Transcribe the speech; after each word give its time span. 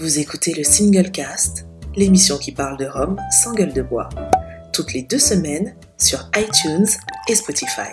Vous 0.00 0.18
écoutez 0.18 0.54
le 0.54 0.64
Single 0.64 1.10
Cast, 1.10 1.66
l'émission 1.94 2.38
qui 2.38 2.52
parle 2.52 2.78
de 2.78 2.86
Rome 2.86 3.18
sans 3.42 3.52
gueule 3.52 3.74
de 3.74 3.82
bois, 3.82 4.08
toutes 4.72 4.94
les 4.94 5.02
deux 5.02 5.18
semaines 5.18 5.74
sur 5.98 6.20
iTunes 6.34 6.86
et 7.28 7.34
Spotify. 7.34 7.90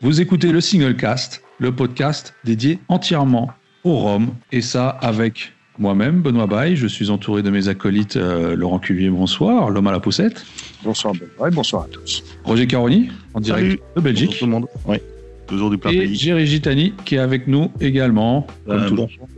Vous 0.00 0.22
écoutez 0.22 0.52
le 0.52 0.62
Single 0.62 0.96
Cast, 0.96 1.42
le 1.58 1.70
podcast 1.76 2.32
dédié 2.44 2.78
entièrement 2.88 3.50
au 3.84 3.98
Rhum, 3.98 4.30
et 4.52 4.62
ça 4.62 4.88
avec 4.88 5.52
moi-même, 5.78 6.22
Benoît 6.22 6.46
Baye. 6.46 6.74
Je 6.74 6.86
suis 6.86 7.10
entouré 7.10 7.42
de 7.42 7.50
mes 7.50 7.68
acolytes 7.68 8.16
euh, 8.16 8.56
Laurent 8.56 8.78
Cuvier, 8.78 9.10
bonsoir. 9.10 9.68
L'homme 9.68 9.88
à 9.88 9.92
la 9.92 10.00
poussette. 10.00 10.46
Bonsoir 10.82 11.12
Benoît 11.12 11.48
et 11.48 11.54
bonsoir 11.54 11.82
à 11.82 11.88
tous. 11.88 12.24
Roger 12.42 12.66
Caroni, 12.66 13.10
en 13.34 13.40
direct 13.40 13.66
Salut. 13.66 13.80
de 13.96 14.00
Belgique. 14.00 14.28
Bonjour 14.28 14.38
tout 14.38 14.46
le 14.46 14.50
monde. 14.52 14.66
Oui, 14.86 14.96
toujours 15.46 15.70
du 15.70 15.78
plat 15.78 15.92
Et 15.92 15.98
pays. 15.98 16.14
Géry 16.14 16.46
Gitani, 16.46 16.92
qui 17.04 17.16
est 17.16 17.18
avec 17.18 17.46
nous 17.46 17.70
également. 17.80 18.46
Euh, 18.68 18.90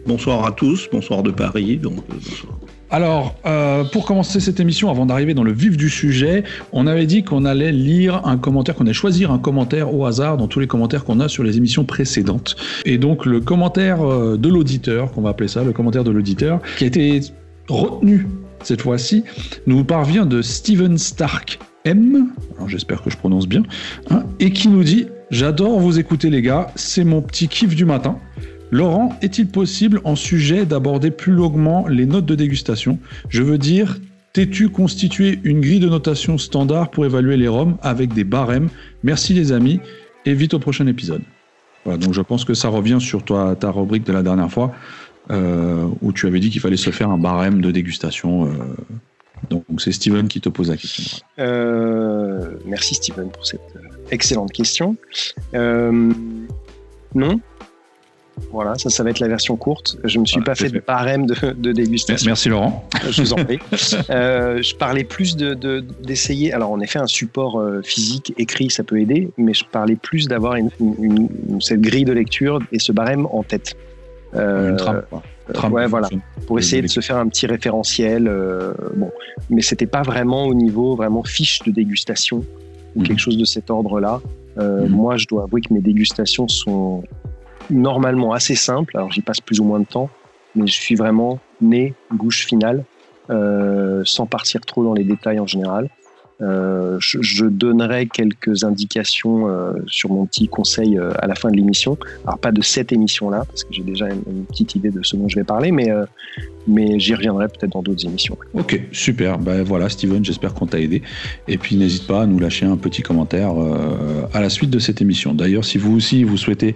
bonsoir 0.06 0.46
à 0.46 0.52
tous, 0.52 0.88
bonsoir 0.90 1.22
de 1.22 1.30
Paris. 1.30 1.76
Donc, 1.76 1.98
euh, 1.98 2.14
bonsoir. 2.14 2.58
Alors, 2.90 3.34
euh, 3.44 3.84
pour 3.84 4.06
commencer 4.06 4.40
cette 4.40 4.60
émission, 4.60 4.90
avant 4.90 5.04
d'arriver 5.04 5.34
dans 5.34 5.42
le 5.42 5.52
vif 5.52 5.76
du 5.76 5.90
sujet, 5.90 6.44
on 6.72 6.86
avait 6.86 7.04
dit 7.04 7.22
qu'on 7.22 7.44
allait 7.44 7.70
lire 7.70 8.22
un 8.24 8.38
commentaire, 8.38 8.74
qu'on 8.74 8.84
allait 8.84 8.94
choisir 8.94 9.30
un 9.30 9.38
commentaire 9.38 9.94
au 9.94 10.06
hasard 10.06 10.38
dans 10.38 10.48
tous 10.48 10.58
les 10.58 10.66
commentaires 10.66 11.04
qu'on 11.04 11.20
a 11.20 11.28
sur 11.28 11.44
les 11.44 11.58
émissions 11.58 11.84
précédentes. 11.84 12.56
Et 12.86 12.96
donc, 12.96 13.26
le 13.26 13.40
commentaire 13.40 13.98
de 14.38 14.48
l'auditeur, 14.48 15.12
qu'on 15.12 15.20
va 15.20 15.30
appeler 15.30 15.48
ça, 15.48 15.64
le 15.64 15.72
commentaire 15.72 16.02
de 16.04 16.10
l'auditeur, 16.10 16.60
qui 16.78 16.84
a 16.84 16.86
été 16.86 17.20
retenu 17.68 18.26
cette 18.62 18.80
fois-ci, 18.80 19.22
nous 19.66 19.84
parvient 19.84 20.24
de 20.24 20.40
Steven 20.40 20.96
Stark 20.96 21.58
M, 21.84 22.28
j'espère 22.66 23.02
que 23.02 23.10
je 23.10 23.16
prononce 23.16 23.46
bien, 23.46 23.62
hein, 24.10 24.24
et 24.40 24.50
qui 24.50 24.68
nous 24.68 24.82
dit 24.82 25.06
J'adore 25.30 25.78
vous 25.78 25.98
écouter, 25.98 26.30
les 26.30 26.40
gars, 26.40 26.68
c'est 26.74 27.04
mon 27.04 27.20
petit 27.20 27.48
kiff 27.48 27.74
du 27.74 27.84
matin. 27.84 28.18
Laurent, 28.70 29.14
est-il 29.20 29.48
possible 29.48 30.00
en 30.04 30.16
sujet 30.16 30.64
d'aborder 30.64 31.10
plus 31.10 31.32
longuement 31.32 31.86
les 31.86 32.06
notes 32.06 32.24
de 32.24 32.34
dégustation? 32.34 32.98
Je 33.28 33.42
veux 33.42 33.58
dire, 33.58 33.98
t'es-tu 34.32 34.70
constitué 34.70 35.38
une 35.44 35.60
grille 35.60 35.80
de 35.80 35.88
notation 35.88 36.38
standard 36.38 36.90
pour 36.90 37.04
évaluer 37.04 37.36
les 37.36 37.48
rhums 37.48 37.76
avec 37.82 38.14
des 38.14 38.24
barèmes? 38.24 38.70
Merci 39.02 39.34
les 39.34 39.52
amis, 39.52 39.80
et 40.24 40.32
vite 40.32 40.54
au 40.54 40.58
prochain 40.58 40.86
épisode. 40.86 41.22
Voilà, 41.84 41.98
donc 41.98 42.14
je 42.14 42.22
pense 42.22 42.46
que 42.46 42.54
ça 42.54 42.68
revient 42.68 42.98
sur 42.98 43.22
toi, 43.22 43.54
ta 43.54 43.70
rubrique 43.70 44.04
de 44.04 44.12
la 44.12 44.22
dernière 44.22 44.50
fois, 44.50 44.72
euh, 45.30 45.86
où 46.00 46.12
tu 46.12 46.26
avais 46.26 46.40
dit 46.40 46.48
qu'il 46.48 46.62
fallait 46.62 46.78
se 46.78 46.90
faire 46.90 47.10
un 47.10 47.18
barème 47.18 47.60
de 47.60 47.70
dégustation. 47.70 48.46
euh, 48.46 48.50
donc 49.50 49.64
c'est 49.78 49.92
Steven 49.92 50.28
qui 50.28 50.40
te 50.40 50.48
pose 50.48 50.70
la 50.70 50.76
question. 50.76 51.18
Euh, 51.38 52.50
merci 52.64 52.94
Steven 52.94 53.30
pour 53.30 53.46
cette 53.46 53.60
euh, 53.76 53.80
excellente 54.10 54.52
question. 54.52 54.96
Euh, 55.54 56.12
non. 57.14 57.40
Voilà, 58.52 58.76
ça, 58.76 58.88
ça 58.88 59.02
va 59.02 59.10
être 59.10 59.18
la 59.18 59.26
version 59.26 59.56
courte. 59.56 59.96
Je 60.04 60.20
me 60.20 60.24
suis 60.24 60.38
Ah, 60.40 60.44
pas 60.44 60.54
fait 60.54 60.68
de 60.68 60.78
barème 60.78 61.26
de, 61.26 61.34
de 61.52 61.72
dégustation. 61.72 62.26
Merci 62.28 62.48
Laurent. 62.48 62.88
Je 63.10 63.20
vous 63.22 63.32
en 63.32 63.44
prie. 63.44 63.58
Euh, 64.10 64.62
je 64.62 64.76
parlais 64.76 65.02
plus 65.02 65.36
de 65.36 65.54
de- 65.54 65.80
d'essayer. 66.04 66.52
alors 66.52 66.70
en 66.70 66.80
effet, 66.80 67.00
un 67.00 67.08
support 67.08 67.60
physique 67.82 68.32
écrit, 68.38 68.70
ça 68.70 68.84
peut 68.84 69.00
aider, 69.00 69.28
mais 69.38 69.54
je 69.54 69.64
parlais 69.64 69.96
plus 69.96 70.28
d'avoir 70.28 70.54
une, 70.54 70.70
une- 70.78 71.28
une- 71.48 71.60
cette 71.60 71.80
grille 71.80 72.04
de 72.04 72.12
lecture 72.12 72.60
et 72.70 72.78
ce 72.78 72.92
barème 72.92 73.26
en 73.26 73.42
tête. 73.42 73.74
Une 74.34 74.76
trame, 74.76 75.02
quoi. 75.10 75.22
Euh, 75.54 75.68
ouais, 75.70 75.86
voilà. 75.86 76.08
pour 76.46 76.58
essayer 76.58 76.82
de 76.82 76.88
se 76.88 77.00
faire 77.00 77.16
un 77.16 77.28
petit 77.28 77.46
référentiel. 77.46 78.26
euh, 78.28 78.72
bon, 78.96 79.10
mais 79.50 79.62
c'était 79.62 79.86
pas 79.86 80.02
vraiment 80.02 80.44
au 80.46 80.54
niveau 80.54 80.94
vraiment 80.96 81.22
fiche 81.24 81.60
de 81.66 81.70
dégustation 81.70 82.44
ou 82.94 83.00
Mhm. 83.00 83.06
quelque 83.06 83.18
chose 83.18 83.36
de 83.38 83.44
cet 83.44 83.70
ordre-là. 83.70 84.20
Euh, 84.58 84.84
Mhm. 84.86 84.90
Moi, 84.90 85.16
je 85.16 85.26
dois 85.26 85.44
avouer 85.44 85.60
que 85.60 85.72
mes 85.72 85.80
dégustations 85.80 86.48
sont 86.48 87.02
normalement 87.70 88.32
assez 88.32 88.54
simples. 88.54 88.96
Alors, 88.96 89.12
j'y 89.12 89.20
passe 89.22 89.40
plus 89.40 89.60
ou 89.60 89.64
moins 89.64 89.80
de 89.80 89.84
temps, 89.86 90.08
mais 90.54 90.66
je 90.66 90.72
suis 90.74 90.94
vraiment 90.94 91.38
nez, 91.60 91.94
bouche 92.10 92.46
finale, 92.46 92.84
euh, 93.30 94.02
sans 94.04 94.26
partir 94.26 94.60
trop 94.62 94.82
dans 94.84 94.94
les 94.94 95.04
détails 95.04 95.38
en 95.40 95.46
général. 95.46 95.88
Euh, 96.40 96.98
je, 97.00 97.18
je 97.20 97.46
donnerai 97.46 98.06
quelques 98.06 98.62
indications 98.62 99.48
euh, 99.48 99.72
sur 99.86 100.10
mon 100.10 100.24
petit 100.26 100.46
conseil 100.46 100.96
euh, 100.96 101.10
à 101.18 101.26
la 101.26 101.34
fin 101.34 101.50
de 101.50 101.56
l'émission. 101.56 101.98
Alors 102.24 102.38
pas 102.38 102.52
de 102.52 102.62
cette 102.62 102.92
émission-là, 102.92 103.44
parce 103.44 103.64
que 103.64 103.72
j'ai 103.72 103.82
déjà 103.82 104.08
une, 104.08 104.22
une 104.30 104.44
petite 104.44 104.74
idée 104.76 104.90
de 104.90 105.02
ce 105.02 105.16
dont 105.16 105.28
je 105.28 105.36
vais 105.36 105.44
parler, 105.44 105.72
mais, 105.72 105.90
euh, 105.90 106.06
mais 106.68 106.98
j'y 107.00 107.14
reviendrai 107.14 107.48
peut-être 107.48 107.72
dans 107.72 107.82
d'autres 107.82 108.04
émissions. 108.06 108.36
Ok, 108.54 108.80
super. 108.92 109.38
Ben 109.38 109.62
voilà, 109.62 109.88
Steven, 109.88 110.24
j'espère 110.24 110.54
qu'on 110.54 110.66
t'a 110.66 110.80
aidé. 110.80 111.02
Et 111.48 111.58
puis 111.58 111.76
n'hésite 111.76 112.06
pas 112.06 112.22
à 112.22 112.26
nous 112.26 112.38
lâcher 112.38 112.66
un 112.66 112.76
petit 112.76 113.02
commentaire 113.02 113.52
euh, 113.60 114.22
à 114.32 114.40
la 114.40 114.50
suite 114.50 114.70
de 114.70 114.78
cette 114.78 115.00
émission. 115.02 115.34
D'ailleurs, 115.34 115.64
si 115.64 115.78
vous 115.78 115.96
aussi 115.96 116.24
vous 116.24 116.36
souhaitez 116.36 116.74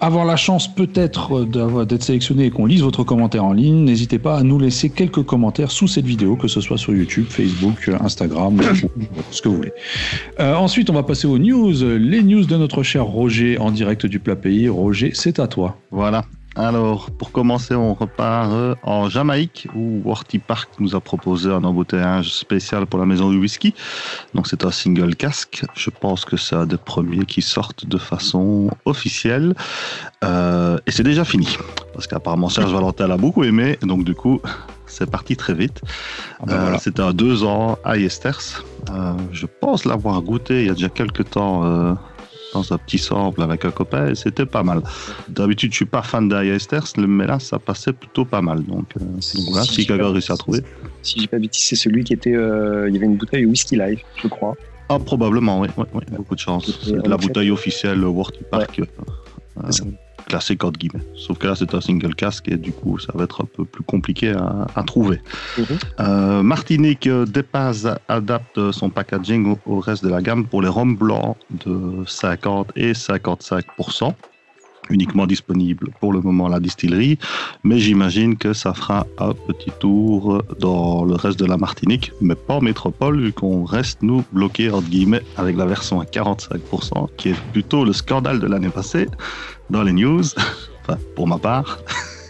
avoir 0.00 0.24
la 0.24 0.36
chance 0.36 0.72
peut-être 0.74 1.44
d'avoir- 1.44 1.86
d'être 1.86 2.02
sélectionné 2.02 2.46
et 2.46 2.50
qu'on 2.50 2.66
lise 2.66 2.82
votre 2.82 3.02
commentaire 3.04 3.44
en 3.44 3.52
ligne, 3.52 3.84
n'hésitez 3.84 4.18
pas 4.18 4.36
à 4.38 4.42
nous 4.42 4.58
laisser 4.58 4.90
quelques 4.90 5.22
commentaires 5.22 5.70
sous 5.70 5.88
cette 5.88 6.04
vidéo, 6.06 6.36
que 6.36 6.48
ce 6.48 6.60
soit 6.60 6.78
sur 6.78 6.94
YouTube, 6.94 7.26
Facebook, 7.28 7.90
Instagram, 8.00 8.60
ou 8.60 9.20
ce 9.30 9.42
que 9.42 9.48
vous 9.48 9.56
voulez. 9.56 9.72
Euh, 10.40 10.54
ensuite, 10.54 10.90
on 10.90 10.94
va 10.94 11.02
passer 11.02 11.26
aux 11.26 11.38
news. 11.38 11.72
Les 11.98 12.22
news 12.22 12.44
de 12.44 12.56
notre 12.56 12.82
cher 12.82 13.04
Roger 13.04 13.58
en 13.58 13.70
direct 13.70 14.06
du 14.06 14.18
plat 14.18 14.36
pays. 14.36 14.68
Roger, 14.68 15.10
c'est 15.14 15.40
à 15.40 15.46
toi. 15.46 15.78
Voilà. 15.90 16.24
Alors, 16.58 17.10
pour 17.10 17.32
commencer, 17.32 17.74
on 17.74 17.92
repart 17.92 18.50
euh, 18.50 18.74
en 18.82 19.10
Jamaïque 19.10 19.68
où 19.74 20.00
Worthy 20.04 20.38
Park 20.38 20.70
nous 20.78 20.96
a 20.96 21.00
proposé 21.00 21.50
un 21.50 21.62
embouteillage 21.64 22.32
spécial 22.32 22.86
pour 22.86 22.98
la 22.98 23.04
maison 23.04 23.30
du 23.30 23.36
whisky. 23.36 23.74
Donc, 24.34 24.46
c'est 24.46 24.64
un 24.64 24.70
single 24.70 25.16
casque. 25.16 25.64
Je 25.74 25.90
pense 25.90 26.24
que 26.24 26.38
c'est 26.38 26.56
un 26.56 26.64
des 26.64 26.78
premiers 26.78 27.26
qui 27.26 27.42
sortent 27.42 27.86
de 27.86 27.98
façon 27.98 28.70
officielle. 28.86 29.54
Euh, 30.24 30.78
et 30.86 30.92
c'est 30.92 31.02
déjà 31.02 31.26
fini. 31.26 31.58
Parce 31.92 32.06
qu'apparemment, 32.06 32.48
Serge 32.48 32.72
Valentin 32.72 33.06
l'a 33.06 33.18
beaucoup 33.18 33.44
aimé. 33.44 33.78
Donc, 33.82 34.04
du 34.04 34.14
coup, 34.14 34.40
c'est 34.86 35.10
parti 35.10 35.36
très 35.36 35.52
vite. 35.52 35.82
Ah 36.40 36.44
ben 36.46 36.52
Euh, 36.54 36.60
voilà. 36.62 36.78
C'était 36.78 37.02
un 37.02 37.12
deux 37.12 37.44
ans 37.44 37.76
à 37.84 37.98
Esters. 37.98 38.64
Euh, 38.90 39.12
je 39.30 39.44
pense 39.44 39.84
l'avoir 39.84 40.22
goûté 40.22 40.62
il 40.62 40.66
y 40.68 40.70
a 40.70 40.74
déjà 40.74 40.88
quelques 40.88 41.28
temps 41.28 41.96
dans 42.52 42.72
un 42.72 42.78
petit 42.78 42.98
sample 42.98 43.42
avec 43.42 43.64
un 43.64 43.70
copain 43.70 44.08
et 44.08 44.14
c'était 44.14 44.46
pas 44.46 44.62
mal. 44.62 44.82
D'habitude, 45.28 45.72
je 45.72 45.76
suis 45.76 45.84
pas 45.84 46.02
fan 46.02 46.28
d'Esters, 46.28 46.84
mais 46.96 47.26
là, 47.26 47.38
ça 47.38 47.58
passait 47.58 47.92
plutôt 47.92 48.24
pas 48.24 48.40
mal. 48.42 48.62
Donc, 48.64 48.86
euh, 48.96 49.04
donc 49.04 49.44
voilà, 49.50 49.64
Si 49.64 49.74
si 49.74 49.86
quelqu'un 49.86 50.10
réussit 50.12 50.30
à 50.30 50.36
trouver. 50.36 50.60
Si 51.02 51.20
j'ai 51.20 51.26
pas 51.26 51.38
bêtise, 51.38 51.64
c'est 51.64 51.76
celui 51.76 52.04
qui 52.04 52.12
était. 52.14 52.34
euh, 52.34 52.88
il 52.88 52.94
y 52.94 52.96
avait 52.96 53.06
une 53.06 53.16
bouteille 53.16 53.46
Whisky 53.46 53.76
Live, 53.76 54.00
je 54.22 54.28
crois. 54.28 54.54
Ah, 54.88 54.98
probablement, 55.00 55.60
oui, 55.60 55.68
oui, 55.76 55.84
oui, 55.94 56.02
beaucoup 56.16 56.34
de 56.36 56.40
chance. 56.40 56.78
C'est 56.82 56.92
de 56.92 57.00
en 57.00 57.08
la 57.08 57.16
bouteille 57.16 57.50
officielle 57.50 58.04
Worthy 58.04 58.44
Park. 58.50 58.78
euh, 58.78 58.84
Entre 60.34 60.78
guillemets. 60.78 61.04
Sauf 61.14 61.38
que 61.38 61.46
là, 61.46 61.54
c'est 61.54 61.72
un 61.74 61.80
single 61.80 62.14
casque 62.14 62.48
et 62.48 62.56
du 62.56 62.72
coup, 62.72 62.98
ça 62.98 63.12
va 63.14 63.24
être 63.24 63.42
un 63.42 63.46
peu 63.46 63.64
plus 63.64 63.84
compliqué 63.84 64.30
à, 64.30 64.66
à 64.74 64.82
trouver. 64.82 65.20
Mhm. 65.56 65.64
Euh, 66.00 66.42
Martinique 66.42 67.06
euh, 67.06 67.24
dépasse, 67.24 67.86
adapte 68.08 68.72
son 68.72 68.90
packaging 68.90 69.46
au, 69.46 69.58
au 69.66 69.80
reste 69.80 70.04
de 70.04 70.08
la 70.08 70.20
gamme 70.20 70.46
pour 70.46 70.62
les 70.62 70.68
rhums 70.68 70.96
blancs 70.96 71.36
de 71.64 72.02
50 72.06 72.72
et 72.76 72.92
55%. 72.92 74.12
Uniquement 74.88 75.26
disponible 75.26 75.90
pour 76.00 76.12
le 76.12 76.20
moment 76.20 76.46
à 76.46 76.50
la 76.50 76.60
distillerie, 76.60 77.18
mais 77.64 77.80
j'imagine 77.80 78.36
que 78.36 78.52
ça 78.52 78.72
fera 78.72 79.04
un 79.18 79.32
petit 79.32 79.72
tour 79.80 80.44
dans 80.60 81.04
le 81.04 81.14
reste 81.16 81.40
de 81.40 81.44
la 81.44 81.56
Martinique, 81.56 82.12
mais 82.20 82.36
pas 82.36 82.54
en 82.54 82.60
métropole, 82.60 83.20
vu 83.20 83.32
qu'on 83.32 83.64
reste, 83.64 84.02
nous, 84.02 84.22
bloqués, 84.30 84.70
entre 84.70 84.88
guillemets, 84.88 85.22
avec 85.36 85.56
la 85.56 85.66
version 85.66 86.00
à 86.00 86.04
45%, 86.04 87.08
qui 87.16 87.30
est 87.30 87.40
plutôt 87.52 87.84
le 87.84 87.92
scandale 87.92 88.38
de 88.38 88.46
l'année 88.46 88.68
passée 88.68 89.08
dans 89.70 89.82
les 89.82 89.92
news, 89.92 90.22
enfin, 90.82 90.98
pour 91.14 91.26
ma 91.26 91.38
part. 91.38 91.78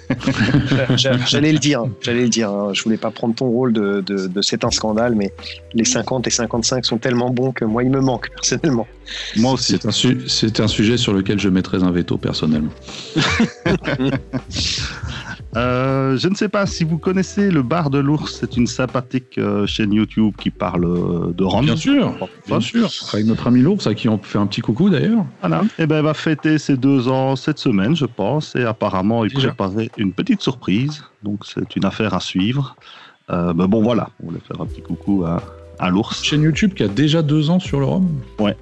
J'a- 0.96 1.16
J'allais 1.26 1.50
le 1.52 1.58
dire, 1.58 1.82
j'allais 2.00 2.22
le 2.22 2.28
dire. 2.28 2.48
hein. 2.48 2.70
Je 2.72 2.80
voulais 2.84 2.96
pas 2.96 3.10
prendre 3.10 3.34
ton 3.34 3.46
rôle 3.48 3.72
de, 3.72 4.02
de, 4.06 4.28
de 4.28 4.40
c'est 4.40 4.62
un 4.64 4.70
scandale, 4.70 5.16
mais 5.16 5.32
les 5.74 5.84
50 5.84 6.28
et 6.28 6.30
55 6.30 6.86
sont 6.86 6.98
tellement 6.98 7.30
bons 7.30 7.50
que 7.50 7.64
moi, 7.64 7.82
il 7.82 7.90
me 7.90 8.00
manque 8.00 8.30
personnellement. 8.30 8.86
Moi 9.36 9.54
aussi. 9.54 9.72
C'est 9.72 9.84
un, 9.86 9.90
su- 9.90 10.28
c'est 10.28 10.60
un 10.60 10.68
sujet 10.68 10.96
sur 10.96 11.12
lequel 11.12 11.40
je 11.40 11.48
mettrais 11.48 11.82
un 11.82 11.90
veto 11.90 12.18
personnellement. 12.18 12.70
Euh, 15.56 16.18
je 16.18 16.28
ne 16.28 16.34
sais 16.34 16.50
pas 16.50 16.66
si 16.66 16.84
vous 16.84 16.98
connaissez 16.98 17.50
le 17.50 17.62
bar 17.62 17.88
de 17.88 17.98
l'ours. 17.98 18.36
C'est 18.40 18.56
une 18.56 18.66
sympathique 18.66 19.38
euh, 19.38 19.66
chaîne 19.66 19.92
YouTube 19.92 20.34
qui 20.38 20.50
parle 20.50 20.84
euh, 20.84 21.32
de 21.32 21.44
rhum. 21.44 21.64
Bien 21.64 21.76
sûr, 21.76 22.28
bien 22.46 22.60
sûr. 22.60 22.90
Avec 23.12 23.26
notre 23.26 23.46
ami 23.46 23.62
Lourdes, 23.62 23.86
à 23.86 23.94
qui 23.94 24.08
on 24.08 24.18
fait 24.18 24.38
un 24.38 24.46
petit 24.46 24.60
coucou 24.60 24.90
d'ailleurs. 24.90 25.24
Voilà. 25.40 25.62
Et 25.78 25.86
ben, 25.86 25.96
elle 25.96 26.04
va 26.04 26.14
fêter 26.14 26.58
ses 26.58 26.76
deux 26.76 27.08
ans 27.08 27.36
cette 27.36 27.58
semaine, 27.58 27.96
je 27.96 28.04
pense. 28.04 28.54
Et 28.54 28.64
apparemment, 28.64 29.24
il 29.24 29.32
préparait 29.32 29.90
une 29.96 30.12
petite 30.12 30.42
surprise. 30.42 31.02
Donc, 31.22 31.46
c'est 31.46 31.74
une 31.74 31.84
affaire 31.86 32.12
à 32.12 32.20
suivre. 32.20 32.76
Euh, 33.30 33.52
ben 33.54 33.66
bon, 33.66 33.82
voilà. 33.82 34.10
On 34.22 34.26
voulait 34.26 34.42
faire 34.46 34.60
un 34.60 34.66
petit 34.66 34.82
coucou 34.82 35.24
à, 35.24 35.42
à 35.78 35.88
l'ours. 35.88 36.22
Chaîne 36.22 36.42
YouTube 36.42 36.74
qui 36.74 36.82
a 36.82 36.88
déjà 36.88 37.22
deux 37.22 37.48
ans 37.48 37.60
sur 37.60 37.80
le 37.80 37.86
rhum? 37.86 38.08
Ouais. 38.38 38.56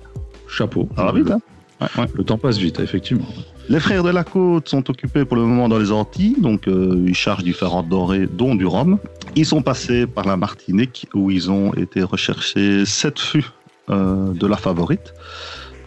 Chapeau. 0.49 0.89
Ça 0.97 1.07
va 1.07 1.13
vite, 1.13 1.31
hein 1.31 1.41
Ouais, 1.81 1.89
ouais. 1.99 2.09
Le 2.15 2.23
temps 2.23 2.39
passe 2.39 2.59
vite, 2.59 2.79
effectivement. 2.79 3.27
Les 3.71 3.81
frères 3.81 4.03
de 4.03 4.11
la 4.11 4.25
côte 4.25 4.69
sont 4.69 4.91
occupés 4.91 5.25
pour 5.25 5.37
le 5.37 5.43
moment 5.43 5.69
dans 5.69 5.79
les 5.79 5.91
Antilles, 5.91 6.37
donc 6.39 6.69
euh, 6.69 7.03
ils 7.07 7.15
chargent 7.15 7.45
différentes 7.45 7.89
denrées, 7.89 8.29
dont 8.31 8.55
du 8.55 8.67
rhum. 8.67 8.99
Ils 9.37 9.47
sont 9.47 9.63
passés 9.63 10.07
par 10.07 10.27
la 10.27 10.37
Martinique, 10.37 11.09
où 11.15 11.31
ils 11.31 11.51
ont 11.51 11.73
été 11.73 12.03
rechercher 12.03 12.85
sept 12.85 13.19
fûts 13.19 13.51
euh, 13.91 14.33
de 14.33 14.47
la 14.47 14.57
favorite. 14.57 15.15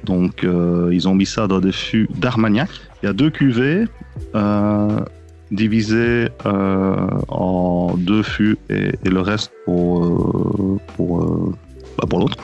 Donc 0.03 0.43
euh, 0.43 0.89
ils 0.91 1.07
ont 1.07 1.13
mis 1.13 1.25
ça 1.25 1.47
dans 1.47 1.59
des 1.59 1.71
fûts 1.71 2.09
d'Armagnac. 2.15 2.69
Il 3.01 3.05
y 3.05 3.09
a 3.09 3.13
deux 3.13 3.29
cuvées. 3.29 3.85
Divisé 5.49 6.27
euh, 6.45 7.07
en 7.29 7.95
deux 7.95 8.21
fûts 8.21 8.57
et, 8.69 8.95
et 9.05 9.09
le 9.09 9.21
reste 9.21 9.53
pour, 9.63 10.77
pour, 10.97 11.53
bah, 11.97 12.07
pour 12.09 12.19
l'autre. 12.19 12.37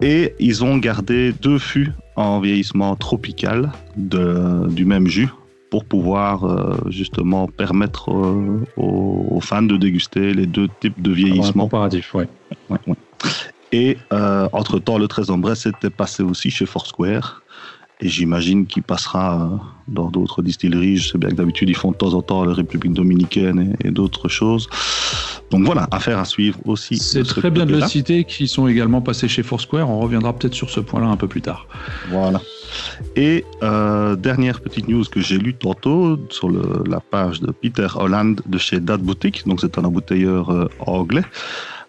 Et 0.00 0.34
ils 0.38 0.64
ont 0.64 0.78
gardé 0.78 1.32
deux 1.32 1.58
fûts 1.58 1.92
en 2.16 2.40
vieillissement 2.40 2.96
tropical 2.96 3.72
de, 3.96 4.66
du 4.68 4.84
même 4.84 5.06
jus 5.06 5.28
pour 5.70 5.84
pouvoir 5.86 6.44
euh, 6.44 6.76
justement 6.88 7.46
permettre 7.46 8.10
euh, 8.12 8.62
aux, 8.76 9.26
aux 9.30 9.40
fans 9.40 9.62
de 9.62 9.76
déguster 9.78 10.34
les 10.34 10.46
deux 10.46 10.68
types 10.80 11.00
de 11.00 11.10
vieillissement. 11.12 11.64
comparatif, 11.64 12.14
ouais. 12.14 12.28
Ouais, 12.68 12.78
ouais. 12.86 12.96
Et 13.72 13.96
euh, 14.12 14.48
entre-temps, 14.52 14.98
le 14.98 15.08
13 15.08 15.30
en 15.30 15.38
Bresse 15.38 15.64
était 15.64 15.88
passé 15.88 16.22
aussi 16.22 16.50
chez 16.50 16.66
Foursquare. 16.66 17.42
Et 18.00 18.08
j'imagine 18.08 18.66
qu'il 18.66 18.82
passera 18.82 19.60
dans 19.88 20.08
d'autres 20.10 20.42
distilleries. 20.42 20.96
Je 20.98 21.10
sais 21.12 21.18
bien 21.18 21.30
que 21.30 21.34
d'habitude, 21.34 21.68
ils 21.68 21.76
font 21.76 21.90
de 21.92 21.96
temps 21.96 22.14
en 22.14 22.22
temps 22.22 22.44
la 22.44 22.54
République 22.54 22.92
dominicaine 22.92 23.74
et, 23.82 23.88
et 23.88 23.90
d'autres 23.90 24.28
choses. 24.28 24.68
Donc 25.50 25.64
voilà, 25.64 25.86
affaire 25.90 26.18
à 26.18 26.24
suivre 26.24 26.58
aussi. 26.64 26.96
C'est 26.96 27.24
très 27.24 27.50
bien 27.50 27.66
de 27.66 27.72
le 27.72 27.82
citer, 27.86 28.24
qui 28.24 28.48
sont 28.48 28.66
également 28.68 29.02
passés 29.02 29.28
chez 29.28 29.42
Foursquare. 29.42 29.88
On 29.90 30.00
reviendra 30.00 30.32
peut-être 30.32 30.54
sur 30.54 30.70
ce 30.70 30.80
point-là 30.80 31.06
un 31.08 31.16
peu 31.16 31.28
plus 31.28 31.42
tard. 31.42 31.66
Voilà. 32.10 32.40
Et 33.16 33.44
euh, 33.62 34.16
dernière 34.16 34.60
petite 34.60 34.88
news 34.88 35.04
que 35.04 35.20
j'ai 35.20 35.36
lue 35.36 35.52
tantôt 35.54 36.18
sur 36.30 36.48
le- 36.48 36.84
la 36.88 37.00
page 37.00 37.40
de 37.40 37.50
Peter 37.50 37.88
Holland 37.96 38.40
de 38.46 38.56
chez 38.58 38.80
Dad 38.80 39.02
Boutique, 39.02 39.46
donc 39.46 39.60
c'est 39.60 39.76
un 39.76 39.84
embouteilleur 39.84 40.48
euh, 40.50 40.68
anglais. 40.86 41.24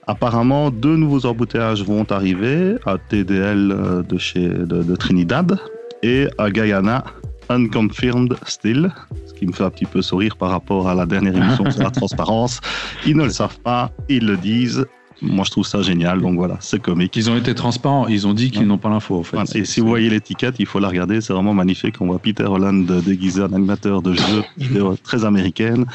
Apparemment, 0.08 0.70
deux 0.70 0.98
nouveaux 0.98 1.26
embouteillages 1.26 1.86
vont 1.86 2.06
arriver 2.12 2.76
à 2.86 2.98
TDL 2.98 3.72
euh, 3.72 4.04
de 4.04 4.18
chez 4.18 4.46
de, 4.50 4.84
de 4.84 4.96
Trinidad 4.98 5.58
et 6.02 6.28
à 6.38 6.52
Guyana 6.52 7.06
Unconfirmed 7.54 8.36
Still, 8.48 8.92
ce 9.28 9.34
qui 9.34 9.46
me 9.46 9.52
fait 9.52 9.64
un 9.64 9.70
petit 9.70 9.86
peu 9.86 10.02
sourire 10.02 10.36
par 10.36 10.50
rapport 10.50 10.90
à 10.90 10.96
la 10.96 11.06
dernière 11.06 11.36
émission 11.36 11.70
sur 11.72 11.84
la 11.84 11.92
transparence. 11.92 12.60
Ils 13.06 13.16
ne 13.16 13.24
le 13.24 13.30
savent 13.30 13.60
pas, 13.60 13.92
ils 14.10 14.26
le 14.26 14.38
disent. 14.38 14.86
Moi, 15.24 15.46
je 15.46 15.52
trouve 15.52 15.66
ça 15.66 15.82
génial, 15.82 16.22
donc 16.22 16.36
voilà, 16.36 16.58
c'est 16.60 16.82
comique. 16.82 17.16
Ils 17.16 17.30
ont 17.30 17.38
été 17.38 17.56
transparents, 17.56 18.08
ils 18.08 18.28
ont 18.28 18.34
dit 18.34 18.52
qu'ils 18.52 18.62
Ouais. 18.62 18.66
n'ont 18.68 18.78
pas 18.78 18.90
l'info. 18.90 19.16
En 19.20 19.24
fait. 19.24 19.38
Voilà. 19.38 19.50
Et 19.56 19.64
si 19.64 19.80
vous 19.80 19.88
voyez 19.88 20.10
l'étiquette, 20.10 20.56
il 20.60 20.66
faut 20.66 20.80
la 20.80 20.90
regarder, 20.90 21.22
c'est 21.22 21.32
vraiment 21.32 21.54
magnifique. 21.54 21.96
On 22.02 22.08
voit 22.08 22.20
Peter 22.20 22.44
Holland 22.44 22.86
déguisé 23.04 23.42
en 23.42 23.54
animateur 23.54 24.02
de 24.02 24.14
jeu 24.14 24.44
vidéo 24.58 24.96
très 25.02 25.24
américaine 25.24 25.86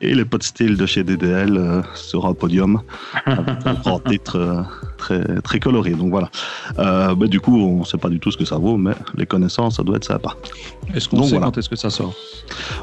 et 0.00 0.14
les 0.14 0.24
potes 0.24 0.42
style 0.42 0.76
de 0.76 0.84
chez 0.84 1.04
DDL 1.04 1.56
euh, 1.56 1.80
sur 1.94 2.26
un 2.26 2.34
podium 2.34 2.80
avec 3.24 3.66
un 3.66 3.74
grand 3.74 4.00
titre 4.08 4.36
euh, 4.36 4.62
très, 4.98 5.22
très 5.42 5.60
coloré. 5.60 5.90
Donc 5.92 6.10
voilà. 6.10 6.28
Euh, 6.80 7.14
bah, 7.14 7.28
du 7.28 7.38
coup, 7.40 7.56
on 7.56 7.80
ne 7.80 7.84
sait 7.84 7.98
pas 7.98 8.08
du 8.08 8.18
tout 8.18 8.32
ce 8.32 8.36
que 8.36 8.44
ça 8.44 8.56
vaut, 8.56 8.76
mais 8.76 8.92
les 9.16 9.26
connaissances, 9.26 9.76
ça 9.76 9.84
doit 9.84 9.96
être 9.96 10.04
sympa. 10.04 10.34
Est-ce 10.94 11.08
qu'on 11.08 11.18
Donc, 11.18 11.26
sait 11.26 11.30
voilà. 11.32 11.46
quand 11.46 11.58
est-ce 11.58 11.68
que 11.68 11.76
ça 11.76 11.90
sort? 11.90 12.14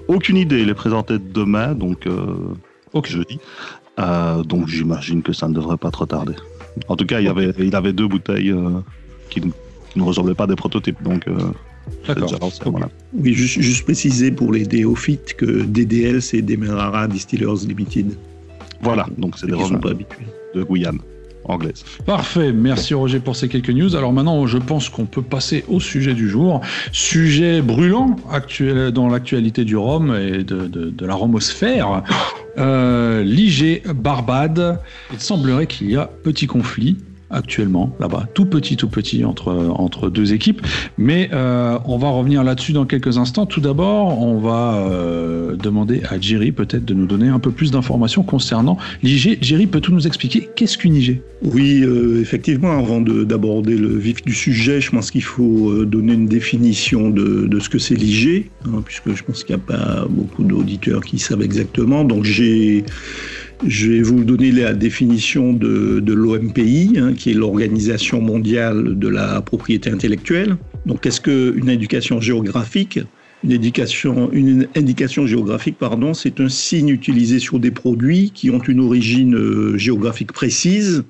Aucune 0.08 0.38
idée, 0.38 0.62
il 0.62 0.70
est 0.70 0.74
présenté 0.74 1.18
demain, 1.20 1.74
donc 1.74 2.08
euh, 2.08 2.26
jeudi. 3.06 3.40
Euh, 4.00 4.44
donc 4.44 4.68
j'imagine 4.68 5.22
que 5.22 5.34
ça 5.34 5.48
ne 5.48 5.54
devrait 5.54 5.78
pas 5.78 5.92
trop 5.92 6.06
tarder. 6.06 6.36
En 6.88 6.96
tout 6.96 7.06
cas, 7.06 7.20
il, 7.20 7.26
y 7.26 7.30
avait, 7.30 7.52
il 7.60 7.76
avait 7.76 7.94
deux 7.94 8.08
bouteilles 8.08 8.52
euh, 8.52 8.80
qui, 9.30 9.42
ne- 9.42 9.52
qui 9.92 10.00
ne 10.00 10.04
ressemblaient 10.04 10.36
pas 10.36 10.46
à 10.46 10.48
des 10.48 10.56
prototypes, 10.56 11.02
donc 11.04 11.28
euh, 11.28 11.38
c'est 12.04 12.14
D'accord. 12.14 12.28
déjà 12.30 12.38
lancé, 12.40 12.62
Ok. 12.66 12.72
voilà. 12.72 12.90
Oui, 13.14 13.34
juste, 13.34 13.60
juste 13.60 13.84
préciser 13.84 14.32
pour 14.32 14.54
les 14.54 14.66
néophytes 14.66 15.34
que 15.36 15.64
DDL, 15.64 16.22
c'est 16.22 16.42
Demerara 16.42 17.08
Distillers 17.08 17.66
Limited. 17.68 18.14
Voilà, 18.82 19.06
donc 19.18 19.38
c'est 19.38 19.48
des 19.48 19.54
pas 19.54 19.90
habitués. 19.90 20.26
de 20.56 20.64
Guyane, 20.64 21.00
Parfait, 22.06 22.52
merci 22.52 22.94
Roger 22.94 23.20
pour 23.20 23.36
ces 23.36 23.50
quelques 23.50 23.70
news. 23.70 23.96
Alors 23.96 24.14
maintenant, 24.14 24.46
je 24.46 24.58
pense 24.58 24.90
qu'on 24.90 25.06
peut 25.06 25.22
passer 25.22 25.66
au 25.68 25.80
sujet 25.80 26.14
du 26.14 26.30
jour. 26.30 26.62
Sujet 26.92 27.62
brûlant 27.62 28.16
actuel, 28.32 28.92
dans 28.92 29.10
l'actualité 29.10 29.66
du 29.66 29.76
Rhum 29.76 30.16
et 30.16 30.44
de 30.44 31.06
la 31.06 31.16
Romosphère. 31.16 32.04
Euh, 32.58 33.24
L'IG 33.24 33.84
Barbade. 33.94 34.80
Il 35.14 35.20
semblerait 35.20 35.68
qu'il 35.68 35.90
y 35.92 35.96
a 35.96 36.06
petit 36.06 36.48
conflit 36.48 36.98
actuellement 37.30 37.96
là-bas, 38.00 38.28
tout 38.34 38.46
petit, 38.46 38.76
tout 38.78 38.88
petit 38.90 39.24
entre, 39.26 39.54
entre 39.76 40.10
deux 40.10 40.34
équipes. 40.34 40.62
Mais 40.98 41.30
euh, 41.34 41.78
on 41.86 41.98
va 41.98 42.10
revenir 42.10 42.44
là-dessus 42.44 42.74
dans 42.74 42.86
quelques 42.86 43.18
instants. 43.18 43.46
Tout 43.46 43.62
d'abord, 43.62 44.22
on 44.22 44.40
va 44.40 44.76
euh, 44.90 45.56
demander 45.56 46.02
à 46.10 46.20
Jerry 46.20 46.52
peut-être 46.52 46.86
de 46.86 46.94
nous 46.94 47.06
donner 47.06 47.28
un 47.28 47.40
peu 47.40 47.52
plus 47.52 47.72
d'informations 47.72 48.24
concernant 48.24 48.78
l'IG. 49.04 49.38
Jerry, 49.42 49.68
peux-tu 49.68 49.92
nous 49.92 50.08
expliquer 50.08 50.50
qu'est-ce 50.56 50.78
qu'une 50.78 50.96
IG 50.96 51.22
Oui, 51.44 51.82
euh, 51.84 52.20
effectivement, 52.22 52.72
avant 52.72 53.02
de- 53.02 53.24
d'aborder 53.24 53.76
le 53.78 53.96
vif 53.98 54.24
du 54.24 54.34
sujet, 54.34 54.82
je 54.82 54.92
pense 54.92 55.12
qu'il 55.12 55.24
faut 55.24 55.86
donner 55.86 56.14
une 56.14 56.28
définition 56.28 57.10
de, 57.10 57.46
de 57.48 57.60
ce 57.60 57.70
que 57.70 57.80
c'est 57.80 57.96
l'IG, 57.96 58.50
hein, 58.66 58.82
puisque 58.86 59.14
je 59.16 59.24
pense 59.24 59.44
qu'il 59.44 59.56
n'y 59.56 59.62
a 59.62 59.66
pas 59.66 60.06
beaucoup 60.10 60.44
d'auditeurs 60.44 61.02
qui 61.02 61.20
savent 61.20 61.42
exactement. 61.42 62.04
Donc 62.04 62.24
j'ai, 62.24 62.84
je 63.66 63.92
vais 63.92 64.02
vous 64.02 64.24
donner 64.24 64.52
la 64.52 64.74
définition 64.74 65.54
de, 65.54 66.14
l'OMPI, 66.14 66.94
hein, 66.98 67.14
qui 67.14 67.32
est 67.32 67.34
l'Organisation 67.34 68.22
mondiale 68.22 68.98
de 68.98 69.08
la 69.08 69.42
propriété 69.42 69.90
intellectuelle. 69.90 70.58
Donc 70.86 71.02
qu'est-ce 71.02 71.22
qu'une 71.22 71.70
indication 71.70 72.22
géographique 72.22 73.00
une 73.42 73.54
indication, 73.54 74.30
une 74.34 74.68
indication 74.76 75.26
géographique, 75.26 75.78
pardon, 75.78 76.14
c'est 76.14 76.42
un 76.42 76.50
signe 76.50 76.90
utilisé 76.90 77.40
sur 77.40 77.58
des 77.58 77.72
produits 77.72 78.32
qui 78.32 78.50
ont 78.50 78.60
une 78.60 78.82
origine 78.82 79.34
euh, 79.34 79.78
géographique 79.78 80.34
précise 80.34 81.06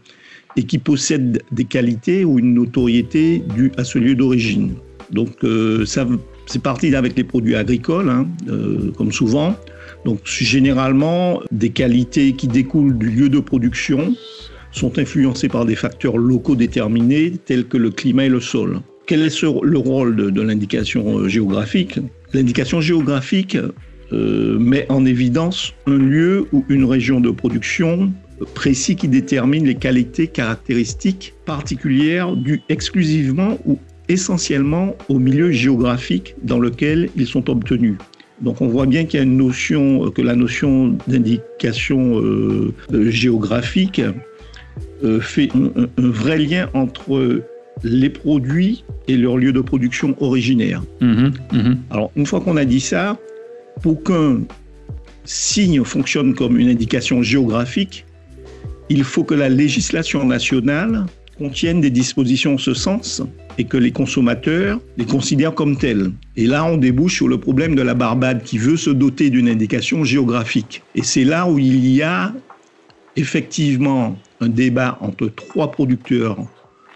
et 0.55 0.61
qui 0.61 0.77
possèdent 0.77 1.41
des 1.51 1.65
qualités 1.65 2.25
ou 2.25 2.37
une 2.37 2.53
notoriété 2.53 3.41
due 3.55 3.71
à 3.77 3.83
ce 3.83 3.97
lieu 3.97 4.13
d'origine. 4.13 4.73
Donc, 5.11 5.43
euh, 5.43 5.87
ça, 5.87 6.07
c'est 6.45 6.61
parti 6.61 6.93
avec 6.93 7.17
les 7.17 7.23
produits 7.23 7.55
agricoles, 7.55 8.09
hein, 8.09 8.27
euh, 8.47 8.91
comme 8.95 9.11
souvent. 9.11 9.55
Donc, 10.05 10.19
généralement, 10.23 11.41
des 11.51 11.69
qualités 11.69 12.33
qui 12.33 12.47
découlent 12.47 12.97
du 12.97 13.09
lieu 13.09 13.29
de 13.29 13.39
production 13.39 14.13
sont 14.71 14.97
influencées 14.99 15.49
par 15.49 15.65
des 15.65 15.75
facteurs 15.75 16.17
locaux 16.17 16.55
déterminés 16.55 17.33
tels 17.45 17.65
que 17.65 17.77
le 17.77 17.89
climat 17.89 18.25
et 18.25 18.29
le 18.29 18.39
sol. 18.39 18.81
Quel 19.07 19.21
est 19.23 19.41
le 19.41 19.77
rôle 19.77 20.15
de, 20.15 20.29
de 20.29 20.41
l'indication 20.41 21.17
euh, 21.17 21.27
géographique? 21.27 21.99
L'indication 22.33 22.79
géographique 22.79 23.57
euh, 24.11 24.59
met 24.59 24.85
en 24.89 25.05
évidence 25.05 25.73
un 25.87 25.97
lieu 25.97 26.45
ou 26.51 26.63
une 26.69 26.85
région 26.85 27.19
de 27.19 27.31
production 27.31 28.11
précis 28.53 28.95
qui 28.95 29.07
détermine 29.07 29.65
les 29.65 29.75
qualités 29.75 30.27
caractéristiques 30.27 31.33
particulières 31.45 32.35
dues 32.35 32.61
exclusivement 32.69 33.57
ou 33.65 33.79
essentiellement 34.07 34.95
au 35.09 35.19
milieu 35.19 35.51
géographique 35.51 36.35
dans 36.43 36.59
lequel 36.59 37.09
ils 37.15 37.27
sont 37.27 37.49
obtenus. 37.49 37.97
Donc 38.41 38.61
on 38.61 38.67
voit 38.67 38.85
bien 38.85 39.05
qu'il 39.05 39.19
y 39.19 39.21
a 39.21 39.23
une 39.23 39.37
notion, 39.37 40.05
euh, 40.05 40.11
que 40.11 40.21
la 40.21 40.35
notion 40.35 40.97
d'indication 41.07 42.19
euh, 42.19 42.73
euh, 42.93 43.09
géographique 43.09 44.01
euh, 45.03 45.19
fait 45.19 45.49
un, 45.55 45.87
vrai 45.97 46.37
lien 46.37 46.69
entre 46.73 47.41
les 47.83 48.09
produits 48.09 48.83
et 49.07 49.17
leur 49.17 49.37
lieu 49.37 49.51
de 49.51 49.61
production 49.61 50.15
originaire. 50.19 50.81
Mhm, 51.01 51.33
mhm. 51.51 51.77
Alors, 51.89 52.11
une 52.15 52.25
fois 52.25 52.41
qu'on 52.41 52.57
a 52.57 52.65
dit 52.65 52.79
ça, 52.81 53.17
pour 53.81 54.03
qu'un 54.03 54.41
signe 55.23 55.83
fonctionne 55.83 56.33
comme 56.33 56.57
une 56.57 56.69
indication 56.69 57.21
géographique, 57.21 58.05
il 58.89 59.03
faut 59.03 59.23
que 59.23 59.35
la 59.35 59.49
législation 59.49 60.25
nationale 60.25 61.05
contienne 61.37 61.79
des 61.79 61.91
dispositions 61.91 62.55
en 62.55 62.57
ce 62.57 62.73
sens 62.73 63.21
et 63.59 63.65
que 63.65 63.77
les 63.77 63.91
consommateurs 63.91 64.79
les 64.97 65.05
considèrent 65.05 65.53
comme 65.53 65.77
telles. 65.77 66.11
Et 66.37 66.47
là, 66.47 66.63
on 66.63 66.77
débouche 66.77 67.17
sur 67.17 67.27
le 67.27 67.37
problème 67.37 67.75
de 67.75 67.81
la 67.81 67.93
Barbade 67.93 68.41
qui 68.41 68.57
veut 68.57 68.77
se 68.77 68.89
doter 68.89 69.29
d'une 69.29 69.49
indication 69.49 70.05
géographique. 70.05 70.81
Et 70.95 71.03
c'est 71.03 71.25
là 71.25 71.45
où 71.47 71.59
il 71.59 71.85
y 71.85 72.01
a 72.01 72.33
effectivement 73.17 74.17
un 74.39 74.47
débat 74.47 74.97
entre 75.01 75.27
trois 75.27 75.71
producteurs 75.71 76.37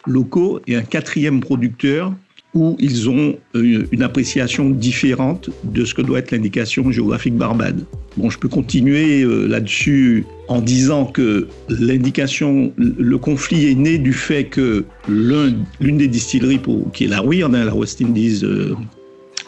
locaux 0.07 0.61
et 0.65 0.77
un 0.77 0.83
quatrième 0.83 1.41
producteur 1.41 2.13
où 2.55 2.75
ils 2.79 3.09
ont 3.09 3.35
euh, 3.55 3.83
une 3.91 4.03
appréciation 4.03 4.69
différente 4.69 5.49
de 5.63 5.85
ce 5.85 5.93
que 5.93 6.01
doit 6.03 6.19
être 6.19 6.31
l'indication 6.31 6.91
géographique 6.91 7.35
Barbade. 7.35 7.83
Bon, 8.15 8.29
je 8.29 8.37
peux 8.37 8.47
continuer 8.47 9.23
euh, 9.23 9.47
là-dessus 9.47 10.23
en 10.47 10.61
disant 10.61 11.05
que 11.05 11.47
l'indication, 11.69 12.71
le 12.77 13.17
conflit 13.17 13.65
est 13.71 13.75
né 13.75 13.97
du 13.97 14.13
fait 14.13 14.43
que 14.45 14.85
l'un- 15.09 15.53
l'une 15.81 15.97
des 15.97 16.07
distilleries, 16.07 16.59
pour, 16.59 16.91
qui 16.91 17.05
est 17.05 17.07
la 17.07 17.23
Weird, 17.23 17.55
hein, 17.55 17.65
la 17.65 17.73
West 17.75 18.01
Indies 18.01 18.41
euh, 18.43 18.75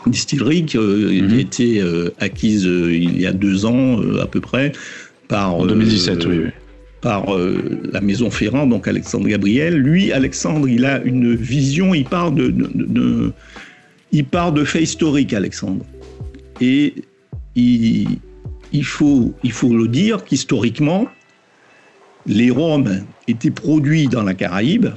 Distillery, 0.08 0.66
qui, 0.66 0.78
euh, 0.78 1.22
Mhm. 1.22 1.32
a 1.32 1.40
été 1.40 1.82
euh, 1.82 2.10
acquise 2.20 2.64
il 2.66 3.20
y 3.20 3.26
a 3.28 3.34
deux 3.34 3.66
ans 3.66 4.00
à 4.22 4.26
peu 4.26 4.40
près 4.40 4.72
par 5.28 5.56
En 5.56 5.66
2017, 5.66 6.26
euh, 6.26 6.30
oui, 6.30 6.38
oui. 6.46 6.50
Par 7.06 7.36
euh, 7.36 7.84
la 7.94 8.02
maison 8.02 8.32
Ferrand, 8.32 8.66
donc 8.66 8.88
Alexandre 8.88 9.28
Gabriel. 9.28 9.78
Lui, 9.78 10.12
Alexandre, 10.12 10.68
il 10.68 10.86
a 10.86 11.04
une 11.04 11.36
vision, 11.36 11.94
il 11.94 12.04
part 12.04 12.32
de, 12.32 12.52
faits 14.66 14.82
historiques, 14.82 15.32
Alexandre. 15.32 15.86
Et 16.62 16.96
il, 17.56 18.08
il, 18.72 18.84
faut, 18.84 19.36
il 19.44 19.52
faut 19.52 19.72
le 19.72 19.88
dire 19.88 20.24
qu'historiquement, 20.24 21.08
les 22.26 22.50
rhums 22.50 23.04
étaient 23.28 23.52
produits 23.52 24.08
dans 24.08 24.24
la 24.24 24.34
Caraïbe, 24.34 24.88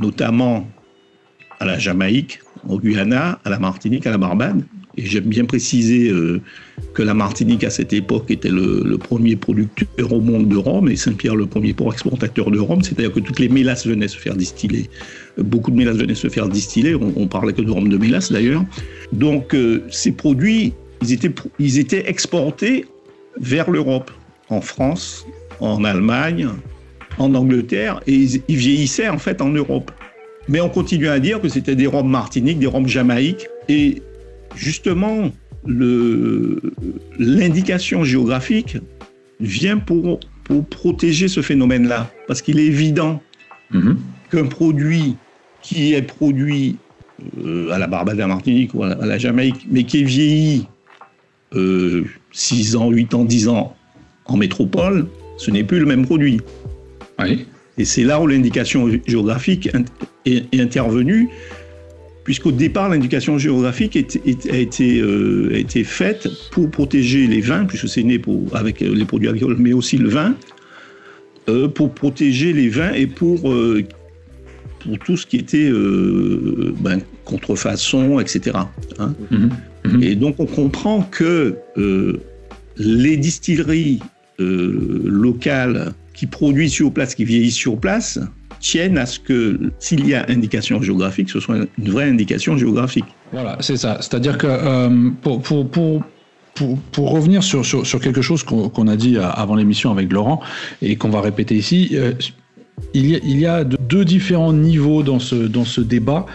notamment 0.00 0.68
à 1.58 1.64
la 1.64 1.80
Jamaïque, 1.80 2.38
au 2.68 2.78
Guyana, 2.78 3.40
à 3.44 3.50
la 3.50 3.58
Martinique, 3.58 4.06
à 4.06 4.12
la 4.12 4.18
Barbade. 4.18 4.62
Et 5.00 5.06
j'aime 5.06 5.24
bien 5.24 5.46
préciser 5.46 6.12
que 6.92 7.02
la 7.02 7.14
Martinique 7.14 7.64
à 7.64 7.70
cette 7.70 7.94
époque 7.94 8.30
était 8.30 8.50
le, 8.50 8.98
premier 8.98 9.34
producteur 9.34 10.12
au 10.12 10.20
monde 10.20 10.48
de 10.48 10.56
rhum 10.56 10.90
et 10.90 10.96
Saint-Pierre 10.96 11.36
le 11.36 11.46
premier 11.46 11.72
port 11.72 11.90
exportateur 11.90 12.50
de 12.50 12.58
rhum, 12.58 12.82
c'est-à-dire 12.82 13.12
que 13.12 13.20
toutes 13.20 13.38
les 13.38 13.48
mélasses 13.48 13.86
venaient 13.86 14.08
se 14.08 14.18
faire 14.18 14.36
distiller. 14.36 14.90
Beaucoup 15.38 15.70
de 15.70 15.76
mélasses 15.76 15.96
venaient 15.96 16.14
se 16.14 16.28
faire 16.28 16.48
distiller, 16.48 16.94
on, 16.94 17.26
parlait 17.26 17.54
que 17.54 17.62
de 17.62 17.70
rhum 17.70 17.88
de 17.88 17.96
mélasse 17.96 18.30
d'ailleurs. 18.30 18.62
Donc 19.12 19.56
ces 19.90 20.12
produits, 20.12 20.74
ils 21.00 21.12
étaient, 21.12 21.32
ils 21.58 21.78
étaient 21.78 22.08
exportés 22.10 22.84
vers 23.40 23.70
l'Europe, 23.70 24.10
en 24.50 24.60
France, 24.60 25.26
en 25.60 25.82
Allemagne, 25.84 26.48
en 27.18 27.34
Angleterre, 27.34 28.02
et 28.06 28.14
ils, 28.14 28.42
vieillissaient 28.48 29.08
en 29.08 29.18
fait 29.18 29.40
en 29.40 29.48
Europe. 29.48 29.90
Mais 30.48 30.60
on 30.60 30.68
continue 30.68 31.08
à 31.08 31.20
dire 31.20 31.40
que 31.40 31.48
c'était 31.48 31.76
des 31.76 31.86
rhums 31.86 32.10
martiniques, 32.10 32.58
des 32.58 32.66
rhums 32.66 32.88
jamaïques, 32.88 33.46
et 33.68 34.02
justement, 34.54 35.30
l'indication 37.18 38.04
géographique 38.04 38.78
vient 39.40 39.78
pour, 39.78 40.20
pour 40.44 40.66
protéger 40.66 41.28
ce 41.28 41.42
phénomène-là, 41.42 42.10
parce 42.26 42.42
qu'il 42.42 42.58
est 42.58 42.66
évident 42.66 43.22
mhm. 43.70 43.98
qu'un 44.30 44.46
produit 44.46 45.16
qui 45.62 45.94
est 45.94 46.02
produit 46.02 46.76
euh, 47.38 47.70
à 47.70 47.78
la 47.78 47.86
Barbade, 47.86 48.16
à 48.16 48.22
la 48.22 48.26
Martinique 48.28 48.74
ou 48.74 48.82
à 48.82 48.94
la, 48.94 49.18
Jamaïque, 49.18 49.66
mais 49.70 49.84
qui 49.84 50.00
est 50.00 50.04
vieilli 50.04 50.66
6 51.52 51.56
euh, 51.56 52.78
ans, 52.78 52.90
8 52.90 53.14
ans, 53.14 53.24
10 53.24 53.48
ans 53.48 53.76
en 54.26 54.36
métropole, 54.36 55.06
ce 55.36 55.50
n'est 55.50 55.64
plus 55.64 55.80
le 55.80 55.86
même 55.86 56.04
produit. 56.06 56.40
Et 57.76 57.84
c'est 57.84 58.04
là 58.04 58.20
où 58.20 58.26
l'indication 58.26 58.88
géographique 59.06 59.68
est, 60.24 60.60
intervenue, 60.60 61.28
puisqu'au 62.24 62.52
départ, 62.52 62.88
l'indication 62.88 63.38
géographique 63.38 63.96
a, 63.96 64.56
été, 64.56 65.00
euh, 65.00 65.50
a 65.54 65.58
été 65.58 65.84
faite 65.84 66.28
pour 66.50 66.70
protéger 66.70 67.26
les 67.26 67.40
vins, 67.40 67.64
puisque 67.64 67.88
c'est 67.88 68.02
né 68.02 68.18
pour, 68.18 68.54
avec 68.54 68.80
les 68.80 69.04
produits 69.04 69.28
agricoles, 69.28 69.56
mais 69.58 69.72
aussi 69.72 69.96
le 69.96 70.08
vin, 70.08 70.34
euh, 71.48 71.68
pour 71.68 71.92
protéger 71.92 72.52
les 72.52 72.68
vins 72.68 72.92
et 72.92 73.06
pour, 73.06 73.50
euh, 73.50 73.82
pour 74.80 74.98
tout 74.98 75.16
ce 75.16 75.26
qui 75.26 75.36
était 75.36 75.70
ben, 76.80 77.00
contrefaçon, 77.24 78.20
etc. 78.20 78.58
Hein. 78.98 79.14
Mhm. 79.30 79.50
Mhm. 79.84 80.02
Et 80.02 80.14
donc 80.14 80.36
on 80.38 80.46
comprend 80.46 81.02
que 81.02 81.56
les 82.76 83.16
distilleries 83.16 84.00
locales 84.38 85.92
qui 86.14 86.26
produisent 86.26 86.72
sur 86.72 86.92
place, 86.92 87.14
qui 87.14 87.24
vieillissent 87.24 87.54
sur 87.54 87.78
place, 87.78 88.18
tiennent 88.60 88.98
à 88.98 89.06
ce 89.06 89.18
que 89.18 89.58
s'il 89.78 90.06
y 90.06 90.14
a 90.14 90.24
indication 90.28 90.80
géographique, 90.80 91.30
ce 91.30 91.40
soit 91.40 91.56
une 91.78 91.90
vraie 91.90 92.08
indication 92.08 92.56
géographique. 92.56 93.06
Voilà, 93.32 93.56
c'est 93.60 93.76
ça. 93.76 93.98
C'est-à-dire 94.00 94.38
que 94.38 94.46
euh, 94.46 95.10
pour, 95.22 95.42
pour, 95.42 95.68
pour, 95.68 96.02
pour, 96.92 97.10
revenir 97.10 97.42
sur, 97.42 97.64
sur, 97.64 97.86
sur 97.86 98.00
quelque 98.00 98.22
chose 98.22 98.42
qu'on 98.44 98.86
a 98.86 98.96
dit 98.96 99.16
avant 99.18 99.54
l'émission 99.54 99.90
avec 99.90 100.12
Laurent 100.12 100.40
et 100.82 100.96
qu'on 100.96 101.08
va 101.08 101.20
répéter 101.20 101.56
ici, 101.56 101.90
euh, 101.94 102.12
il, 102.94 103.38
y 103.38 103.46
a, 103.46 103.64
deux 103.64 104.04
différents 104.04 104.52
niveaux 104.52 105.02
dans 105.02 105.18
ce, 105.18 105.80
débat. 105.80 106.26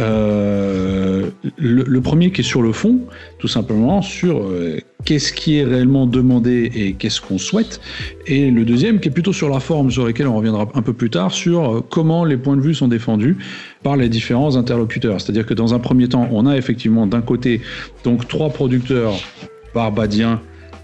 Euh, 0.00 1.28
le, 1.58 2.00
premier 2.00 2.30
qui 2.30 2.40
est 2.40 2.44
sur 2.44 2.62
le 2.62 2.72
fond, 2.72 3.00
tout 3.38 3.48
simplement 3.48 4.00
sur 4.00 4.42
euh, 4.42 4.78
qu'est-ce 5.04 5.32
qui 5.34 5.58
est 5.58 5.64
réellement 5.64 6.06
demandé 6.06 6.70
et 6.74 6.94
qu'est-ce 6.94 7.20
qu'on 7.20 7.36
souhaite, 7.36 7.80
et 8.26 8.50
le 8.50 8.64
deuxième 8.64 9.00
qui 9.00 9.08
est 9.08 9.10
plutôt 9.10 9.34
sur 9.34 9.50
la 9.50 9.60
forme, 9.60 9.90
sur 9.90 10.06
lequel 10.06 10.28
on 10.28 10.36
reviendra 10.36 10.66
un 10.74 10.82
peu 10.82 10.94
plus 10.94 11.10
tard, 11.10 11.30
sur 11.30 11.76
euh, 11.76 11.80
comment 11.86 12.24
les 12.24 12.38
points 12.38 12.56
de 12.56 12.62
vue 12.62 12.74
sont 12.74 12.88
défendus 12.88 13.36
par 13.82 13.96
les 13.96 14.08
différents 14.08 14.56
interlocuteurs. 14.56 15.20
C'est-à-dire 15.20 15.44
que 15.44 15.54
dans 15.54 15.74
un 15.74 15.78
premier 15.78 16.08
temps, 16.08 16.26
on 16.32 16.46
a 16.46 16.56
effectivement 16.56 17.06
d'un 17.06 17.22
côté 17.22 17.60
donc 18.02 18.26
trois 18.28 18.48
producteurs 18.48 19.14
barbadiens 19.74 20.40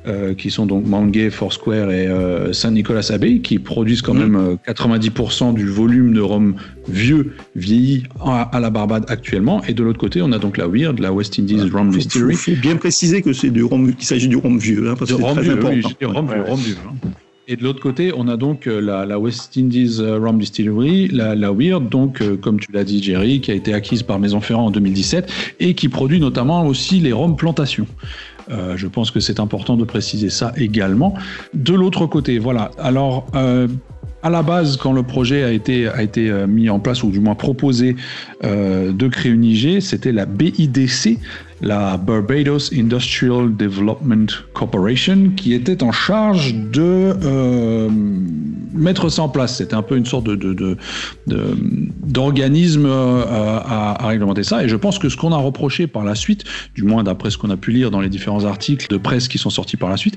euh, 0.06 0.32
qui 0.32 0.50
sont 0.50 0.64
donc 0.64 0.86
Mangué, 0.86 1.28
Foursquare 1.28 1.90
et 1.90 2.06
euh, 2.06 2.52
Saint-Nicolas 2.52 3.10
Abbey, 3.10 3.40
qui 3.40 3.58
produisent 3.58 4.00
quand 4.00 4.14
mmh. 4.14 4.18
même 4.18 4.56
90% 4.66 5.50
euh, 5.50 5.52
du 5.52 5.66
volume 5.66 6.14
de 6.14 6.20
rhum 6.20 6.54
vieux, 6.88 7.34
vieilli 7.56 8.04
à, 8.24 8.60
la 8.60 8.70
Barbade 8.70 9.04
actuellement. 9.08 9.60
Et 9.64 9.74
de 9.74 9.82
l'autre 9.82 9.98
côté, 9.98 10.22
on 10.22 10.30
a 10.30 10.38
donc 10.38 10.56
la 10.56 10.68
Weird, 10.68 11.00
la 11.00 11.12
West 11.12 11.38
Indies 11.38 11.68
Rum 11.70 11.90
Distillery. 11.90 12.34
Il 12.34 12.36
faut 12.36 12.60
bien 12.60 12.76
préciser 12.76 13.22
que 13.22 13.32
c'est 13.32 13.50
du 13.50 13.64
rhum, 13.64 13.92
qu'il 13.92 14.06
s'agit 14.06 14.28
du 14.28 14.36
rhum 14.36 14.58
vieux, 14.58 14.88
hein, 14.88 14.94
parce 14.96 15.10
que 15.10 15.16
c'est 15.16 15.22
très 15.22 15.50
important. 15.50 15.68
Oui, 15.74 15.82
rhum, 16.06 16.26
vieux, 16.28 16.42
rhum 16.42 16.60
vieux. 16.60 16.76
Hein. 16.86 17.08
Et 17.48 17.56
de 17.56 17.64
l'autre 17.64 17.80
côté, 17.80 18.12
on 18.16 18.28
a 18.28 18.36
donc 18.36 18.66
la, 18.66 19.18
West 19.18 19.56
Indies 19.58 20.00
Rum 20.00 20.38
Distillery, 20.38 21.08
la, 21.08 21.34
la 21.34 21.50
Weird, 21.50 21.88
donc 21.88 22.22
comme 22.40 22.60
tu 22.60 22.70
l'as 22.72 22.84
dit 22.84 23.02
Jerry, 23.02 23.40
qui 23.40 23.50
a 23.50 23.54
été 23.54 23.74
acquise 23.74 24.02
par 24.02 24.18
Maison 24.18 24.40
Ferrand 24.40 24.66
en 24.66 24.70
2017 24.70 25.30
et 25.58 25.74
qui 25.74 25.88
produit 25.88 26.20
notamment 26.20 26.66
aussi 26.66 27.00
les 27.00 27.12
rhums 27.12 27.36
plantations. 27.36 27.86
Euh, 28.50 28.76
je 28.76 28.86
pense 28.86 29.10
que 29.10 29.20
c'est 29.20 29.40
important 29.40 29.76
de 29.76 29.84
préciser 29.84 30.30
ça 30.30 30.52
également. 30.56 31.14
De 31.54 31.74
l'autre 31.74 32.06
côté, 32.06 32.38
voilà. 32.38 32.70
Alors, 32.78 33.26
euh, 33.34 33.68
à 34.22 34.30
la 34.30 34.42
base, 34.42 34.76
quand 34.76 34.92
le 34.92 35.02
projet 35.02 35.44
a 35.44 35.52
été, 35.52 35.88
a 35.88 36.02
été 36.02 36.30
euh, 36.30 36.46
mis 36.46 36.68
en 36.70 36.80
place, 36.80 37.02
ou 37.02 37.10
du 37.10 37.20
moins 37.20 37.34
proposé 37.34 37.96
de 38.42 39.08
créer 39.08 39.32
une 39.32 39.44
IG, 39.44 39.80
c'était 39.80 40.12
la 40.12 40.26
BIDC, 40.26 41.18
la 41.60 41.96
Barbados 41.96 42.72
Industrial 42.72 43.54
Development 43.56 44.26
Corporation, 44.54 45.32
qui 45.36 45.52
était 45.54 45.82
en 45.82 45.92
charge 45.92 46.54
de 46.54 47.16
euh, 47.22 47.88
mettre 48.72 49.08
ça 49.08 49.22
en 49.22 49.28
place. 49.28 49.56
C'était 49.56 49.74
un 49.74 49.82
peu 49.82 49.96
une 49.96 50.06
sorte 50.06 50.28
d'organisme 51.26 52.86
euh, 52.86 53.24
à, 53.64 54.06
réglementer 54.06 54.44
ça. 54.44 54.64
Et 54.64 54.68
je 54.68 54.76
pense 54.76 54.98
que 54.98 55.08
ce 55.08 55.16
qu'on 55.16 55.32
a 55.32 55.36
reproché 55.36 55.86
par 55.86 56.04
la 56.04 56.14
suite, 56.14 56.44
du 56.74 56.82
moins 56.82 57.02
d'après 57.02 57.30
ce 57.30 57.38
qu'on 57.38 57.50
a 57.50 57.56
pu 57.56 57.72
lire 57.72 57.90
dans 57.90 58.00
les 58.00 58.08
différents 58.08 58.44
articles 58.44 58.86
de 58.88 58.96
presse 58.96 59.28
qui 59.28 59.38
sont 59.38 59.50
sortis 59.50 59.76
par 59.76 59.90
la 59.90 59.96
suite, 59.96 60.16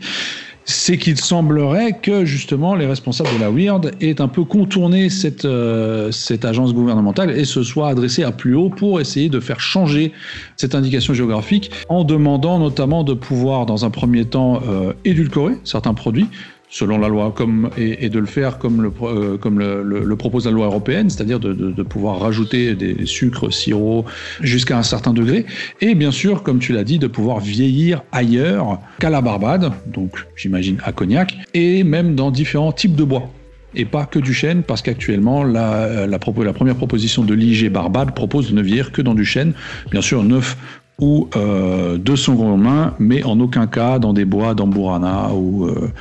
c'est 0.72 0.98
qu'il 0.98 1.20
semblerait 1.20 1.94
que 2.02 2.26
justement 2.26 2.76
les 2.76 2.86
responsables 2.86 3.30
de 3.30 3.38
la 3.38 3.50
Weird 3.50 3.92
aient 4.02 4.22
un 4.22 4.28
peu 4.28 4.44
contourné 4.44 5.10
cette, 5.10 5.46
euh, 5.46 6.12
cette 6.12 6.46
agence 6.46 6.74
gouvernementale 6.74 7.38
et 7.38 7.46
se 7.46 7.64
soient 7.64 7.90
adressés 7.90 8.24
à 8.24 8.32
plus 8.32 8.56
haut 8.56 8.70
pour 8.70 9.00
essayer 9.00 9.30
de 9.30 9.40
faire 9.40 9.60
changer 9.60 10.14
cette 10.58 10.74
indication 10.74 11.14
géographique 11.14 11.72
en 11.90 12.04
demandant 12.04 12.60
notamment 12.60 13.04
de 13.04 13.14
pouvoir 13.14 13.66
dans 13.66 13.86
un 13.86 13.90
premier 13.90 14.26
temps 14.26 14.62
euh, 14.68 14.94
édulcorer 15.06 15.56
certains 15.64 15.94
produits 15.94 16.28
selon 16.72 16.98
la 16.98 17.10
loi, 17.10 17.32
comme, 17.36 17.70
et, 17.78 18.10
de 18.10 18.18
le 18.18 18.26
faire 18.26 18.58
comme 18.58 18.82
le, 18.82 18.92
euh, 19.04 19.38
comme 19.38 19.60
le, 19.60 20.16
propose 20.16 20.46
la 20.46 20.52
loi 20.52 20.66
européenne, 20.68 21.10
c'est-à-dire 21.10 21.40
de, 21.40 21.84
pouvoir 21.84 22.20
rajouter 22.20 22.76
des 22.76 23.06
sucres, 23.06 23.54
sirops 23.54 24.10
jusqu'à 24.42 24.78
un 24.78 24.84
certain 24.84 25.14
degré, 25.14 25.46
et 25.82 25.94
bien 25.96 26.12
sûr, 26.12 26.44
comme 26.44 26.60
tu 26.60 26.72
l'as 26.72 26.86
dit, 26.86 26.98
de 26.98 27.08
pouvoir 27.08 27.40
vieillir 27.40 28.04
ailleurs 28.12 28.80
qu'à 29.00 29.10
la 29.10 29.22
Barbade, 29.22 29.72
donc 29.86 30.26
j'imagine 30.36 30.78
à 30.84 30.94
Cognac, 30.94 31.36
et 31.54 31.84
même 31.84 32.16
dans 32.16 32.32
différents 32.32 32.72
types 32.72 32.96
de 32.96 33.04
bois 33.04 33.30
et 33.74 33.86
pas 33.86 34.06
que 34.06 34.20
du 34.20 34.34
chêne, 34.34 34.64
parce 34.64 34.82
qu'actuellement, 34.82 35.44
la, 35.44 36.06
la, 36.06 36.18
la, 36.18 36.20
première 36.20 36.76
proposition 36.76 37.24
de 37.24 37.34
l'IG 37.34 37.72
Barbade 37.72 38.14
propose 38.14 38.50
de 38.50 38.56
ne 38.56 38.62
vieillir 38.62 38.92
que 38.92 39.02
dans 39.02 39.14
du 39.14 39.24
chêne, 39.24 39.54
bien 39.92 40.02
sûr 40.02 40.24
neuf 40.24 40.58
ou 41.02 41.28
euh, 41.36 41.98
de 41.98 42.16
son 42.16 42.58
main, 42.58 42.94
mais 43.00 43.24
en 43.24 43.40
aucun 43.40 43.68
cas 43.68 44.00
dans 44.00 44.14
des 44.14 44.24
bois 44.24 44.54
d'amburana 44.54 45.30
ou 45.34 45.66
euh, 45.66 45.92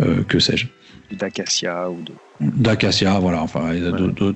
euh, 0.00 0.22
que 0.24 0.38
sais-je. 0.38 0.66
D'acacia 1.12 1.88
ou 1.90 2.02
de 2.02 2.12
d'acacia, 2.40 3.18
voilà, 3.18 3.42
enfin 3.42 3.74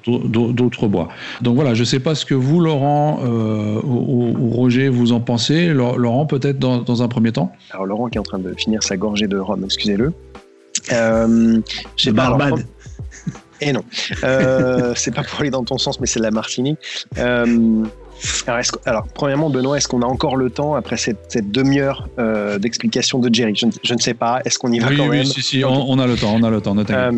d'autres 0.04 0.88
bois. 0.88 1.08
Donc 1.40 1.54
voilà, 1.54 1.72
je 1.72 1.80
ne 1.80 1.84
sais 1.86 2.00
pas 2.00 2.14
ce 2.14 2.26
que 2.26 2.34
vous, 2.34 2.60
Laurent 2.60 3.20
ou, 3.24 4.50
Roger, 4.50 4.90
vous 4.90 5.12
en 5.12 5.20
pensez. 5.20 5.68
Laurent, 5.72 6.26
peut-être 6.26 6.58
dans, 6.58 7.02
un 7.02 7.08
premier 7.08 7.32
temps. 7.32 7.50
Alors 7.70 7.86
Laurent 7.86 8.08
qui 8.08 8.18
est 8.18 8.20
en 8.20 8.24
train 8.24 8.38
de 8.38 8.52
finir 8.58 8.82
sa 8.82 8.98
gorgée 8.98 9.26
de 9.26 9.38
rhum, 9.38 9.64
excusez-le. 9.64 10.12
Euh, 10.92 11.60
J'ai 11.96 12.12
Barbade. 12.12 12.66
Et 13.62 13.68
eh 13.70 13.72
non, 13.72 13.84
c'est 14.94 15.14
pas 15.14 15.22
pour 15.22 15.40
aller 15.40 15.48
dans 15.48 15.64
ton 15.64 15.78
sens, 15.78 15.98
mais 15.98 16.06
c'est 16.06 16.20
la 16.20 16.30
Martinique. 16.30 16.78
Euh, 17.16 17.84
alors, 18.86 19.06
premièrement, 19.14 19.50
Benoît, 19.50 19.76
est-ce 19.76 19.88
qu'on 19.88 20.02
a 20.02 20.06
encore 20.06 20.36
le 20.36 20.50
temps 20.50 20.74
après 20.74 20.96
cette, 20.96 21.50
demi-heure 21.50 22.08
euh, 22.18 22.58
d'explication 22.58 23.18
de 23.18 23.34
Jerry? 23.34 23.54
Je 23.54 23.94
ne, 23.94 24.00
sais 24.00 24.14
pas. 24.14 24.40
Est-ce 24.44 24.58
qu'on 24.58 24.72
y 24.72 24.78
va 24.78 24.88
quand 24.88 25.08
même? 25.08 25.10
Oui, 25.10 25.26
si, 25.26 25.42
si, 25.42 25.64
on, 25.64 25.98
a 25.98 26.06
le 26.06 26.16
temps, 26.16 26.34
on 26.34 26.42
a 26.42 26.50
le 26.50 26.60
temps. 26.60 26.76
Euh, 26.76 27.12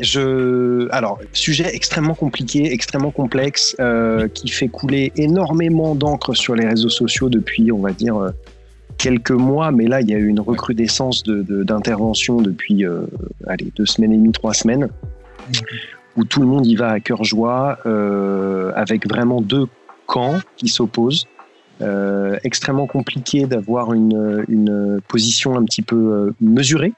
je, 0.00 0.88
alors, 0.90 1.18
sujet 1.32 1.74
extrêmement 1.74 2.14
compliqué, 2.14 2.72
extrêmement 2.72 3.10
complexe, 3.10 3.76
euh, 3.80 4.28
qui 4.28 4.48
fait 4.48 4.68
couler 4.68 5.12
énormément 5.16 5.94
d'encre 5.94 6.34
sur 6.34 6.54
les 6.54 6.66
réseaux 6.66 6.90
sociaux 6.90 7.28
depuis, 7.28 7.72
on 7.72 7.80
va 7.80 7.92
dire, 7.92 8.32
quelques 8.96 9.30
mois. 9.30 9.70
Mais 9.72 9.86
là, 9.86 10.00
il 10.00 10.10
y 10.10 10.14
a 10.14 10.18
eu 10.18 10.26
une 10.26 10.40
recrudescence 10.40 11.22
d'intervention 11.24 12.38
de, 12.38 12.50
depuis, 12.50 12.84
allez, 13.46 13.72
deux 13.76 13.86
semaines 13.86 14.12
et 14.12 14.16
demie, 14.16 14.32
trois 14.32 14.54
semaines 14.54 14.88
où 16.16 16.24
tout 16.24 16.40
le 16.40 16.46
monde 16.46 16.66
y 16.66 16.74
va 16.74 16.90
à 16.90 17.00
cœur 17.00 17.22
joie, 17.22 17.78
avec 18.74 19.08
vraiment 19.08 19.40
deux 19.40 19.66
camps 20.08 20.40
qui 20.56 20.66
s'opposent. 20.66 21.26
Euh, 21.80 22.36
extrêmement 22.42 22.88
compliqué 22.88 23.46
d'avoir 23.46 23.92
une, 23.92 24.44
une, 24.48 25.00
position 25.06 25.56
un 25.56 25.64
petit 25.64 25.82
peu 25.82 25.96
euh, 25.96 26.34
mesurée. 26.40 26.92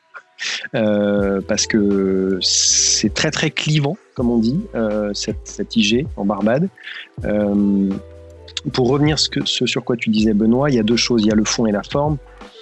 Euh, 0.75 1.43
parce 1.47 1.67
que 1.67 2.39
c'est 2.41 3.13
très 3.13 3.31
très 3.31 3.51
clivant, 3.51 3.99
comme 4.15 4.31
on 4.31 4.39
dit, 4.39 4.59
cette, 5.13 5.37
cette, 5.45 5.77
IG 5.77 6.07
en 6.17 6.25
Barbade. 6.25 6.71
pour 8.73 8.89
revenir 8.89 9.19
ce, 9.19 9.29
ce 9.45 9.67
sur 9.67 9.85
quoi 9.85 9.97
tu 9.97 10.09
disais, 10.09 10.33
Benoît, 10.33 10.71
il 10.71 10.77
y 10.77 10.79
a 10.79 10.83
deux 10.83 10.97
choses. 10.97 11.23
Il 11.23 11.29
y 11.29 11.33
a 11.33 11.35
le 11.35 11.45
fond 11.45 11.67
et 11.67 11.73
la 11.73 11.83
forme. 11.83 12.17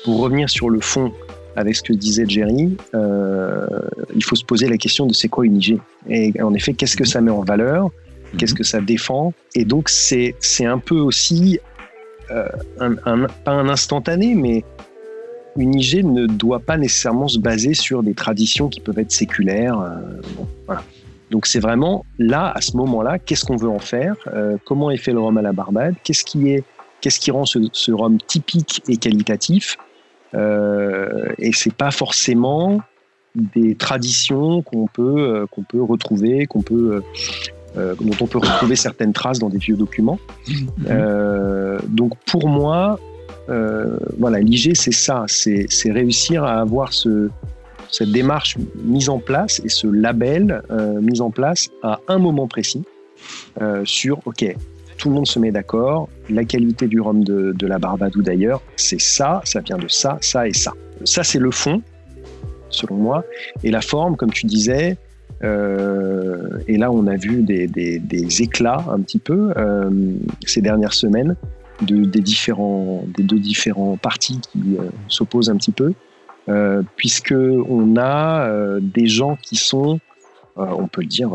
Pour 0.05 0.19
revenir 0.19 0.51
sur 0.51 0.71
le 0.71 0.81
fond, 0.81 1.13
avec 1.55 1.77
ce 1.77 1.83
que 1.85 1.93
disait 1.93 2.25
Jerry, 2.27 2.77
il 2.95 4.25
faut 4.25 4.35
se 4.35 4.45
poser 4.45 4.69
la 4.69 4.77
question 4.77 5.07
de 5.07 5.15
c'est 5.15 5.29
quoi 5.29 5.47
une 5.47 5.59
IG 5.59 5.79
Et 6.09 6.33
en 6.43 6.53
effet, 6.55 6.75
qu'est-ce 6.75 6.97
que 6.97 7.07
ça 7.07 7.21
met 7.21 7.31
en 7.31 7.43
valeur? 7.43 7.91
Qu'est-ce 8.37 8.55
que 8.55 8.65
ça 8.65 8.81
défend 8.81 9.33
Et 9.55 9.65
donc, 9.65 9.89
c'est 9.89 10.35
un 10.61 10.79
peu 10.79 10.97
aussi, 10.97 11.59
euh, 12.31 12.49
un, 12.79 13.27
pas 13.45 13.53
un 13.53 13.69
instantané, 13.69 14.35
mais 14.35 14.65
une 15.59 15.75
IG 15.75 16.05
ne 16.05 16.27
doit 16.27 16.61
pas 16.61 16.77
nécessairement 16.77 17.29
se 17.29 17.39
baser 17.39 17.75
sur 17.75 18.03
des 18.03 18.15
traditions 18.15 18.69
qui 18.69 18.81
peuvent 18.81 18.99
être 18.99 19.13
séculaires. 19.13 19.81
Euh, 19.81 20.21
voilà. 20.67 20.83
Donc 21.31 21.47
c'est 21.47 21.61
vraiment 21.61 22.07
là, 22.19 22.53
à 22.55 22.61
ce 22.61 22.77
moment-là, 22.77 23.19
qu'est-ce 23.19 23.45
qu'on 23.45 23.57
veut 23.57 23.69
en 23.69 23.81
faire 23.81 24.17
euh, 24.29 24.57
Comment 24.65 24.91
est 24.91 24.97
fait 24.97 25.13
le 25.13 25.21
rhum 25.21 25.37
à 25.37 25.43
la 25.43 25.53
Barbade 25.53 25.95
Qu'est-ce 26.05 26.25
qui 26.25 26.51
est, 26.51 26.65
qu'est-ce 27.01 27.21
qui 27.21 27.31
rend 27.31 27.45
ce, 27.45 27.59
ce, 27.73 27.93
rhum 27.93 28.19
typique 28.19 28.83
et 28.89 28.97
qualitatif 28.97 29.77
euh, 30.35 31.29
Et 31.39 31.53
c'est 31.53 31.75
pas 31.75 31.91
forcément 31.91 32.81
des 33.35 33.75
traditions 33.75 34.63
qu'on 34.63 34.87
peut 34.87 35.47
qu'on 35.51 35.63
peut 35.63 35.83
retrouver, 35.83 36.47
qu'on 36.47 36.63
peut 36.63 37.03
euh, 37.77 37.95
dont 38.01 38.17
on 38.21 38.27
peut 38.27 38.39
retrouver 38.39 38.77
certaines 38.89 39.13
traces 39.13 39.39
dans 39.39 39.49
des 39.49 39.59
vieux 39.59 39.77
documents. 39.77 40.19
Mm-hmm. 40.49 41.87
donc 41.89 42.13
pour 42.27 42.49
moi, 42.49 42.99
voilà, 44.19 44.41
l'IG 44.41 44.77
c'est 44.77 44.93
ça, 44.93 45.25
c'est 45.27 45.93
réussir 45.93 46.45
à 46.45 46.61
avoir 46.61 46.93
ce 46.93 47.31
cette 47.91 48.13
démarche 48.13 48.57
mise 48.83 49.09
en 49.09 49.19
place 49.19 49.61
et 49.65 49.69
ce 49.69 49.87
label 49.87 50.63
euh, 50.71 51.01
mis 51.01 51.21
en 51.21 51.31
place 51.31 51.71
à 51.83 52.01
un 52.09 52.19
moment 52.19 52.47
précis 52.47 52.85
euh, 53.61 53.83
sur, 53.85 54.21
OK, 54.27 54.45
tout 54.97 55.09
le 55.09 55.15
monde 55.15 55.27
se 55.27 55.39
met 55.39 55.51
d'accord, 55.51 56.09
la 56.29 56.45
qualité 56.45 56.87
du 56.87 57.01
rhum 57.01 57.25
de, 57.25 57.67
la 57.67 57.79
Barbade 57.79 58.13
d'ailleurs, 58.17 58.63
c'est 58.77 59.01
ça, 59.01 59.41
ça 59.45 59.61
vient 59.61 59.79
de 59.79 59.89
ça, 59.89 60.19
ça 60.21 60.47
et 60.49 60.53
ça. 60.53 60.73
Ça, 61.05 61.23
c'est 61.23 61.39
le 61.39 61.53
fond, 61.53 61.83
selon 62.69 62.97
moi. 62.97 63.25
Et 63.63 63.71
la 63.71 63.81
forme, 63.81 64.17
comme 64.17 64.33
tu 64.33 64.47
disais, 64.47 64.99
euh, 65.45 66.59
et 66.67 66.77
là, 66.77 66.91
on 66.91 67.07
a 67.07 67.17
vu 67.17 67.43
des, 67.43 68.43
éclats 68.43 68.85
un 68.91 69.01
petit 69.01 69.19
peu 69.19 69.53
ces 70.47 70.61
dernières 70.61 70.95
semaines 70.95 71.37
de, 71.83 72.05
des, 72.05 72.21
différents, 72.21 73.05
des 73.17 73.23
deux 73.23 73.39
différents 73.39 73.97
partis 73.97 74.41
qui 74.53 74.79
s'opposent 75.09 75.51
un 75.51 75.57
petit 75.57 75.73
peu. 75.73 75.93
Euh, 76.49 76.83
puisque 76.97 77.35
on 77.35 77.97
a 77.97 78.49
euh, 78.49 78.81
des 78.81 79.07
gens 79.07 79.37
qui 79.37 79.57
sont, 79.57 80.01
euh, 80.57 80.65
on 80.79 80.87
peut 80.89 81.03
le 81.03 81.07
dire, 81.07 81.31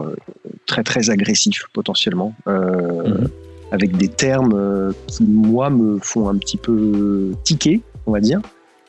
très 0.66 0.84
très 0.84 1.12
agressifs 1.12 1.66
potentiellement, 1.72 2.34
mhm. 2.48 3.28
avec 3.72 3.96
des 3.96 4.08
termes 4.08 4.94
qui 5.08 5.24
moi 5.26 5.70
me 5.70 6.00
font 6.00 6.30
un 6.30 6.38
petit 6.38 6.58
peu 6.58 7.32
tiquer, 7.44 7.82
on 8.08 8.12
va 8.12 8.22
dire, 8.22 8.42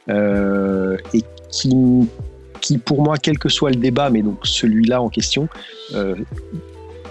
et 0.08 1.22
qui 1.50 2.08
qui 2.64 2.78
pour 2.78 3.02
moi, 3.02 3.18
quel 3.18 3.38
que 3.38 3.50
soit 3.50 3.70
le 3.70 3.76
débat, 3.76 4.08
mais 4.08 4.22
donc 4.22 4.38
celui-là 4.42 5.02
en 5.02 5.10
question, 5.10 5.48
euh, 5.92 6.14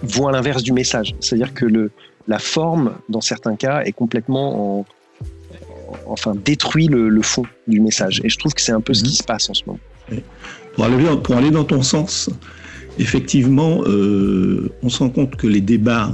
voit 0.02 0.32
l'inverse 0.32 0.64
du 0.64 0.74
message. 0.74 1.14
C'est-à-dire 1.20 1.54
que 1.54 1.66
le, 1.66 1.92
la 2.28 2.40
forme, 2.40 2.96
dans 3.08 3.22
certains 3.22 3.56
cas, 3.56 3.84
est 3.84 3.92
complètement 3.92 4.80
en, 4.80 4.86
enfin 6.08 6.34
détruit 6.44 6.88
le, 6.88 7.22
fond 7.22 7.46
du 7.68 7.80
message. 7.80 8.20
Et 8.24 8.30
je 8.30 8.38
trouve 8.40 8.54
que 8.56 8.62
c'est 8.62 8.72
un 8.72 8.82
peu 8.82 8.96
ce 8.96 9.04
qui 9.04 9.12
mhm. 9.12 9.18
se 9.18 9.24
passe 9.24 9.50
en 9.52 9.54
ce 9.54 9.64
moment. 9.68 9.80
Pour, 10.74 10.86
aller, 10.86 11.18
pour 11.24 11.36
aller 11.36 11.52
dans 11.52 11.64
ton 11.64 11.84
sens, 11.84 12.32
effectivement, 12.98 13.84
euh, 13.86 14.72
on 14.82 14.90
se 14.90 15.00
rend 15.00 15.10
compte 15.10 15.36
que 15.36 15.46
les 15.46 15.62
débats 15.62 16.12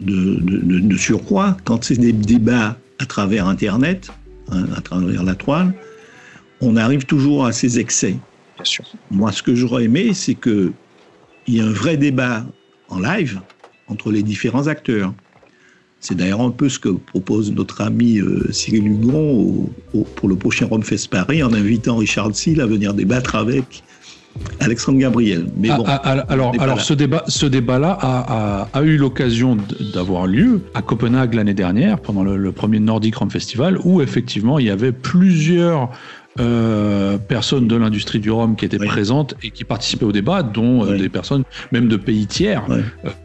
de, 0.00 0.40
de, 0.40 0.96
surcroît, 0.96 1.56
quand 1.64 1.84
c'est 1.84 1.96
des 1.96 2.12
débats 2.12 2.76
à 2.98 3.06
travers 3.06 3.46
Internet, 3.46 4.10
hein, 4.50 4.66
à 4.76 4.82
travers 4.82 5.22
la 5.22 5.34
toile, 5.34 5.72
on 6.60 6.76
arrive 6.76 7.06
toujours 7.06 7.46
à 7.46 7.52
ces 7.52 7.78
excès. 7.78 8.16
Bien 8.58 8.64
sûr. 8.64 8.84
Moi, 9.12 9.30
ce 9.30 9.42
que 9.42 9.54
j'aurais 9.54 9.84
aimé, 9.84 10.12
c'est 10.14 10.34
qu'il 10.34 10.72
y 11.46 11.58
ait 11.58 11.62
un 11.62 11.70
vrai 11.70 11.96
débat 11.96 12.44
en 12.88 12.98
live 12.98 13.40
entre 13.86 14.10
les 14.10 14.24
différents 14.24 14.66
acteurs. 14.66 15.14
C'est 16.00 16.16
d'ailleurs 16.16 16.40
un 16.40 16.50
peu 16.50 16.68
ce 16.68 16.78
que 16.78 16.88
propose 16.88 17.52
notre 17.52 17.80
ami 17.80 18.18
euh, 18.18 18.50
Cyril 18.52 18.86
Hugon 18.86 19.68
pour 20.16 20.28
le 20.28 20.36
prochain 20.36 20.66
Rome 20.66 20.82
Fest 20.82 21.08
Paris 21.08 21.42
en 21.42 21.52
invitant 21.52 21.96
Richard 21.96 22.34
Seal 22.34 22.60
à 22.60 22.66
venir 22.66 22.94
débattre 22.94 23.36
avec 23.36 23.82
Alexandre 24.60 24.98
Gabriel. 24.98 25.46
Mais 25.56 25.68
bon, 25.68 25.84
ah, 25.86 26.00
ah, 26.04 26.24
alors, 26.28 26.52
alors 26.58 26.80
ce 26.80 26.94
débat, 26.94 27.24
ce 27.26 27.46
débat-là 27.46 27.98
a, 28.00 28.68
a, 28.72 28.82
eu 28.82 28.96
l'occasion 28.96 29.56
d'avoir 29.92 30.26
lieu 30.26 30.60
à 30.74 30.82
Copenhague 30.82 31.34
l'année 31.34 31.54
dernière 31.54 31.98
pendant 31.98 32.22
le, 32.22 32.36
le, 32.36 32.52
premier 32.52 32.78
Nordic 32.78 33.16
Rome 33.16 33.30
Festival, 33.30 33.78
où 33.84 34.00
effectivement 34.00 34.58
il 34.58 34.66
y 34.66 34.70
avait 34.70 34.92
plusieurs 34.92 35.90
euh, 36.40 37.18
personnes 37.18 37.66
de 37.66 37.74
l'industrie 37.74 38.20
du 38.20 38.30
rhum 38.30 38.54
qui 38.54 38.64
étaient 38.64 38.78
présentes 38.78 39.34
et 39.42 39.50
qui 39.50 39.64
participaient 39.64 40.04
au 40.04 40.12
débat, 40.12 40.42
dont 40.44 40.84
euh, 40.84 40.96
des 40.96 41.08
personnes 41.08 41.42
même 41.72 41.88
de 41.88 41.96
pays 41.96 42.26
tiers 42.26 42.64
euh, 42.70 42.80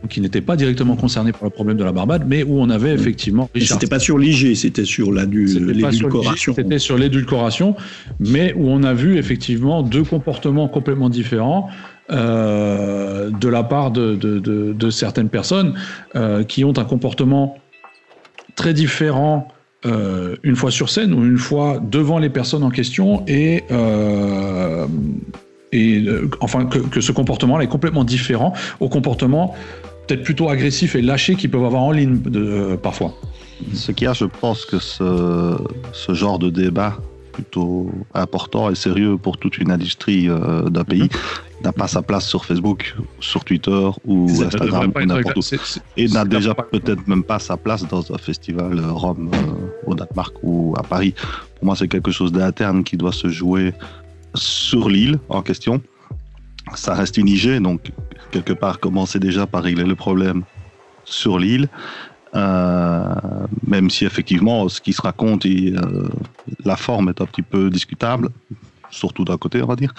qui 0.09 0.19
n'étaient 0.19 0.41
pas 0.41 0.55
directement 0.55 0.95
concernés 0.95 1.31
par 1.31 1.43
le 1.43 1.51
problème 1.51 1.77
de 1.77 1.83
la 1.83 1.91
Barbade, 1.91 2.23
mais 2.27 2.43
où 2.43 2.59
on 2.59 2.69
avait 2.71 2.91
effectivement. 2.91 3.49
C'était 3.55 3.87
pas 3.87 3.99
sur 3.99 4.17
l'IG, 4.17 4.55
c'était 4.55 4.85
sur 4.85 5.11
l'édulcoration. 5.11 6.53
C'était 6.55 6.79
sur 6.79 6.97
l'édulcoration, 6.97 7.75
mais 8.19 8.53
où 8.55 8.67
on 8.67 8.81
a 8.83 8.93
vu 8.93 9.17
effectivement 9.17 9.83
deux 9.83 10.03
comportements 10.03 10.67
complètement 10.67 11.09
différents. 11.09 11.69
De 12.09 13.47
la 13.47 13.63
part 13.63 13.91
de, 13.91 14.15
de, 14.15 14.39
de, 14.39 14.73
de 14.73 14.89
certaines 14.89 15.29
personnes 15.29 15.73
qui 16.47 16.63
ont 16.65 16.77
un 16.77 16.83
comportement 16.83 17.57
très 18.55 18.73
différent 18.73 19.47
euh, 19.85 20.35
une 20.43 20.55
fois 20.55 20.71
sur 20.71 20.89
scène 20.89 21.13
ou 21.13 21.23
une 21.25 21.37
fois 21.37 21.79
devant 21.81 22.19
les 22.19 22.29
personnes 22.29 22.63
en 22.63 22.69
question 22.69 23.23
et 23.27 23.63
euh, 23.71 24.87
et 25.71 26.03
euh, 26.05 26.29
enfin 26.39 26.65
que, 26.65 27.01
ce 27.01 27.11
comportement-là 27.11 27.65
est 27.65 27.67
complètement 27.67 28.03
différent 28.03 28.53
au 28.79 28.87
comportement 28.87 29.53
peut-être 30.07 30.23
plutôt 30.23 30.49
agressif 30.49 30.95
et 30.95 31.01
lâché 31.01 31.35
qu'ils 31.35 31.49
peuvent 31.49 31.65
avoir 31.65 31.83
en 31.83 31.91
ligne 31.91 32.21
de, 32.21 32.77
parfois. 32.81 33.13
Ce 33.73 33.91
qu'il 33.91 34.05
y 34.05 34.07
a, 34.07 34.13
je 34.13 34.25
pense 34.25 34.65
que 34.65 34.79
ce, 34.79 35.57
ce 35.91 36.13
genre 36.13 36.39
de 36.39 36.49
débat 36.49 36.97
plutôt 37.31 37.89
important 38.13 38.69
et 38.69 38.75
sérieux 38.75 39.17
pour 39.17 39.37
toute 39.37 39.57
une 39.57 39.71
industrie 39.71 40.27
d'un 40.27 40.83
pays 40.83 41.09
n'a 41.63 41.71
pas 41.71 41.87
sa 41.87 42.01
place 42.01 42.27
sur 42.27 42.45
Facebook, 42.45 42.95
sur 43.19 43.43
Twitter 43.43 43.89
ou 44.05 44.29
Instagram 44.43 44.91
ou 44.95 45.05
n'importe 45.05 45.37
où. 45.37 45.79
Et 45.97 46.07
n'a 46.07 46.25
déjà 46.25 46.53
peut-être 46.53 47.07
même 47.07 47.23
pas 47.23 47.39
sa 47.39 47.57
place 47.57 47.87
dans 47.87 48.13
un 48.13 48.17
festival 48.17 48.79
Rome 48.89 49.31
euh, 49.33 49.37
au 49.85 49.95
Danemark 49.95 50.33
ou 50.43 50.75
à 50.77 50.83
Paris. 50.83 51.13
Pour 51.55 51.65
moi, 51.65 51.75
c'est 51.75 51.87
quelque 51.87 52.11
chose 52.11 52.31
d'interne 52.31 52.83
qui 52.83 52.97
doit 52.97 53.11
se 53.11 53.29
jouer 53.29 53.73
sur 54.35 54.89
l'île 54.89 55.19
en 55.29 55.41
question. 55.41 55.81
Ça 56.75 56.93
reste 56.93 57.17
une 57.17 57.27
IG, 57.27 57.61
donc 57.61 57.91
quelque 58.31 58.53
part 58.53 58.79
commencer 58.79 59.19
déjà 59.19 59.45
par 59.45 59.63
régler 59.63 59.85
le 59.85 59.95
problème 59.95 60.43
sur 61.03 61.37
l'île. 61.39 61.67
Euh, 62.35 63.03
même 63.67 63.91
si 63.91 64.05
effectivement 64.05 64.67
ce 64.67 64.81
qui 64.81 64.91
se 64.91 65.03
raconte 65.03 65.45
et 65.45 65.71
la 66.65 66.75
forme 66.75 67.09
est 67.09 67.21
un 67.21 67.25
petit 67.25 67.43
peu 67.43 67.69
discutable, 67.69 68.29
surtout 68.93 69.25
d'un 69.25 69.37
côté, 69.37 69.61
on 69.61 69.67
va 69.67 69.75
dire. 69.75 69.93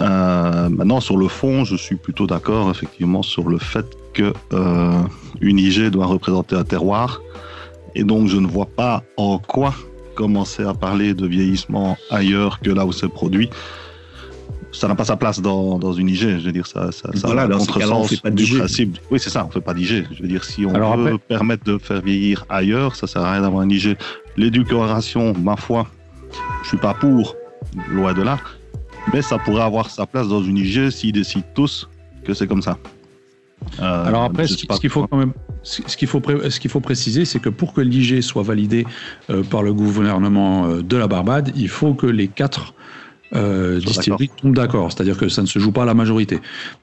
Euh, 0.00 0.68
maintenant, 0.68 1.00
sur 1.00 1.16
le 1.16 1.28
fond, 1.28 1.64
je 1.64 1.76
suis 1.76 1.96
plutôt 1.96 2.26
d'accord, 2.26 2.70
effectivement, 2.70 3.22
sur 3.22 3.48
le 3.48 3.58
fait 3.58 3.86
que 4.12 4.32
euh, 4.52 5.02
une 5.40 5.58
IG 5.58 5.90
doit 5.90 6.06
représenter 6.06 6.54
un 6.56 6.64
terroir. 6.64 7.20
Et 7.94 8.04
donc, 8.04 8.28
je 8.28 8.36
ne 8.36 8.46
vois 8.46 8.66
pas 8.66 9.02
en 9.16 9.38
quoi 9.38 9.74
commencer 10.14 10.62
à 10.62 10.74
parler 10.74 11.14
de 11.14 11.26
vieillissement 11.26 11.96
ailleurs 12.10 12.60
que 12.60 12.70
là 12.70 12.86
où 12.86 12.92
c'est 12.92 13.08
produit. 13.08 13.50
Ça 14.72 14.88
n'a 14.88 14.96
pas 14.96 15.04
sa 15.04 15.16
place 15.16 15.40
dans, 15.40 15.78
dans 15.78 15.92
une 15.92 16.08
IG. 16.08 16.38
Je 16.38 16.46
veux 16.46 16.52
dire, 16.52 16.66
ça, 16.66 16.90
ça, 16.90 17.10
ça 17.14 17.28
voilà, 17.28 17.46
dans 17.46 17.58
on 17.58 18.04
fait 18.04 18.20
pas 18.20 18.30
du 18.30 18.58
principe. 18.58 18.98
Oui, 19.10 19.20
c'est 19.20 19.30
ça, 19.30 19.46
on 19.46 19.50
fait 19.50 19.60
pas 19.60 19.72
d'IG. 19.74 20.08
Je 20.10 20.22
veux 20.22 20.28
dire, 20.28 20.42
si 20.42 20.66
on 20.66 20.96
veut 20.96 21.18
permettre 21.18 21.64
de 21.64 21.78
faire 21.78 22.00
vieillir 22.00 22.44
ailleurs, 22.48 22.96
ça 22.96 23.06
sert 23.06 23.22
à 23.22 23.32
rien 23.32 23.42
d'avoir 23.42 23.62
une 23.62 23.70
IG. 23.70 23.96
L'éducation, 24.36 25.32
ma 25.34 25.56
foi, 25.56 25.86
je 26.64 26.68
suis 26.68 26.76
pas 26.76 26.94
pour, 26.94 27.36
loin 27.88 28.12
de 28.14 28.22
là. 28.22 28.38
Mais 29.12 29.22
ça 29.22 29.38
pourrait 29.38 29.62
avoir 29.62 29.90
sa 29.90 30.06
place 30.06 30.26
dans 30.28 30.42
une 30.42 30.56
IG 30.56 30.90
s'ils 30.90 31.12
décident 31.12 31.44
tous 31.54 31.88
que 32.24 32.34
c'est 32.34 32.48
comme 32.48 32.62
ça. 32.62 32.76
Euh, 33.80 34.06
Alors 34.06 34.24
après, 34.24 34.46
ce, 34.46 34.54
qu'il 34.56 34.90
faut 34.90 35.06
quand 35.06 35.16
même, 35.16 35.32
ce 35.62 35.96
qu'il 35.96 36.08
faut, 36.08 36.22
ce 36.48 36.60
qu'il 36.60 36.70
faut 36.70 36.80
préciser, 36.80 37.24
c'est 37.24 37.40
que 37.40 37.48
pour 37.48 37.72
que 37.72 37.80
l'IG 37.80 38.20
soit 38.22 38.42
validé 38.42 38.86
euh, 39.30 39.42
par 39.42 39.62
le 39.62 39.72
gouvernement 39.72 40.66
euh, 40.66 40.82
de 40.82 40.96
la 40.96 41.08
Barbade, 41.08 41.52
il 41.56 41.68
faut 41.68 41.94
que 41.94 42.06
les 42.06 42.28
quatre 42.28 42.74
distilleries 43.32 44.30
tombent 44.40 44.54
d'accord. 44.54 44.92
C'est-à-dire 44.92 45.16
que 45.16 45.28
ça 45.28 45.42
ne 45.42 45.48
se 45.48 45.58
joue 45.58 45.72
pas 45.72 45.82
à 45.82 45.86
la 45.86 45.94
majorité. 45.94 46.38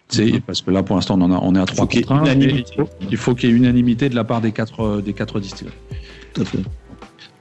C'est 0.09 0.33
mhm. 0.33 0.41
parce 0.41 0.61
que 0.61 0.69
là, 0.69 0.83
pour 0.83 0.97
l'instant, 0.97 1.17
on, 1.17 1.31
on 1.31 1.55
est 1.55 1.59
à 1.59 1.65
trois 1.65 1.87
contre 1.87 2.11
1. 2.11 2.25
Il 3.09 3.17
faut 3.17 3.35
qu'il 3.35 3.49
y 3.49 3.53
ait 3.53 3.55
unanimité 3.55 4.09
de 4.09 4.15
la 4.15 4.25
part 4.25 4.41
des 4.41 4.51
quatre, 4.51 4.99
des 5.01 5.13
quatre 5.13 5.39
distilleries. 5.39 5.73
Tout 6.33 6.41
à 6.41 6.45
fait. 6.45 6.59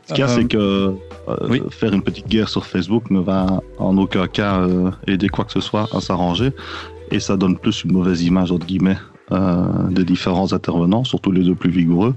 Ce 0.06 0.14
qu'il 0.14 0.20
y 0.20 0.24
a, 0.24 0.28
c'est 0.28 0.44
que 0.44 0.96
euh, 1.28 1.70
faire 1.70 1.92
une 1.92 2.02
petite 2.02 2.26
guerre 2.26 2.48
sur 2.48 2.66
Facebook 2.66 3.10
ne 3.10 3.20
va 3.20 3.62
en 3.78 3.96
aucun 3.96 4.26
cas 4.26 4.60
euh, 4.60 4.90
aider 5.06 5.28
quoi 5.28 5.44
que 5.44 5.52
ce 5.52 5.60
soit 5.60 5.88
à 5.92 6.00
s'arranger. 6.00 6.52
Et 7.12 7.20
ça 7.20 7.36
donne 7.36 7.56
plus 7.56 7.84
une 7.84 7.92
mauvaise 7.92 8.22
image, 8.22 8.50
entre 8.50 8.66
guillemets, 8.66 8.96
euh, 8.96 9.09
des 9.90 10.04
différents 10.04 10.52
intervenants, 10.52 11.04
surtout 11.04 11.32
les 11.32 11.44
deux 11.44 11.54
plus 11.54 11.70
vigoureux. 11.70 12.14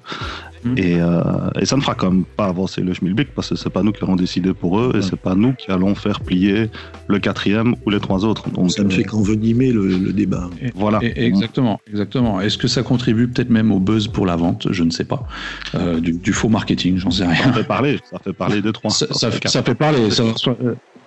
Mm. 0.63 0.77
Et, 0.77 1.01
euh, 1.01 1.21
et, 1.59 1.65
ça 1.65 1.75
ne 1.75 1.81
fera 1.81 1.95
quand 1.95 2.11
même 2.11 2.23
pas 2.23 2.45
avancer 2.45 2.81
le 2.81 2.93
Schmilblick 2.93 3.33
parce 3.35 3.49
que 3.49 3.55
c'est 3.55 3.69
pas 3.69 3.83
nous 3.83 3.91
qui 3.91 4.03
allons 4.03 4.15
décider 4.15 4.53
pour 4.53 4.79
eux 4.79 4.93
et 4.95 5.01
c'est 5.01 5.19
pas 5.19 5.35
nous 5.35 5.53
qui 5.53 5.71
allons 5.71 5.93
faire 5.95 6.21
plier 6.21 6.69
le 7.07 7.19
quatrième 7.19 7.75
ou 7.85 7.89
les 7.89 7.99
trois 7.99 8.23
autres. 8.25 8.49
Donc, 8.49 8.71
ça 8.71 8.83
ne 8.83 8.89
fait 8.89 9.03
qu'envenimer 9.03 9.71
le, 9.71 9.87
le, 9.87 10.13
débat. 10.13 10.49
voilà. 10.75 10.99
exactement, 11.03 11.79
exactement. 11.89 12.39
Est-ce 12.41 12.57
que 12.57 12.67
ça 12.67 12.83
contribue 12.83 13.27
peut-être 13.27 13.49
même 13.49 13.71
au 13.71 13.79
buzz 13.79 14.07
pour 14.07 14.25
la 14.25 14.35
vente? 14.35 14.67
Je 14.71 14.83
ne 14.83 14.91
sais 14.91 15.05
pas. 15.05 15.27
Euh, 15.75 15.99
du, 15.99 16.13
du, 16.13 16.33
faux 16.33 16.49
marketing, 16.49 16.97
j'en 16.97 17.11
sais 17.11 17.25
rien. 17.25 17.43
Ça 17.43 17.53
fait 17.53 17.63
parler, 17.63 17.99
ça 18.09 18.19
fait 18.19 18.33
parler 18.33 18.61
des 18.61 18.71
trois. 18.71 18.91
Ça, 18.91 19.07
ça, 19.11 19.29
ça 19.45 19.63
fait 19.63 19.75
parler. 19.75 20.09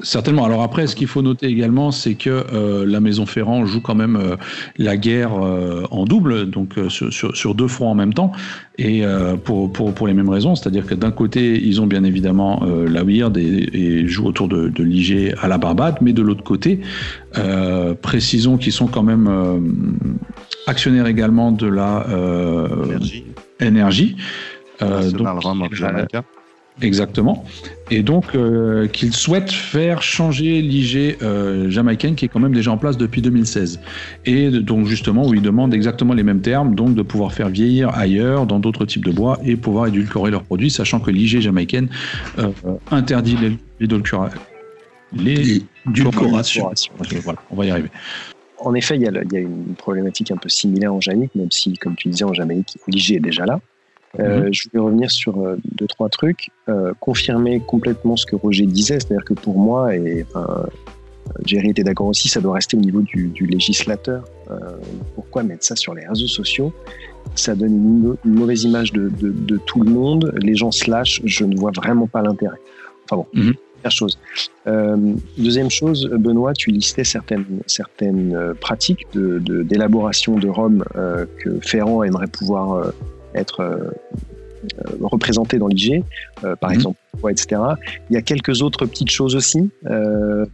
Certainement. 0.01 0.45
Alors 0.45 0.63
après, 0.63 0.87
ce 0.87 0.95
qu'il 0.95 1.07
faut 1.07 1.23
noter 1.23 1.47
également, 1.47 1.91
c'est 1.91 2.15
que 2.15 2.45
euh, 2.53 2.85
la 2.87 3.01
Maison 3.01 3.25
Ferrand 3.25 3.65
joue 3.65 3.81
quand 3.81 3.95
même 3.95 4.17
euh, 4.17 4.37
la 4.77 4.97
guerre 4.97 5.33
euh, 5.43 5.85
en 5.91 6.05
double, 6.05 6.51
donc 6.51 6.75
sur, 6.89 7.13
sur, 7.13 7.35
sur, 7.35 7.55
deux 7.55 7.69
fronts 7.69 7.91
en 7.91 7.95
même 7.95 8.13
temps, 8.13 8.33
et 8.79 9.05
pour, 9.45 9.73
pour, 9.73 9.95
pour, 9.95 10.07
les 10.07 10.13
mêmes 10.13 10.29
raisons. 10.29 10.55
C'est-à-dire 10.55 10.85
que 10.87 10.95
d'un 10.95 11.11
côté, 11.11 11.59
ils 11.65 11.81
ont 11.81 11.87
bien 11.87 12.05
évidemment 12.05 12.63
la 12.67 13.03
Weird 13.05 13.39
et, 13.39 13.69
et, 13.73 14.07
jouent 14.07 14.27
autour 14.27 14.49
de, 14.49 14.69
de 14.69 14.85
l'IG 14.85 15.35
à 15.41 15.49
la 15.49 15.57
Barbade, 15.57 15.97
mais 16.03 16.13
de 16.13 16.21
l'autre 16.21 16.45
côté, 16.45 16.81
précisons 18.03 18.59
qu'ils 18.59 18.73
sont 18.73 18.87
quand 18.87 19.03
même 19.03 19.31
actionnaires 20.67 21.07
également 21.07 21.53
de 21.53 21.67
la 21.67 22.07
énergie. 22.81 23.25
énergie. 23.61 24.17
donc, 24.81 26.23
Exactement. 26.83 27.45
Et 27.91 28.03
donc, 28.03 28.35
euh, 28.35 28.87
qu'il 28.87 29.15
souhaite 29.15 29.51
faire 29.51 30.03
changer 30.03 30.61
l'IG 30.61 31.17
euh, 31.23 31.71
jamaïcaine 31.71 32.15
qui 32.15 32.27
est 32.27 32.29
quand 32.29 32.41
même 32.41 32.55
déjà 32.55 32.71
en 32.71 32.77
place 32.77 32.99
depuis 32.99 33.23
2016. 33.23 33.81
Et 34.27 34.51
donc, 34.51 34.87
justement, 34.87 35.27
où 35.27 35.33
il 35.33 35.41
demande 35.41 35.73
exactement 35.73 36.13
les 36.13 36.23
mêmes 36.23 36.43
termes, 36.43 36.75
donc 36.75 36.95
de 36.95 37.03
pouvoir 37.03 37.33
faire 37.33 37.49
vieillir 37.49 37.91
ailleurs, 37.97 38.47
dans 38.47 38.59
d'autres 38.59 38.85
types 38.85 39.05
de 39.05 39.13
bois, 39.13 39.39
et 39.43 39.57
pouvoir 39.57 39.87
édulcorer 39.87 40.31
leurs 40.31 40.43
produits, 40.43 40.71
sachant 40.71 41.01
que 41.01 41.11
l'IG 41.11 41.41
jamaïcaine 41.41 41.89
euh, 42.39 42.51
interdit 42.91 43.39
l'édulcoration. 43.81 44.41
Voilà, 47.23 47.39
on 47.51 47.57
va 47.57 47.65
y 47.65 47.71
arriver. 47.71 47.89
En 48.59 48.75
effet, 48.75 48.97
il 48.97 49.03
y, 49.03 49.07
a, 49.07 49.11
il 49.11 49.33
y, 49.33 49.37
a, 49.37 49.41
une 49.41 49.75
problématique 49.77 50.31
un 50.31 50.37
peu 50.37 50.49
similaire 50.49 50.93
en 50.93 51.01
Jamaïque, 51.01 51.35
même 51.35 51.51
si, 51.51 51.75
comme 51.75 51.95
tu 51.95 52.09
disais, 52.09 52.25
en 52.25 52.35
Jamaïque, 52.35 52.77
l'IG 52.89 53.13
est 53.13 53.21
déjà 53.21 53.47
là. 53.47 53.61
Euh, 54.21 54.45
mhm. 54.45 54.55
Je 54.55 54.69
voulais 54.69 54.85
revenir 54.85 55.11
sur 55.11 55.41
euh, 55.41 55.57
deux, 55.73 55.87
trois 55.87 56.09
trucs. 56.09 56.51
Euh, 56.69 56.93
confirmer 57.01 57.61
complètement 57.61 58.17
ce 58.17 58.27
que 58.27 58.37
Roger 58.37 58.67
disait, 58.67 59.01
c'est-à-dire 59.01 59.25
que 59.25 59.35
pour 59.35 59.59
moi, 59.59 59.95
et 59.95 60.25
enfin, 60.29 60.67
Jerry 61.45 61.71
était 61.71 61.85
d'accord 61.85 62.07
aussi, 62.07 62.29
ça 62.29 62.41
doit 62.41 62.55
rester 62.55 62.77
au 62.77 62.81
niveau 62.81 63.03
du, 63.03 63.29
du 63.29 63.47
législateur. 63.47 64.25
pourquoi 65.15 65.43
mettre 65.43 65.65
ça 65.65 65.77
sur 65.77 65.95
les 65.95 66.07
réseaux 66.07 66.29
sociaux? 66.29 66.73
Ça 67.35 67.55
donne 67.55 67.75
une, 67.75 68.17
une 68.25 68.35
mauvaise 68.35 68.63
image 68.65 68.93
de, 68.93 69.09
de, 69.09 69.31
de, 69.31 69.57
tout 69.67 69.83
le 69.83 69.91
monde. 69.91 70.33
Les 70.41 70.55
gens 70.55 70.71
se 70.71 70.89
lâchent, 70.89 71.21
je 71.25 71.45
ne 71.45 71.57
vois 71.57 71.73
vraiment 71.75 72.07
pas 72.07 72.23
l'intérêt. 72.23 72.59
Enfin 73.05 73.17
bon, 73.17 73.27
mhm. 73.35 73.55
première 73.75 73.91
chose. 73.91 74.19
deuxième 75.37 75.71
chose, 75.71 76.09
Benoît, 76.13 76.53
tu 76.55 76.71
listais 76.71 77.05
certaines, 77.05 77.45
certaines 77.67 78.55
pratiques 78.61 79.07
d'élaboration 79.13 80.37
de, 80.37 80.43
de, 80.43 80.49
rhum 80.49 80.85
que 80.95 81.59
Ferrand 81.61 82.05
aimerait 82.05 82.29
pouvoir 82.29 82.93
être 83.37 83.61
euh, 83.61 83.91
euh, 84.79 84.97
représenté 85.01 85.59
dans 85.59 85.69
l'IG, 85.69 86.03
euh, 86.43 86.57
par 86.57 86.71
mhm. 86.71 86.77
exemple, 86.77 86.99
etc. 87.31 87.61
Il 88.11 88.15
y 88.15 88.17
a 88.17 88.23
quelques 88.23 88.63
autres 88.63 88.87
petites 88.87 89.11
choses 89.11 89.37
aussi, 89.37 89.71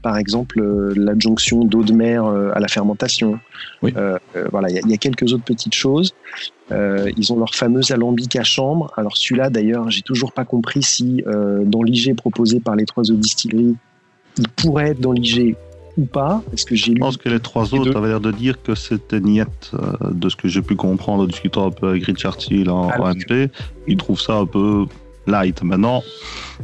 par 0.03 0.19
exemple 0.19 0.61
l'adjonction 0.95 1.65
d'eau 1.65 1.83
de 1.83 1.93
mer 1.93 2.25
à 2.25 2.61
la 2.61 2.69
fermentation. 2.69 3.39
voilà, 3.81 4.71
il 4.71 4.91
y, 4.91 4.95
a, 4.95 4.97
quelques 4.97 5.33
autres 5.33 5.45
petites 5.45 5.75
choses. 5.75 6.15
ils 6.71 7.33
ont 7.33 7.39
leur 7.39 7.55
fameux 7.55 7.81
alambic 7.91 8.37
à 8.37 8.45
chambre. 8.45 8.93
Alors 8.97 9.17
celui-là, 9.17 9.51
d'ailleurs, 9.51 9.91
j'ai 9.91 10.03
toujours 10.03 10.33
pas 10.33 10.45
compris 10.45 10.83
si 10.83 11.25
dans 11.65 11.83
l'IG 11.83 12.15
proposé 12.15 12.61
par 12.61 12.77
les 12.77 12.85
trois 12.85 13.11
eaux 13.11 13.17
distilleries, 13.17 13.77
il 14.39 14.49
pourrait 14.49 14.91
être 14.91 15.01
dans 15.01 15.13
l'IG 15.13 15.57
ou 15.97 16.07
pas 16.07 16.43
Est-ce 16.53 16.65
que 16.65 16.75
j'ai 16.75 16.93
Je 16.93 16.99
pense 16.99 17.17
que 17.17 17.29
les 17.29 17.41
trois 17.41 17.75
autres 17.75 17.97
avaient 17.97 18.09
l'air 18.09 18.21
de 18.21 18.33
dire 18.33 18.63
que 18.63 18.75
c'était 18.75 19.21
niette, 19.21 19.73
euh, 19.75 20.11
de 20.11 20.29
ce 20.29 20.37
que 20.37 20.49
j'ai 20.49 20.63
pu 20.63 20.75
comprendre 20.75 21.25
en 21.25 21.27
discutant 21.27 21.67
un 21.67 21.71
peu 21.71 21.89
avec 21.89 22.05
Richard 22.05 22.41
Steele 22.41 22.71
en 22.71 22.89
ah, 22.89 23.13
MP. 23.15 23.51
Ils 23.87 23.97
trouvent 23.97 24.21
ça 24.21 24.35
un 24.35 24.47
peu 24.47 24.87
light. 25.27 25.63
Maintenant, 25.63 26.03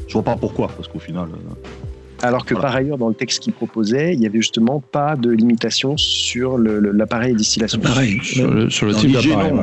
je 0.06 0.12
vois 0.14 0.22
pas 0.22 0.36
pourquoi, 0.36 0.68
parce 0.68 0.88
qu'au 0.88 0.98
final. 0.98 1.28
Euh, 1.28 2.26
alors 2.26 2.44
que 2.44 2.54
par 2.54 2.74
ailleurs, 2.74 2.98
dans 2.98 3.08
le 3.08 3.14
texte 3.14 3.40
qu'il 3.40 3.52
proposait, 3.52 4.14
il 4.14 4.20
y 4.20 4.26
avait 4.26 4.38
justement 4.38 4.80
pas 4.80 5.14
de 5.14 5.30
limitation 5.30 5.96
sur 5.96 6.58
l'appareil 6.58 7.32
de 7.32 7.38
distillation. 7.38 7.80
Pareil, 7.80 8.18
sur 8.22 8.50
le, 8.50 8.70
sur 8.70 8.86
le 8.86 8.94
type 8.94 9.12
d'appareil. 9.12 9.54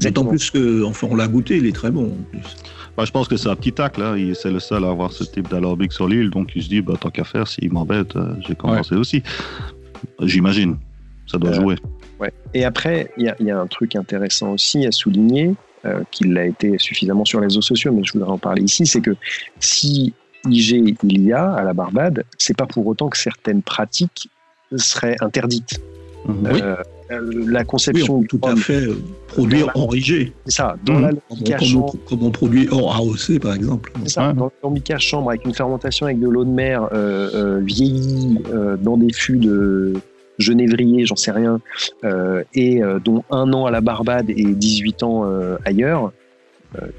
D'autant 0.00 0.24
plus 0.24 0.52
enfin, 0.84 1.08
on 1.10 1.14
l'a 1.14 1.28
goûté, 1.28 1.58
il 1.58 1.66
est 1.66 1.74
très 1.74 1.90
bon. 1.90 2.06
En 2.06 2.30
plus. 2.30 2.56
Bah, 2.96 3.04
je 3.04 3.10
pense 3.10 3.26
que 3.28 3.36
c'est 3.36 3.48
un 3.48 3.56
petit 3.56 3.72
tac, 3.72 3.98
là. 3.98 4.14
C'est 4.34 4.50
le 4.50 4.60
seul 4.60 4.84
à 4.84 4.90
avoir 4.90 5.12
ce 5.12 5.24
type 5.24 5.48
d'alambic 5.48 5.92
sur 5.92 6.08
l'île. 6.08 6.30
Donc, 6.30 6.52
il 6.54 6.62
se 6.62 6.68
dit, 6.68 6.80
bah, 6.80 6.94
tant 7.00 7.10
qu'à 7.10 7.24
faire, 7.24 7.48
s'il 7.48 7.72
m'embête, 7.72 8.14
euh, 8.16 8.34
j'ai 8.46 8.54
commencé 8.54 8.94
aussi. 8.94 9.22
J'imagine. 10.20 10.76
Ça 11.26 11.38
doit 11.38 11.50
euh, 11.50 11.54
jouer. 11.54 11.76
Ouais. 12.20 12.32
Et 12.52 12.64
après, 12.64 13.10
il 13.16 13.32
y, 13.40 13.44
y, 13.44 13.50
a 13.50 13.58
un 13.58 13.66
truc 13.66 13.96
intéressant 13.96 14.52
aussi 14.52 14.86
à 14.86 14.92
souligner, 14.92 15.54
euh, 15.84 16.02
qu'il 16.10 16.36
a 16.38 16.46
été 16.46 16.78
suffisamment 16.78 17.24
sur 17.24 17.40
les 17.40 17.46
réseaux 17.46 17.62
sociaux, 17.62 17.92
mais 17.92 18.04
je 18.04 18.12
voudrais 18.12 18.30
en 18.30 18.38
parler 18.38 18.62
ici, 18.62 18.86
c'est 18.86 19.00
que 19.00 19.16
si 19.58 20.14
IG 20.46 20.96
il 21.02 21.22
y 21.22 21.32
a 21.32 21.52
à 21.52 21.64
la 21.64 21.72
Barbade, 21.72 22.24
c'est 22.38 22.56
pas 22.56 22.66
pour 22.66 22.86
autant 22.86 23.08
que 23.08 23.18
certaines 23.18 23.62
pratiques 23.62 24.30
seraient 24.76 25.16
interdites. 25.20 25.80
Oui. 26.26 26.60
Euh, 27.10 27.44
la 27.48 27.64
conception 27.64 28.22
tout 28.22 28.40
à 28.44 28.56
fait 28.56 28.86
euh, 28.86 28.96
produire 29.28 29.70
en 29.74 29.92
IG. 29.92 30.32
C'est 30.46 30.54
ça, 30.54 30.76
dans 30.84 31.00
mmh. 31.00 31.18
la 31.48 31.58
comme, 31.58 32.00
comme, 32.08 32.22
on 32.22 32.30
produit 32.30 32.66
hors 32.70 32.96
AOC 32.96 33.40
par 33.40 33.54
exemple. 33.54 33.92
C'est 34.04 34.10
ça, 34.10 34.32
dans 34.32 34.50
l'ambic 34.62 34.90
à 34.90 34.98
chambre 34.98 35.28
avec 35.28 35.44
une 35.44 35.54
fermentation 35.54 36.06
avec 36.06 36.18
de 36.18 36.28
l'eau 36.28 36.44
de 36.44 36.50
mer 36.50 36.88
euh, 36.92 37.30
euh, 37.34 37.60
vieillie 37.62 38.38
euh, 38.52 38.76
dans 38.78 38.96
des 38.96 39.12
fûts 39.12 39.36
de 39.36 39.94
genévrier, 40.38 41.04
j'en 41.04 41.14
sais 41.14 41.30
rien, 41.30 41.60
et 42.54 42.80
dont 43.04 43.22
un 43.30 43.52
an 43.52 43.66
à 43.66 43.70
la 43.70 43.80
Barbade 43.80 44.30
et 44.30 44.42
18 44.42 45.04
ans 45.04 45.24
ailleurs, 45.64 46.10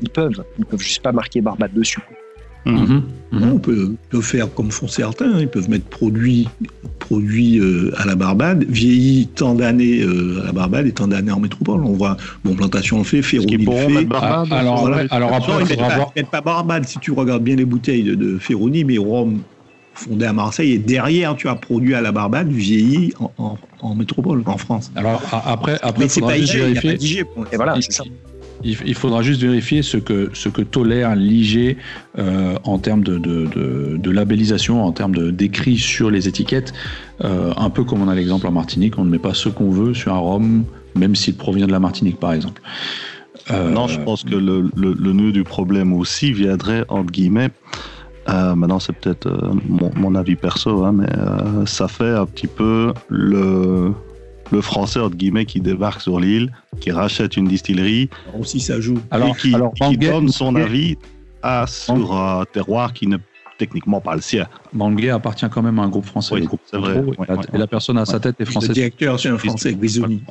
ils 0.01 0.09
peuvent, 0.09 0.41
ils 0.57 0.65
peuvent 0.65 0.79
juste 0.79 1.01
pas 1.01 1.11
marquer 1.11 1.41
Barbade 1.41 1.73
dessus. 1.73 1.99
Mhm. 2.65 3.03
Mhm. 3.31 3.51
On 3.53 3.57
peut, 3.59 3.95
faire 4.21 4.53
comme 4.53 4.71
font 4.71 4.87
certains, 4.87 5.25
hein. 5.25 5.39
ils 5.41 5.47
peuvent 5.47 5.69
mettre 5.69 5.85
produit, 5.85 6.47
produit 6.99 7.59
euh, 7.59 7.91
à 7.97 8.05
la 8.05 8.15
Barbade, 8.15 8.63
vieilli 8.69 9.27
tant 9.27 9.55
d'années 9.55 10.01
euh, 10.01 10.41
à 10.41 10.45
la 10.45 10.51
Barbade 10.51 10.87
et 10.87 10.91
tant 10.91 11.07
d'années 11.07 11.31
en 11.31 11.39
métropole. 11.39 11.83
On 11.83 11.93
voit, 11.93 12.17
bon, 12.43 12.55
Plantation 12.55 12.99
le 12.99 13.03
fait, 13.03 13.21
Ferroni 13.21 13.65
le 13.65 13.71
fait. 13.71 14.07
Ah, 14.13 14.45
alors, 14.51 14.89
alors 15.11 15.33
après, 15.33 15.53
il 15.69 16.23
pas, 16.23 16.23
pas 16.31 16.41
Barbade 16.41 16.85
si 16.85 16.97
tu 16.99 17.11
regardes 17.11 17.43
bien 17.43 17.55
les 17.55 17.65
bouteilles 17.65 18.03
de, 18.03 18.15
de 18.15 18.37
Ferroni, 18.37 18.83
mais 18.83 18.97
Rome 18.97 19.39
fondé 19.95 20.25
à 20.25 20.33
Marseille 20.33 20.73
et 20.73 20.77
derrière 20.77 21.35
tu 21.35 21.47
as 21.47 21.55
produit 21.55 21.95
à 21.95 22.01
la 22.01 22.11
Barbade 22.11 22.49
vieilli 22.49 23.13
en, 23.19 23.57
en, 23.81 23.95
métropole 23.95 24.43
en 24.45 24.57
France. 24.57 24.91
Alors 24.95 25.21
après, 25.31 25.77
après, 25.81 26.07
c'est 26.07 26.21
pas 26.21 26.37
IG, 26.37 26.53
il 26.53 26.71
n'y 26.73 26.77
a 26.77 26.81
pas 26.81 26.93
d'IG. 26.93 27.25
Et 27.51 27.55
voilà, 27.55 27.75
c'est 27.81 27.91
ça 27.91 28.03
il, 28.63 28.95
faudra 28.95 29.21
juste 29.21 29.41
vérifier 29.41 29.81
ce 29.83 29.97
que, 29.97 30.61
tolère 30.61 31.15
l'IG 31.15 31.77
euh, 32.17 32.55
en 32.63 32.79
termes 32.79 33.03
de, 33.03 34.09
labellisation, 34.09 34.83
en 34.83 34.91
termes 34.91 35.31
d'écrit 35.31 35.77
sur 35.77 36.09
les 36.09 36.27
étiquettes. 36.27 36.73
Euh, 37.23 37.53
un 37.57 37.69
peu 37.69 37.83
comme 37.83 38.01
on 38.01 38.07
a 38.07 38.15
l'exemple 38.15 38.47
en 38.47 38.51
Martinique, 38.51 38.97
on 38.97 39.05
ne 39.05 39.09
met 39.09 39.19
pas 39.19 39.33
ce 39.33 39.49
qu'on 39.49 39.69
veut 39.69 39.93
sur 39.93 40.13
un 40.13 40.17
rhum, 40.17 40.65
même 40.95 41.15
s'il 41.15 41.35
provient 41.35 41.67
de 41.67 41.71
la 41.71 41.79
Martinique, 41.79 42.19
par 42.19 42.33
exemple. 42.33 42.61
Euh, 43.51 43.69
non, 43.69 43.87
je 43.87 43.99
pense 43.99 44.23
que 44.23 44.35
le, 44.35 45.13
nœud 45.13 45.31
du 45.31 45.43
problème 45.43 45.93
aussi 45.93 46.31
viendrait, 46.31 46.85
entre 46.89 47.11
guillemets, 47.11 47.49
maintenant 48.27 48.79
c'est 48.79 48.93
peut-être 48.93 49.29
mon, 49.69 49.91
mon, 49.95 50.15
avis 50.15 50.35
perso, 50.35 50.83
hein, 50.83 50.93
mais 50.93 51.65
ça 51.67 51.87
fait 51.87 52.09
un 52.09 52.25
petit 52.25 52.47
peu 52.47 52.91
le, 53.07 53.93
le 54.51 54.61
français, 54.61 54.99
entre 54.99 55.15
guillemets, 55.15 55.45
qui 55.45 55.59
débarque 55.59 56.01
sur 56.01 56.19
l'île, 56.19 56.51
qui 56.79 56.91
rachète 56.91 57.37
une 57.37 57.47
distillerie. 57.47 58.09
Alors 58.27 58.41
aussi, 58.41 58.59
ça 58.59 58.79
joue. 58.79 58.99
Alors, 59.11 59.29
et 59.29 59.39
qui, 59.39 59.55
alors, 59.55 59.73
qui 59.73 59.97
donne 59.97 60.29
son 60.29 60.55
avis 60.55 60.97
à, 61.41 61.65
sur 61.67 62.15
un 62.15 62.45
terroir 62.45 62.93
qui 62.93 63.07
n'est 63.07 63.17
techniquement 63.57 64.01
pas 64.01 64.15
le 64.15 64.21
sien. 64.21 64.47
Bangui 64.73 65.09
appartient 65.09 65.47
quand 65.49 65.61
même 65.61 65.79
à 65.79 65.83
un 65.83 65.89
groupe 65.89 66.05
français. 66.05 66.35
Oui, 66.35 66.47
c'est 66.65 66.77
vrai. 66.77 67.01
et 67.53 67.57
la 67.57 67.67
personne 67.67 67.97
à 67.97 68.05
sa 68.05 68.19
tête 68.19 68.35
est 68.39 68.45
française. 68.45 68.69
Le 68.69 68.75
directeur, 68.75 69.19
c'est 69.19 69.29
un 69.29 69.37
français, 69.37 69.73
Grisoni. 69.73 70.21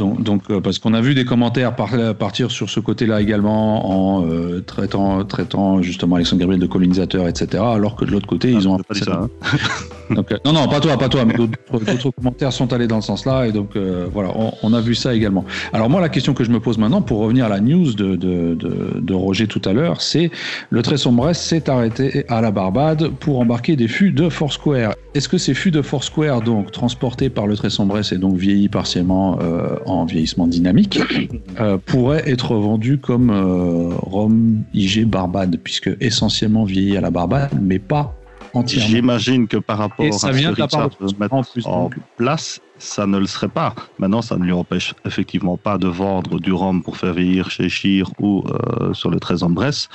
Donc, 0.00 0.22
donc 0.22 0.42
euh, 0.50 0.60
parce 0.62 0.78
qu'on 0.78 0.94
a 0.94 1.02
vu 1.02 1.14
des 1.14 1.26
commentaires 1.26 1.74
partir 2.18 2.50
sur 2.50 2.70
ce 2.70 2.80
côté-là 2.80 3.20
également 3.20 4.16
en 4.16 4.26
euh, 4.26 4.62
traitant, 4.66 5.22
traitant 5.24 5.82
justement 5.82 6.16
Alexandre 6.16 6.40
Gabriel 6.40 6.60
de 6.60 6.66
colonisateur, 6.66 7.28
etc. 7.28 7.62
Alors 7.62 7.96
que 7.96 8.06
de 8.06 8.10
l'autre 8.10 8.26
côté, 8.26 8.48
ah, 8.54 8.58
ils 8.58 8.66
ont. 8.66 8.78
Pas 8.78 8.94
dit 8.94 9.00
ça, 9.00 9.20
hein. 9.24 9.30
Donc, 10.14 10.32
euh, 10.32 10.38
non, 10.44 10.52
non, 10.52 10.66
pas 10.68 10.80
toi, 10.80 10.98
pas 10.98 11.08
toi, 11.08 11.24
mais 11.24 11.34
d'autres 11.34 12.10
commentaires 12.10 12.52
sont 12.52 12.72
allés 12.72 12.86
dans 12.86 13.00
ce 13.00 13.08
sens-là, 13.08 13.46
et 13.46 13.52
donc 13.52 13.76
euh, 13.76 14.06
voilà, 14.12 14.30
on, 14.34 14.52
on 14.62 14.74
a 14.74 14.80
vu 14.80 14.94
ça 14.94 15.14
également. 15.14 15.44
Alors 15.72 15.88
moi, 15.88 16.00
la 16.00 16.08
question 16.08 16.34
que 16.34 16.42
je 16.42 16.50
me 16.50 16.60
pose 16.60 16.78
maintenant, 16.78 17.02
pour 17.02 17.20
revenir 17.20 17.46
à 17.46 17.48
la 17.48 17.60
news 17.60 17.92
de, 17.92 18.16
de, 18.16 18.54
de, 18.54 19.00
de 19.00 19.14
Roger 19.14 19.46
tout 19.46 19.62
à 19.64 19.72
l'heure, 19.72 20.00
c'est 20.00 20.30
le 20.70 20.82
très 20.82 20.96
sombre 20.96 21.32
s'est 21.32 21.70
arrêté 21.70 22.24
à 22.28 22.40
la 22.40 22.50
Barbade 22.50 23.08
pour 23.20 23.38
embarquer 23.40 23.76
des 23.76 23.88
fûts 23.88 24.10
de 24.10 24.28
Foursquare. 24.28 24.94
Est-ce 25.12 25.28
que 25.28 25.38
ces 25.38 25.54
fûts 25.54 25.72
de 25.72 25.82
Foursquare, 25.82 26.40
donc 26.40 26.70
transportés 26.70 27.30
par 27.30 27.48
le 27.48 27.56
très 27.56 27.70
sombre 27.70 28.00
et 28.12 28.18
donc 28.18 28.36
vieillis 28.36 28.68
partiellement 28.68 29.38
euh, 29.40 29.76
en 29.84 30.04
vieillissement 30.04 30.46
dynamique, 30.46 31.00
euh, 31.60 31.78
pourraient 31.84 32.28
être 32.30 32.54
vendus 32.54 32.98
comme 32.98 33.30
euh, 33.30 33.88
rhum 33.96 34.62
IG 34.72 35.06
Barbade, 35.06 35.58
puisque 35.62 35.90
essentiellement 36.00 36.64
vieilli 36.64 36.96
à 36.96 37.00
la 37.00 37.10
Barbade, 37.10 37.50
mais 37.60 37.80
pas 37.80 38.14
entièrement. 38.54 38.88
J'imagine 38.88 39.48
que 39.48 39.56
par 39.56 39.78
rapport 39.78 40.06
Et 40.06 40.12
ça 40.12 40.28
à 40.28 40.32
vient 40.32 40.50
ce 40.50 40.54
de 40.54 40.60
la 40.60 40.68
part 40.68 40.90
de 40.90 41.06
en 41.30 41.42
plus, 41.42 41.66
en 41.66 41.82
donc. 41.84 41.96
place, 42.16 42.60
ça 42.80 43.06
ne 43.06 43.18
le 43.18 43.26
serait 43.26 43.48
pas. 43.48 43.74
Maintenant, 43.98 44.22
ça 44.22 44.36
ne 44.36 44.44
lui 44.44 44.52
empêche 44.52 44.94
effectivement 45.04 45.56
pas 45.56 45.78
de 45.78 45.86
vendre 45.86 46.40
du 46.40 46.52
rhum 46.52 46.82
pour 46.82 46.96
faire 46.96 47.14
vieillir 47.14 47.50
chez 47.50 47.68
Chir 47.68 48.10
ou 48.18 48.42
euh, 48.48 48.92
sur 48.94 49.10
le 49.10 49.20
13 49.20 49.44
en 49.44 49.50
Bresse 49.50 49.88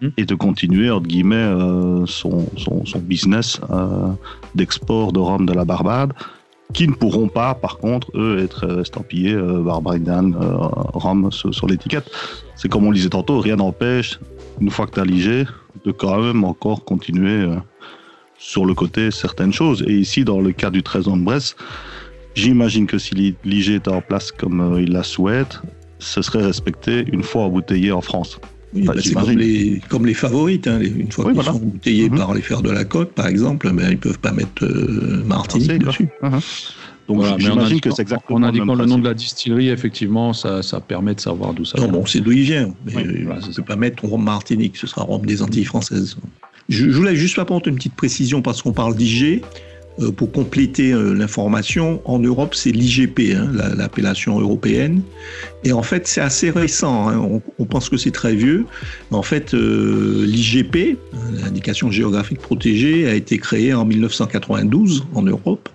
Mhm. 0.00 0.12
et 0.16 0.24
de 0.24 0.34
continuer, 0.34 0.90
entre 0.90 1.06
guillemets, 1.06 1.36
euh, 1.36 2.06
son, 2.06 2.46
son, 2.56 2.84
son 2.84 2.98
business 2.98 3.60
euh, 3.70 4.12
d'export 4.54 5.12
de 5.12 5.18
rhum 5.18 5.46
de 5.46 5.52
la 5.52 5.64
Barbade 5.64 6.12
qui 6.72 6.88
ne 6.88 6.94
pourront 6.94 7.28
pas, 7.28 7.54
par 7.54 7.76
contre, 7.78 8.10
eux, 8.14 8.38
être 8.38 8.80
estampillés 8.80 9.36
Barbadian 9.36 10.32
euh, 10.32 10.56
rhum 10.94 11.30
sur, 11.30 11.54
sur 11.54 11.66
l'étiquette. 11.66 12.10
C'est 12.56 12.68
comme 12.70 12.86
on 12.86 12.90
le 12.90 12.96
disait 12.96 13.10
tantôt, 13.10 13.40
rien 13.40 13.56
n'empêche, 13.56 14.18
une 14.58 14.70
fois 14.70 14.86
que 14.86 14.92
tu 14.92 15.00
as 15.00 15.04
ligé, 15.04 15.44
de 15.84 15.92
quand 15.92 16.18
même 16.18 16.44
encore 16.44 16.84
continuer 16.84 17.46
sur 18.38 18.64
le 18.64 18.72
côté 18.72 19.10
certaines 19.10 19.52
choses. 19.52 19.84
Et 19.86 19.92
ici, 19.92 20.24
dans 20.24 20.40
le 20.40 20.52
cas 20.52 20.70
du 20.70 20.82
13 20.82 21.08
ans 21.08 21.16
de 21.18 21.24
Bresse, 21.24 21.56
j'imagine 22.34 22.86
que 22.86 22.98
si 22.98 23.14
l'I- 23.14 23.34
l'IG 23.44 23.70
était 23.70 23.88
en 23.90 24.00
place 24.00 24.32
comme 24.32 24.60
euh, 24.60 24.80
il 24.82 24.92
la 24.92 25.02
souhaite, 25.02 25.60
ce 25.98 26.22
serait 26.22 26.44
respecté 26.44 27.04
une 27.12 27.22
fois 27.22 27.42
embouteillé 27.44 27.92
en 27.92 28.00
France. 28.00 28.38
Oui, 28.74 28.82
bah, 28.86 28.94
c'est 28.98 29.12
comme 29.12 29.30
les, 29.32 29.80
comme 29.90 30.06
les 30.06 30.14
favorites. 30.14 30.66
hein, 30.66 30.78
les- 30.78 30.88
une 30.88 31.12
fois 31.12 31.26
Oui, 31.26 31.32
qu'ils 31.32 31.42
voilà. 31.42 31.52
sont 31.52 31.64
bouteillés 31.64 32.08
Mhm. 32.08 32.16
par 32.16 32.32
les 32.34 32.40
fers 32.40 32.62
de 32.62 32.70
la 32.70 32.84
côte, 32.84 33.12
par 33.12 33.26
exemple, 33.26 33.70
ben, 33.72 33.90
ils 33.90 33.98
peuvent 33.98 34.18
pas 34.18 34.32
mettre 34.32 34.64
euh, 34.64 35.22
Martinique 35.26 35.78
dessus. 35.78 36.08
Donc 37.08 37.16
Voilà, 37.18 37.36
j'imagine 37.38 37.80
que 37.80 37.90
c'est 37.90 38.02
exactement 38.02 38.38
En 38.38 38.42
indiquant 38.44 38.64
même 38.64 38.78
le 38.78 38.86
nom 38.86 38.98
de 38.98 39.04
la 39.06 39.12
distillerie, 39.12 39.68
effectivement, 39.68 40.32
ça, 40.32 40.62
ça 40.62 40.80
permet 40.80 41.14
de 41.14 41.20
savoir 41.20 41.52
d'où 41.52 41.64
ça 41.64 41.76
Non, 41.78 41.84
vient. 41.84 41.92
bon, 41.94 42.06
c'est 42.06 42.20
d'où 42.20 42.30
il 42.32 42.42
vient. 42.44 42.72
Mais 42.86 42.92
Oui, 42.96 43.02
euh, 43.04 43.20
voilà, 43.24 43.40
on 43.40 43.42
c'est 43.42 43.48
ne 43.50 43.54
peut 43.56 43.62
pas 43.64 43.76
mettre 43.76 44.04
rhum 44.06 44.22
Martinique, 44.24 44.76
ce 44.76 44.86
sera 44.86 45.02
rhum 45.02 45.26
des 45.26 45.42
Antilles 45.42 45.64
françaises. 45.64 46.16
Je, 46.68 46.88
je 46.88 46.96
voulais 46.96 47.16
juste 47.16 47.38
apporter 47.40 47.70
une 47.70 47.76
petite 47.76 47.94
précision 47.96 48.40
parce 48.40 48.62
qu'on 48.62 48.72
parle 48.72 48.94
d'IG. 48.94 49.42
Euh, 50.00 50.10
pour 50.10 50.32
compléter 50.32 50.92
euh, 50.92 51.12
l'information, 51.14 52.00
en 52.06 52.18
Europe, 52.18 52.54
c'est 52.54 52.70
l'IGP, 52.72 53.34
hein, 53.36 53.50
la- 53.54 53.74
l'appellation 53.74 54.40
européenne. 54.40 55.02
Et 55.64 55.72
en 55.72 55.82
fait, 55.82 56.06
c'est 56.06 56.22
assez 56.22 56.48
récent. 56.50 57.10
hein. 57.10 57.40
On, 57.58 57.64
pense 57.66 57.90
que 57.90 57.98
c'est 57.98 58.10
très 58.10 58.34
vieux. 58.34 58.64
Mais 59.10 59.18
en 59.18 59.22
fait, 59.22 59.52
euh, 59.52 60.24
l'IGP, 60.26 60.96
hein, 61.12 61.18
l'indication 61.44 61.90
géographique 61.90 62.40
protégée, 62.40 63.06
a 63.06 63.14
été 63.14 63.36
créée 63.36 63.74
en 63.74 63.84
1992 63.84 65.04
en 65.14 65.22
Europe. 65.22 65.68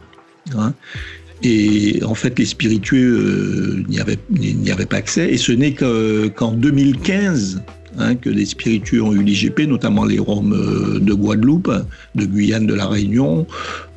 Et 1.44 2.00
en 2.04 2.16
fait, 2.16 2.38
les 2.40 2.46
spiritueux 2.46 3.86
n'y 3.88 4.00
avaient, 4.00 4.86
pas 4.88 4.98
accès. 4.98 5.32
Et 5.32 5.38
ce 5.38 5.52
n'est 5.52 5.74
que- 5.74 6.28
qu'en 6.30 6.52
2015 6.52 7.62
hein, 7.98 8.16
que 8.16 8.30
les 8.30 8.46
spiritueux 8.46 9.02
ont 9.02 9.14
eu 9.14 9.24
l'IGP, 9.24 9.62
notamment 9.68 10.06
les 10.06 10.20
Roms 10.20 10.54
euh, 10.54 11.00
de 11.00 11.14
Guadeloupe, 11.14 11.72
de 12.16 12.26
Guyane, 12.26 12.68
de 12.68 12.74
la 12.74 12.88
Réunion, 12.88 13.48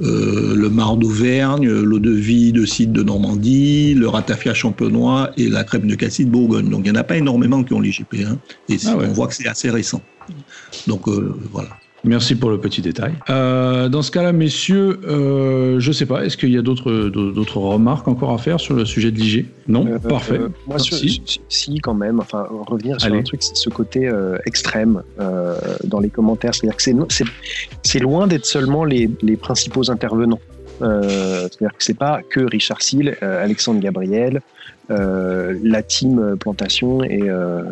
euh, 0.02 0.54
le 0.54 0.70
Mar 0.70 0.96
d'Auvergne, 0.96 1.68
l'eau 1.68 1.98
de 1.98 2.10
vie 2.10 2.52
de 2.52 2.64
Cide 2.64 2.92
de 2.92 3.02
Normandie, 3.02 3.94
le 3.94 4.08
ratafia 4.08 4.54
champenois 4.54 5.30
et 5.36 5.48
la 5.48 5.64
crème 5.64 5.86
de 5.86 5.94
cassis 5.94 6.24
de 6.24 6.30
Bourgogne. 6.30 6.68
Donc 6.68 6.82
il 6.84 6.92
n'y 6.92 6.98
en 6.98 7.00
a 7.00 7.04
pas 7.04 7.16
énormément 7.16 7.62
qui 7.62 7.72
ont 7.72 7.80
l'IGP. 7.80 8.24
Hein, 8.26 8.38
et 8.68 8.76
Ah 8.86 8.96
ouais. 8.96 9.06
on 9.08 9.12
voit 9.12 9.26
que 9.26 9.34
c'est 9.34 9.48
assez 9.48 9.70
récent. 9.70 10.02
Donc 10.86 11.08
euh, 11.08 11.34
voilà. 11.52 11.70
Merci 12.02 12.34
pour 12.34 12.50
le 12.50 12.58
petit 12.58 12.80
détail. 12.80 13.12
Euh, 13.28 13.88
dans 13.90 14.00
ce 14.00 14.10
cas-là, 14.10 14.32
messieurs, 14.32 15.00
euh, 15.06 15.78
je 15.80 15.92
sais 15.92 16.06
pas, 16.06 16.24
est-ce 16.24 16.36
qu'il 16.38 16.50
y 16.50 16.56
a 16.56 16.62
d'autres 16.62 17.08
d'autres 17.10 17.58
remarques 17.58 18.08
encore 18.08 18.32
à 18.32 18.38
faire 18.38 18.58
sur 18.58 18.74
le 18.74 18.84
sujet 18.86 19.10
de 19.10 19.18
l'IG 19.18 19.46
Non? 19.68 19.86
Euh, 19.86 19.98
Parfait. 19.98 20.40
moi, 20.66 20.78
sur- 20.78 20.96
Si. 20.96 21.20
si. 21.48 21.78
quand 21.80 21.92
même. 21.94 22.20
Enfin, 22.20 22.46
revenir 22.66 22.98
sur 23.00 23.10
Allez. 23.10 23.18
un 23.20 23.22
truc, 23.22 23.42
c'est 23.42 23.56
ce 23.56 23.68
côté 23.68 24.10
extrême 24.46 25.02
dans 25.84 26.00
les 26.00 26.08
commentaires. 26.10 26.54
C'est-à-dire 26.54 26.76
que 26.76 26.82
c'est 26.82 26.94
no- 26.94 27.06
c'est 27.10 27.24
c'est 27.82 27.98
loin 27.98 28.26
d'être 28.26 28.46
seulement 28.46 28.84
les, 28.84 29.10
les 29.22 29.36
principaux 29.36 29.90
intervenants. 29.90 30.40
C'est-à-dire 30.80 31.76
que 31.76 31.84
c'est 31.84 31.98
pas 31.98 32.22
que 32.22 32.40
Richard 32.40 32.80
Seal, 32.80 33.16
Alexandre 33.20 33.80
Gabriel, 33.80 34.40
euh, 34.90 35.58
la 35.62 35.82
team 35.82 36.36
Plantation 36.38 37.02
et, 37.04 37.22
euh, 37.22 37.62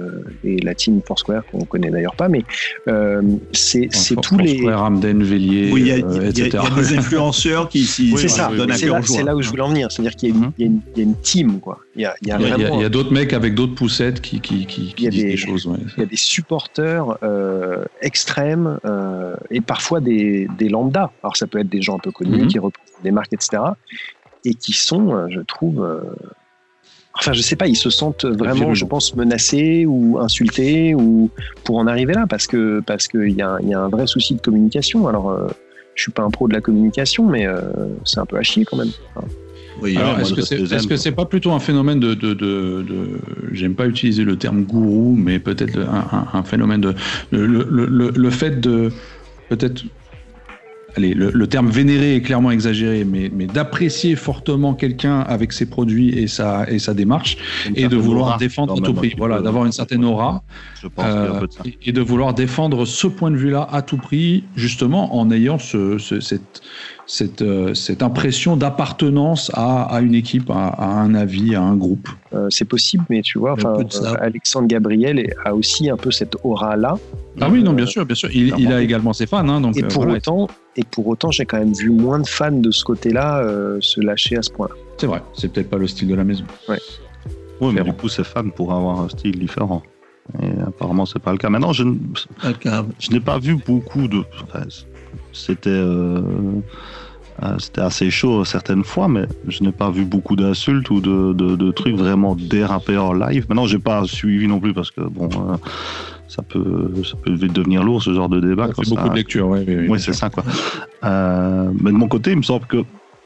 et 0.45 0.59
la 0.59 0.75
team 0.75 1.01
Foursquare 1.07 1.43
qu'on 1.51 1.65
connaît 1.65 1.91
d'ailleurs 1.91 2.15
pas, 2.17 2.29
mais 2.29 2.43
euh, 2.89 3.23
c'est 3.53 3.89
tous 4.23 4.39
les 4.39 4.55
Foursquare, 4.59 4.81
Ramden, 4.81 5.23
Vélier, 5.23 5.71
Oui, 5.73 5.81
il 5.83 5.87
y, 5.89 5.93
a- 5.93 5.97
il 5.97 6.01
y 6.01 6.05
a- 6.05 6.23
il 6.23 6.39
y 6.39 6.41
etc. 6.43 6.59
a 6.65 6.75
des 6.75 6.97
influenceurs 6.97 7.69
qui, 7.69 7.85
qui 7.85 8.13
Oui, 8.13 8.19
c'est 8.21 8.29
ça, 8.29 8.51
c'est 8.57 8.67
là, 8.67 8.77
joie. 8.77 9.03
c'est 9.03 9.23
là 9.23 9.35
où 9.37 9.43
je 9.43 9.49
voulais 9.51 9.63
en 9.63 9.69
venir. 9.69 9.91
C'est-à-dire 9.91 10.15
qu'il 10.17 10.29
y, 10.29 10.33
a 10.33 10.35
une- 10.37 10.41
Mhm. 10.43 10.53
il 10.59 10.65
y 10.65 10.69
a 10.69 10.71
une- 10.71 10.81
il 10.95 10.99
y 10.99 11.01
a 11.01 11.05
une 11.05 11.15
team, 11.17 11.61
quoi. 11.61 11.79
Il 11.97 12.03
y 12.03 12.05
a, 12.05 12.15
il 12.23 12.29
y 12.29 12.31
a 12.31 12.37
a, 12.37 12.39
vraiment 12.39 12.89
d'autres 12.89 13.13
mecs 13.13 13.33
avec 13.33 13.55
d'autres 13.55 13.75
poussettes 13.75 14.21
qui, 14.21 14.41
qui, 14.41 14.67
disent 14.97 15.09
des- 15.11 15.25
des 15.25 15.37
choses. 15.37 15.67
ouais. 15.67 15.79
il 15.97 16.01
y 16.01 16.03
a 16.05 16.07
des 16.07 16.17
supporters 16.17 17.19
euh, 17.23 17.85
extrêmes 18.01 18.79
euh, 18.85 19.35
et 19.51 19.61
parfois 19.61 20.01
des, 20.01 20.49
des 20.59 20.69
lambdas. 20.69 21.11
Alors 21.23 21.37
ça 21.37 21.47
peut 21.47 21.59
être 21.59 21.69
des 21.69 21.83
gens 21.83 21.97
un 21.97 22.01
peu 22.01 22.11
connus 22.13 22.43
Mhm. 22.43 22.47
qui 22.49 22.59
représentent 22.59 23.03
des 23.03 23.11
marques, 23.11 23.33
etc. 23.33 23.63
Et 24.45 24.55
qui 24.55 24.73
sont, 24.73 25.29
je 25.29 25.41
trouve, 25.41 25.83
euh, 25.85 26.01
enfin 27.19 27.33
je 27.33 27.43
sais 27.43 27.57
pas, 27.57 27.67
ils 27.67 27.77
se 27.77 27.91
sentent 27.91 28.25
vraiment, 28.25 28.75
je 28.75 28.85
pense, 28.85 29.15
menacés 29.17 29.87
ou 29.87 30.19
insultés 30.21 30.95
ou 30.95 31.31
pour 31.65 31.77
en 31.79 31.87
arriver 31.87 32.15
là 32.15 32.27
parce 32.29 32.47
que 32.47 32.81
parce 32.87 33.09
qu'il 33.09 33.31
y, 33.33 33.43
a 33.43 33.59
y 33.63 33.75
a 33.75 33.81
un 33.81 33.89
vrai 33.89 34.07
souci 34.07 34.35
de 34.35 34.41
communication. 34.41 35.09
Alors 35.09 35.31
euh, 35.31 35.47
je 35.95 36.03
suis 36.03 36.13
pas 36.13 36.23
un 36.23 36.31
pro 36.31 36.47
de 36.49 36.53
la 36.55 36.61
communication, 36.61 37.27
mais 37.27 37.47
euh, 37.47 37.61
c'est 38.05 38.21
un 38.21 38.27
peu 38.27 38.37
à 38.37 38.43
chier 38.43 38.65
quand 38.65 38.77
même. 38.77 38.91
Enfin, 39.17 39.27
Oui, 39.83 39.97
Alors, 39.97 40.19
est-ce 40.21 40.33
que 40.35 40.43
c'est 40.43 40.57
quoi. 40.87 40.97
c'est 40.97 41.13
pas 41.13 41.25
plutôt 41.25 41.51
un 41.53 41.59
phénomène 41.61 41.99
de, 42.01 42.15
de, 42.15 42.35
de, 42.35 42.83
de- 42.83 43.21
j'aime 43.53 43.75
pas 43.75 43.87
utiliser 43.87 44.23
le 44.25 44.37
terme 44.37 44.63
gourou, 44.63 45.15
mais 45.17 45.39
peut-être 45.41 45.79
un, 45.79 46.07
un- 46.19 46.39
un 46.39 46.43
phénomène 46.45 46.81
de 46.81 46.95
le, 47.31 47.47
le, 47.47 47.65
le, 47.87 48.11
le 48.11 48.31
fait 48.31 48.61
de 48.61 48.93
peut-être 49.49 49.83
allez 50.99 51.15
le, 51.15 51.31
le 51.31 51.47
terme 51.47 51.69
vénérer 51.71 52.17
est 52.17 52.23
clairement 52.23 52.51
exagéré, 52.51 53.05
mais, 53.05 53.31
mais 53.35 53.47
d'apprécier 53.47 54.17
fortement 54.17 54.75
quelqu'un 54.75 55.21
avec 55.21 55.53
ses 55.53 55.67
produits 55.67 56.11
et 56.11 56.27
sa 56.29 56.71
et 56.71 56.79
sa 56.79 56.93
démarche 56.95 57.37
et 57.75 57.89
de 57.89 57.97
vouloir 57.97 58.29
aura, 58.29 58.39
défendre 58.39 58.75
à 58.75 58.81
tout 58.87 58.95
prix, 58.95 59.15
voilà, 59.17 59.41
d'avoir 59.41 59.65
une 59.65 59.73
certaine 59.73 60.05
aura. 60.05 60.43
Je 60.83 60.89
pense 60.89 61.05
Euh, 61.09 61.41
de 61.41 61.49
et 61.83 61.93
de 61.93 62.01
vouloir 62.01 62.35
défendre 62.35 62.85
ce 62.85 63.07
point 63.07 63.31
de 63.31 63.37
vue-là 63.37 63.67
à 63.71 63.81
tout 63.83 63.97
prix, 63.97 64.45
justement 64.57 65.17
en 65.19 65.31
ayant 65.31 65.59
ce, 65.59 65.99
ce- 65.99 66.21
cette, 66.21 66.61
cette, 67.09 67.41
euh, 67.41 67.73
cette 67.73 68.03
impression 68.03 68.57
d'appartenance 68.57 69.51
à, 69.55 69.83
à 69.85 70.01
une 70.03 70.15
équipe, 70.15 70.51
à, 70.51 70.69
à 70.69 70.87
un 70.87 71.15
avis, 71.15 71.55
à 71.55 71.63
un 71.63 71.75
groupe. 71.75 72.07
euh, 72.35 72.49
c'est 72.51 72.67
possible, 72.67 73.05
mais 73.09 73.23
tu 73.23 73.39
vois, 73.39 73.57
euh, 73.65 74.15
Alexandre 74.21 74.69
Gabriel 74.69 75.35
a 75.45 75.55
aussi 75.55 75.89
un 75.89 75.97
peu 75.97 76.11
cette 76.11 76.37
aura 76.45 76.77
là. 76.77 76.97
Ah 77.41 77.49
oui, 77.51 77.63
non, 77.63 77.73
bien 77.73 77.87
sûr, 77.87 78.05
bien 78.05 78.15
sûr. 78.15 78.29
Il, 78.33 78.55
il 78.59 78.71
a 78.73 78.83
également 78.83 79.15
ses 79.15 79.27
fans, 79.27 79.49
hein, 79.49 79.61
donc 79.63 79.77
Et 79.79 79.83
pour 79.83 80.03
voilà, 80.03 80.19
autant, 80.19 80.49
et 80.77 80.85
pour 80.85 81.07
autant, 81.09 81.31
j'ai 81.31 81.47
quand 81.47 81.59
même 81.59 81.73
vu 81.73 81.91
moins 81.91 82.19
de 82.19 82.27
fans 82.27 82.53
de 82.53 82.71
ce 82.71 82.85
côté-là 82.85 83.39
euh, 83.39 83.79
se 83.81 84.03
lâcher 84.03 84.37
à 84.37 84.43
ce 84.43 84.51
point-là. 84.51 84.75
c'est 84.99 85.07
vrai. 85.07 85.23
C'est 85.33 85.51
peut-être 85.51 85.71
pas 85.71 85.79
le 85.79 85.87
style 85.87 86.09
de 86.09 86.15
la 86.15 86.25
maison. 86.25 86.45
Oui, 87.61 87.73
mais 87.73 87.83
du 87.83 87.93
coup, 87.95 88.09
c'est 88.09 88.25
fan 88.25 88.53
pour 88.53 88.73
avoir 88.75 89.01
un 89.01 89.09
style 89.09 89.39
différent. 89.39 89.83
Et 90.43 90.61
apparemment, 90.67 91.07
c'est 91.07 91.19
pas 91.21 91.33
le 91.33 91.39
cas. 91.39 91.49
Maintenant, 91.49 91.73
je, 91.73 91.85
n'ai 91.85 93.21
pas 93.21 93.39
vu 93.39 93.57
beaucoup 93.57 94.09
de. 94.09 94.23
enfin, 94.45 94.65
c'était. 95.33 95.71
euh, 95.71 96.21
euh, 97.45 97.55
c'était 97.61 97.83
assez 97.83 98.11
chaud 98.11 98.45
certaines 98.45 98.83
fois, 98.83 99.07
mais 99.07 99.25
je 99.47 99.63
n'ai 99.63 99.71
pas 99.71 99.91
vu 99.93 100.05
beaucoup 100.05 100.35
d'insultes 100.35 100.91
ou 100.91 101.01
de, 101.01 101.33
de, 101.35 101.55
de 101.55 101.71
trucs 101.71 101.95
vraiment 101.95 102.35
dérapés 102.35 102.99
en 102.99 103.13
live. 103.13 103.47
Maintenant, 103.49 103.67
j'ai 103.67 103.79
pas 103.79 104.03
suivi 104.07 104.49
non 104.49 104.59
plus 104.59 104.75
parce 104.75 104.91
que 104.91 105.03
bon, 105.03 105.31
euh, 105.53 105.57
ça 106.27 106.43
peut, 106.43 106.91
ça 107.05 107.17
peut 107.23 107.33
vite 107.33 107.53
devenir 107.53 107.85
lourd 107.85 108.03
ce 108.03 108.13
genre 108.13 108.29
de 108.29 108.41
débat. 108.41 108.67
Fait 108.67 108.73
beaucoup 108.91 109.03
ça- 109.05 109.09
de 109.11 109.15
lectures, 109.15 109.47
oui. 109.47 109.61
oui, 109.61 109.65
oui, 109.69 109.77
Oui, 109.83 109.87
bien 109.87 109.99
c'est 109.99 110.15
ça, 110.15 110.31
quoi. 110.31 110.43
Euh, 111.05 111.71
mais 111.81 111.93
de 111.93 111.97
mon 111.97 112.09
côté, 112.09 112.33
il 112.33 112.39
me 112.39 112.43
semble 112.43 112.67
que 112.67 112.79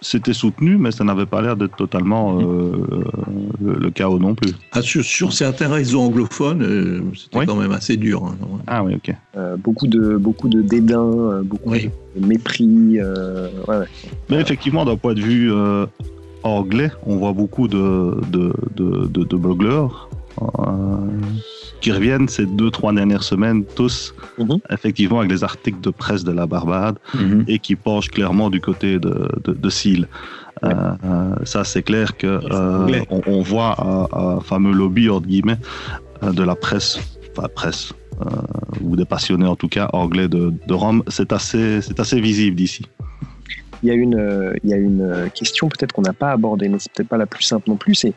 c'était 0.03 0.33
soutenu, 0.35 0.77
mais 0.77 0.91
ça 0.91 1.05
n'avait 1.05 1.25
pas 1.27 1.41
l'air 1.41 1.57
d'être 1.57 1.77
totalement 1.77 2.39
euh, 2.41 2.73
le, 3.65 3.75
le 3.75 3.91
chaos 3.91 4.19
non 4.19 4.35
plus. 4.35 4.53
Ah, 4.73 4.83
sur, 4.83 5.03
sur 5.05 5.33
certains 5.33 5.69
réseaux 5.69 6.01
anglophones, 6.01 6.63
euh, 6.63 7.01
c'était 7.15 7.39
Oui. 7.39 7.47
quand 7.47 7.57
même 7.57 7.73
assez 7.73 7.97
dur. 7.97 8.25
hein. 8.25 8.37
Ah 8.67 8.85
oui, 8.85 8.95
ok. 8.97 9.15
Euh, 9.37 9.57
beaucoup 9.57 9.87
de 9.87 10.17
beaucoup 10.17 10.49
de 10.49 10.61
dédain, 10.61 11.01
euh, 11.05 11.43
beaucoup 11.43 11.71
Oui. 11.71 11.89
de 12.17 12.27
mépris. 12.27 12.99
euh, 13.01 13.49
ouais, 13.69 13.79
ouais. 13.79 13.87
Mais 14.29 14.41
effectivement, 14.41 14.85
d'un 14.85 14.97
point 14.97 15.15
de 15.15 15.21
vue 15.21 15.53
euh, 15.53 15.87
anglais, 16.43 16.91
on 17.07 17.17
voit 17.17 17.33
beaucoup 17.33 17.69
de, 17.69 18.21
de, 18.31 18.53
de, 18.77 19.07
de, 19.07 19.25
de 19.25 19.37
blogueurs. 19.37 20.11
Qui 21.83 21.91
reviennent 21.91 22.29
ces 22.29 22.47
deux, 22.47 22.71
trois 22.71 22.93
dernières 22.93 23.25
semaines, 23.25 23.65
tous, 23.75 24.15
Mhm. 24.39 24.59
effectivement, 24.71 25.19
avec 25.19 25.33
les 25.33 25.43
articles 25.43 25.81
de 25.81 25.91
presse 25.91 26.23
de 26.23 26.31
la 26.31 26.47
Barbade 26.47 26.97
Mhm. 27.15 27.45
et 27.49 27.59
qui 27.59 27.75
penchent 27.75 28.09
clairement 28.09 28.51
du 28.51 28.61
côté 28.61 29.01
de, 29.01 29.29
de, 29.45 29.53
de 29.53 29.69
Seal. 29.69 30.07
Euh, 30.65 30.69
euh, 31.05 31.35
ça, 31.43 31.65
c'est 31.65 31.83
clair 31.83 32.17
que 32.17 32.27
euh, 32.29 33.01
on, 33.11 33.21
on 33.27 33.43
voit 33.43 33.75
un, 33.85 34.07
un 34.37 34.41
fameux 34.41 34.73
lobby, 34.73 35.11
entre 35.11 35.27
guillemets, 35.27 35.59
de 36.23 36.43
la 36.45 36.55
presse, 36.55 37.01
enfin 37.37 37.49
presse, 37.53 37.93
ou 38.81 38.95
des 38.95 39.05
passionnés 39.05 39.47
en 39.49 39.57
tout 39.57 39.69
cas, 39.69 39.91
anglais 39.93 40.29
de, 40.29 40.53
de 40.69 40.75
Rome. 40.75 41.03
C'est 41.09 41.33
assez, 41.33 41.81
c'est 41.83 41.99
assez 41.99 42.21
visible 42.21 42.55
d'ici. 42.55 42.87
Il 43.83 43.89
y 43.89 43.91
a 43.91 43.95
une, 43.95 44.55
il 44.63 44.71
y 44.71 44.73
a 44.73 44.77
une 44.77 45.29
question 45.35 45.69
peut-être 45.69 45.93
qu'on 45.93 46.03
n'a 46.03 46.13
pas 46.13 46.31
abordée, 46.31 46.69
mais 46.69 46.79
c'est 46.79 46.93
peut-être 46.93 47.09
pas 47.09 47.17
la 47.17 47.27
plus 47.27 47.43
simple 47.43 47.69
non 47.69 47.77
plus, 47.77 47.97
c'est 47.97 48.15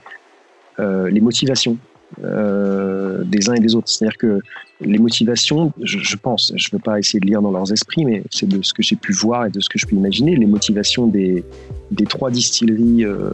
les 0.77 1.21
motivations 1.21 1.77
euh, 2.23 3.23
des 3.25 3.49
uns 3.49 3.55
et 3.55 3.59
des 3.59 3.75
autres. 3.75 3.89
C'est-à-dire 3.89 4.17
que 4.17 4.39
les 4.79 4.99
motivations, 4.99 5.73
je, 5.81 6.15
pense, 6.15 6.53
je 6.55 6.69
ne 6.69 6.77
veux 6.77 6.81
pas 6.81 6.99
essayer 6.99 7.19
de 7.19 7.25
lire 7.25 7.41
dans 7.41 7.51
leurs 7.51 7.71
esprits, 7.71 8.05
mais 8.05 8.23
c'est 8.29 8.47
de 8.47 8.61
ce 8.61 8.73
que 8.73 8.83
j'ai 8.83 8.95
pu 8.95 9.11
voir 9.11 9.47
et 9.47 9.49
de 9.49 9.59
ce 9.59 9.67
que 9.69 9.79
je 9.79 9.85
peux 9.85 9.95
imaginer, 9.95 10.35
les 10.35 10.45
motivations 10.45 11.07
des, 11.07 11.43
des 11.91 12.05
trois 12.05 12.31
distilleries 12.31 13.05
euh, 13.05 13.31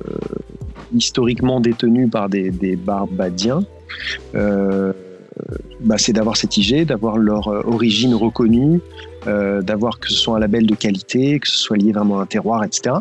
historiquement 0.95 1.60
détenues 1.60 2.07
par 2.07 2.29
des, 2.29 2.51
Barbadiens. 2.75 3.63
Euh, 4.36 4.93
bah, 5.81 5.97
c'est 5.97 6.13
d'avoir 6.13 6.38
cette 6.38 6.55
IG, 6.57 6.86
d'avoir 6.86 7.17
leur 7.17 7.47
origine 7.67 8.15
reconnue, 8.15 8.79
d'avoir 9.25 9.99
que 9.99 10.10
ce 10.10 10.15
soit 10.15 10.38
un 10.38 10.39
label 10.39 10.65
de 10.65 10.75
qualité, 10.75 11.39
que 11.39 11.47
ce 11.47 11.57
soit 11.57 11.77
lié 11.77 11.91
vraiment 11.91 12.19
à 12.19 12.23
un 12.23 12.25
terroir, 12.25 12.63
etc. 12.63 12.95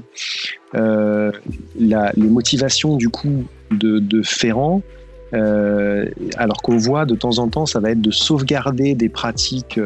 La, 0.73 2.13
les 2.17 2.29
motivations 2.29 2.97
du 2.97 3.09
coup 3.09 3.45
de, 3.71 4.23
Ferrand, 4.23 4.83
alors 5.33 6.63
qu'on 6.63 6.77
voit 6.77 7.05
de 7.05 7.15
temps 7.15 7.39
en 7.39 7.49
temps, 7.49 7.67
ça 7.67 7.81
va 7.81 7.91
être 7.91 8.01
de 8.01 8.11
sauvegarder 8.11 8.95
des 8.95 9.09
pratiques 9.09 9.81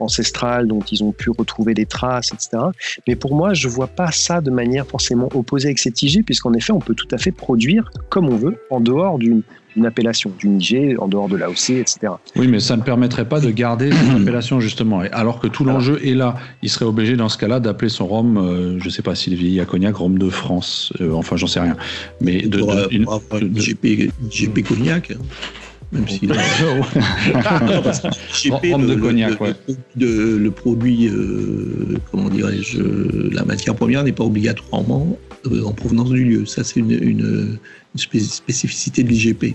ancestrales 0.00 0.66
dont 0.66 0.80
ils 0.90 1.02
ont 1.04 1.12
pu 1.12 1.30
retrouver 1.30 1.74
des 1.74 1.86
traces, 1.86 2.32
etc. 2.32 2.62
Mais 3.06 3.16
pour 3.16 3.34
moi, 3.34 3.54
je 3.54 3.68
vois 3.68 3.86
pas 3.88 4.10
ça 4.12 4.40
de 4.40 4.50
manière 4.50 4.86
forcément 4.86 5.28
opposée 5.34 5.66
avec 5.68 5.78
cette 5.78 6.02
IG, 6.02 6.24
puisqu'en 6.24 6.52
effet, 6.54 6.72
on 6.72 6.80
peut 6.80 6.94
tout 6.94 7.08
à 7.12 7.18
fait 7.18 7.32
produire 7.32 7.90
comme 8.08 8.28
on 8.28 8.36
veut, 8.36 8.56
en 8.70 8.80
dehors 8.80 9.18
d'une 9.18 9.42
d'une 9.76 9.86
appellation, 9.86 10.32
d'une 10.36 10.60
IG, 10.60 10.96
en 10.98 11.06
dehors 11.06 11.28
de 11.28 11.36
l'AOC, 11.36 11.70
etc. 11.70 11.98
Oui, 12.34 12.48
mais 12.48 12.58
ça 12.58 12.76
ne 12.76 12.82
permettrait 12.82 13.24
pas 13.28 13.38
de 13.38 13.50
garder 13.50 13.92
cette 13.92 14.20
appellation 14.22 14.58
justement. 14.58 15.04
Et 15.04 15.10
alors 15.12 15.38
que 15.38 15.46
tout 15.46 15.64
l'enjeu 15.64 16.04
est 16.04 16.14
là, 16.14 16.34
il 16.60 16.68
serait 16.68 16.86
obligé 16.86 17.14
dans 17.14 17.28
ce 17.28 17.38
cas-là 17.38 17.60
d'appeler 17.60 17.88
son 17.88 18.08
rhum, 18.08 18.36
euh, 18.36 18.80
je 18.80 18.84
ne 18.86 18.90
sais 18.90 19.02
pas 19.02 19.14
s'il 19.14 19.32
est 19.34 19.36
vieilli 19.36 19.60
à 19.60 19.66
cognac, 19.66 19.94
rhum 19.94 20.18
de 20.18 20.28
France. 20.28 20.92
euh, 21.00 21.12
enfin, 21.12 21.36
j'en 21.36 21.46
sais 21.46 21.60
rien. 21.60 21.76
Mais 22.20 22.42
de, 22.42 22.58
pour, 22.58 22.74
de- 22.74 22.78
euh, 22.80 22.88
une- 22.90 23.04
pour 23.04 23.12
avoir 23.14 23.40
une 23.42 23.52
de- 23.52 23.60
GP, 23.60 24.10
GP 24.28 24.64
cognac, 24.66 25.12
hein. 25.12 25.18
Même 25.92 26.08
si 26.08 26.26
Non, 26.28 27.82
parce 27.82 28.00
que 28.00 28.08
GP, 28.08 28.72
Rhum 28.72 28.86
de 28.86 28.94
le- 28.94 29.00
cognac, 29.00 29.30
le, 29.30 29.46
ouais. 29.46 29.54
le- 29.98 30.38
le 30.38 30.50
produit, 30.50 31.08
euh, 31.08 31.96
comment 32.10 32.28
dirais-je, 32.28 32.80
la 33.34 33.44
matière 33.44 33.74
première 33.74 34.04
n'est 34.04 34.12
pas 34.12 34.24
obligatoirement 34.24 35.18
euh, 35.46 35.64
en 35.64 35.72
provenance 35.72 36.10
du 36.10 36.24
lieu. 36.24 36.46
Ça, 36.46 36.62
c'est 36.64 36.78
une, 36.80 36.90
une- 36.92 37.58
une 37.94 37.98
spé- 38.00 38.20
spécificité 38.20 39.02
de 39.02 39.08
l'IGP. 39.08 39.54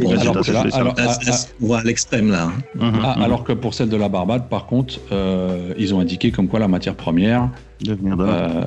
Bon, 0.00 0.10
alors 0.16 0.36
là- 0.52 0.64
alors- 0.72 0.94
on 1.60 1.66
va 1.66 1.78
à 1.78 1.82
l'extrême 1.82 2.30
là. 2.30 2.44
hein. 2.44 2.52
Mhm, 2.76 3.00
ah, 3.02 3.14
mhm. 3.16 3.22
alors 3.24 3.42
que 3.42 3.52
pour 3.52 3.74
celle 3.74 3.88
de 3.88 3.96
la 3.96 4.08
Barbade, 4.08 4.48
par 4.48 4.66
contre, 4.66 5.00
euh, 5.10 5.74
ils 5.76 5.92
ont 5.92 5.98
indiqué 5.98 6.30
comme 6.30 6.46
quoi 6.46 6.60
la 6.60 6.68
matière 6.68 6.94
première. 6.94 7.50
Euh, 7.88 8.64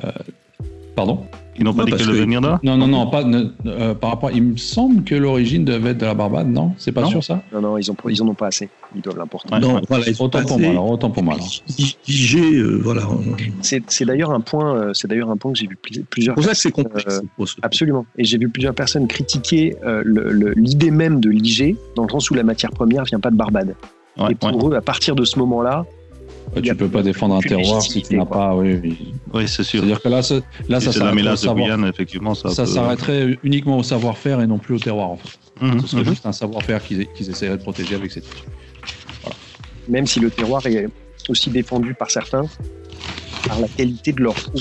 pardon 0.94 1.20
Ils 1.56 1.64
n'ont 1.64 1.74
pas 1.74 1.84
dit 1.84 1.90
parce 1.90 2.02
qu'elle 2.02 2.10
devait 2.12 2.20
que- 2.20 2.24
venir 2.24 2.40
de 2.40 2.46
là 2.48 2.60
Non, 2.62 2.76
non, 2.76 2.86
non, 2.86 3.06
pas 3.08 3.24
ne- 3.24 3.46
euh, 3.66 3.94
par 3.94 4.10
rapport. 4.10 4.30
Il 4.30 4.42
me 4.42 4.56
semble 4.56 5.04
que 5.04 5.14
l'origine 5.14 5.64
devait 5.64 5.90
être 5.90 5.98
de 5.98 6.06
la 6.06 6.14
Barbade, 6.14 6.48
non? 6.48 6.72
C'est 6.78 6.92
pas 6.92 7.02
Non. 7.02 7.08
sûr 7.10 7.22
ça? 7.24 7.42
Non, 7.52 7.60
non, 7.60 7.78
ils, 7.78 7.90
ont, 7.90 7.96
ils 8.08 8.22
en 8.22 8.28
ont 8.28 8.34
pas 8.34 8.46
assez. 8.48 8.68
Ils 8.94 9.00
doivent 9.02 9.18
l'importer. 9.18 9.52
Ouais, 9.54 9.60
non, 9.60 9.74
ouais. 9.76 9.80
voilà, 9.88 10.04
ils 10.08 10.22
Autant 10.22 10.42
pour 10.44 10.58
moi, 10.58 10.70
alors 10.70 10.90
autant 10.90 11.10
pour 11.10 11.22
moi. 11.22 11.36
euh, 11.38 12.78
voilà. 12.82 13.02
C'est 13.60 13.82
c'est 13.88 14.04
d'ailleurs 14.04 14.30
un 14.32 14.40
point. 14.40 14.74
euh, 14.76 14.90
C'est 14.94 15.08
d'ailleurs 15.08 15.30
un 15.30 15.36
point 15.36 15.52
que 15.52 15.58
j'ai 15.58 15.66
vu 15.66 15.76
plusieurs. 16.10 16.34
C'est 16.34 16.34
pour 16.34 16.44
ça 16.44 16.50
que 16.52 16.56
c'est 16.56 16.72
complexe. 16.72 17.20
Euh, 17.38 17.44
Absolument. 17.62 18.06
Et 18.18 18.24
j'ai 18.24 18.38
vu 18.38 18.48
plusieurs 18.48 18.74
personnes 18.74 19.06
critiquer 19.06 19.76
euh, 19.84 20.02
le- 20.04 20.30
le- 20.32 20.52
l'idée 20.52 20.90
même 20.90 21.20
de 21.20 21.30
l'IG, 21.30 21.76
dans 21.96 22.04
le 22.04 22.08
sens 22.10 22.30
où 22.30 22.34
la 22.34 22.42
matière 22.44 22.70
première 22.70 23.04
vient 23.04 23.20
pas 23.20 23.30
de 23.30 23.36
Barbade. 23.36 23.74
Ouais, 24.18 24.24
Et 24.24 24.26
ouais. 24.28 24.34
pour 24.34 24.68
eux, 24.70 24.74
à 24.76 24.80
partir 24.82 25.14
de 25.16 25.24
ce 25.24 25.38
moment-là, 25.38 25.84
A 26.54 26.60
tu 26.60 26.74
peux 26.74 26.88
pas 26.88 27.02
défendre 27.02 27.34
un 27.36 27.40
terroir 27.40 27.80
si 27.82 28.02
tu 28.02 28.16
n'as 28.16 28.26
pas. 28.26 28.54
Oui, 28.54 28.78
oui. 28.82 29.14
Oui, 29.32 29.48
c'est 29.48 29.62
sûr. 29.64 29.80
C'est-à-dire 29.80 30.02
que 30.02 30.08
là, 30.08 30.22
ça- 30.22 30.40
là, 30.68 30.80
Si 30.80 30.86
ça 30.86 30.92
s'arrêterait 30.92 31.12
au 31.12 31.14
mélasse 31.14 31.40
de 31.40 31.46
savoir- 31.46 31.64
Guyane, 31.64 31.84
effectivement, 31.86 32.34
ça, 32.34 32.50
ça 32.50 32.64
peut- 32.64 32.70
s'arrêterait 32.70 33.38
uniquement 33.42 33.78
au 33.78 33.82
savoir-faire 33.82 34.40
et 34.42 34.46
non 34.46 34.58
plus 34.58 34.74
au 34.74 34.78
terroir. 34.78 35.10
En 35.10 35.16
fait. 35.16 35.28
Mhm, 35.62 35.80
Ce 35.80 35.86
serait 35.86 36.02
mhm. 36.02 36.08
juste 36.08 36.26
un 36.26 36.32
savoir-faire 36.32 36.82
qu'ils 36.82 37.06
essaieraient 37.18 37.56
de 37.56 37.62
protéger 37.62 37.94
avec 37.94 38.10
cette. 38.10 38.26
même 39.88 40.06
si 40.06 40.20
le 40.20 40.30
terroir 40.30 40.64
est 40.66 40.86
aussi 41.28 41.50
défendu 41.50 41.94
par 41.94 42.10
certains, 42.10 42.44
par 43.46 43.58
la 43.58 43.68
qualité 43.68 44.12
de 44.12 44.22
leur 44.22 44.34
trou. 44.34 44.60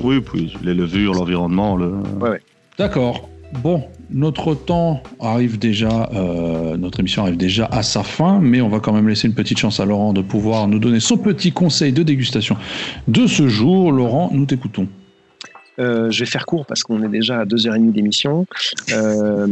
Oui, 0.00 0.20
puis 0.20 0.56
les 0.62 0.74
levures, 0.74 1.14
l'environnement, 1.14 1.76
le... 1.76 1.92
D'accord. 2.76 3.28
Bon, 3.62 3.84
notre 4.10 4.54
temps 4.54 5.02
arrive 5.20 5.58
déjà, 5.58 6.10
euh, 6.14 6.76
notre 6.76 7.00
émission 7.00 7.22
arrive 7.22 7.36
déjà 7.36 7.66
à 7.66 7.82
sa 7.82 8.02
fin, 8.02 8.40
mais 8.40 8.60
on 8.60 8.68
va 8.68 8.80
quand 8.80 8.92
même 8.92 9.08
laisser 9.08 9.28
une 9.28 9.34
petite 9.34 9.58
chance 9.58 9.80
à 9.80 9.84
Laurent 9.84 10.12
de 10.12 10.22
pouvoir 10.22 10.68
nous 10.68 10.78
donner 10.78 11.00
son 11.00 11.16
petit 11.16 11.52
conseil 11.52 11.92
de 11.92 12.02
dégustation 12.02 12.56
de 13.08 13.26
ce 13.26 13.48
jour. 13.48 13.92
Laurent, 13.92 14.30
nous 14.32 14.46
t'écoutons. 14.46 14.88
Euh, 15.80 16.10
je 16.10 16.20
vais 16.20 16.26
faire 16.26 16.46
court 16.46 16.66
parce 16.66 16.82
qu'on 16.82 17.02
est 17.02 17.08
déjà 17.08 17.40
à 17.40 17.44
2h30 17.44 17.92
d'émission. 17.92 18.46
Euh, 18.92 19.46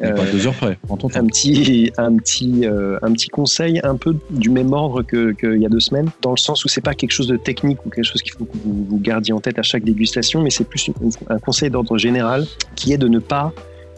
Mais 0.00 0.12
Pas 0.12 0.22
euh, 0.22 0.32
deux 0.32 0.46
heures 0.46 0.54
près, 0.54 0.78
en 0.88 0.96
ton 0.96 1.08
temps. 1.08 1.20
un 1.20 1.26
petit, 1.26 1.92
un 1.98 2.16
petit, 2.16 2.62
euh, 2.64 2.98
un 3.02 3.12
petit 3.12 3.28
conseil 3.28 3.80
un 3.84 3.96
peu 3.96 4.16
du 4.30 4.48
même 4.48 4.72
ordre 4.72 5.02
que 5.02 5.32
qu'il 5.32 5.60
y 5.60 5.66
a 5.66 5.68
deux 5.68 5.80
semaines, 5.80 6.08
dans 6.22 6.30
le 6.30 6.38
sens 6.38 6.64
où 6.64 6.68
c'est 6.68 6.80
pas 6.80 6.94
quelque 6.94 7.12
chose 7.12 7.28
de 7.28 7.36
technique 7.36 7.84
ou 7.84 7.90
quelque 7.90 8.04
chose 8.06 8.22
qu'il 8.22 8.32
faut 8.32 8.44
que 8.44 8.56
vous, 8.64 8.86
vous 8.88 8.98
gardiez 8.98 9.34
en 9.34 9.40
tête 9.40 9.58
à 9.58 9.62
chaque 9.62 9.84
dégustation, 9.84 10.42
mais 10.42 10.50
c'est 10.50 10.64
plus 10.64 10.90
un 11.28 11.38
conseil 11.38 11.70
d'ordre 11.70 11.98
général 11.98 12.46
qui 12.74 12.92
est 12.92 12.98
de 12.98 13.08
ne 13.08 13.18
pas 13.18 13.52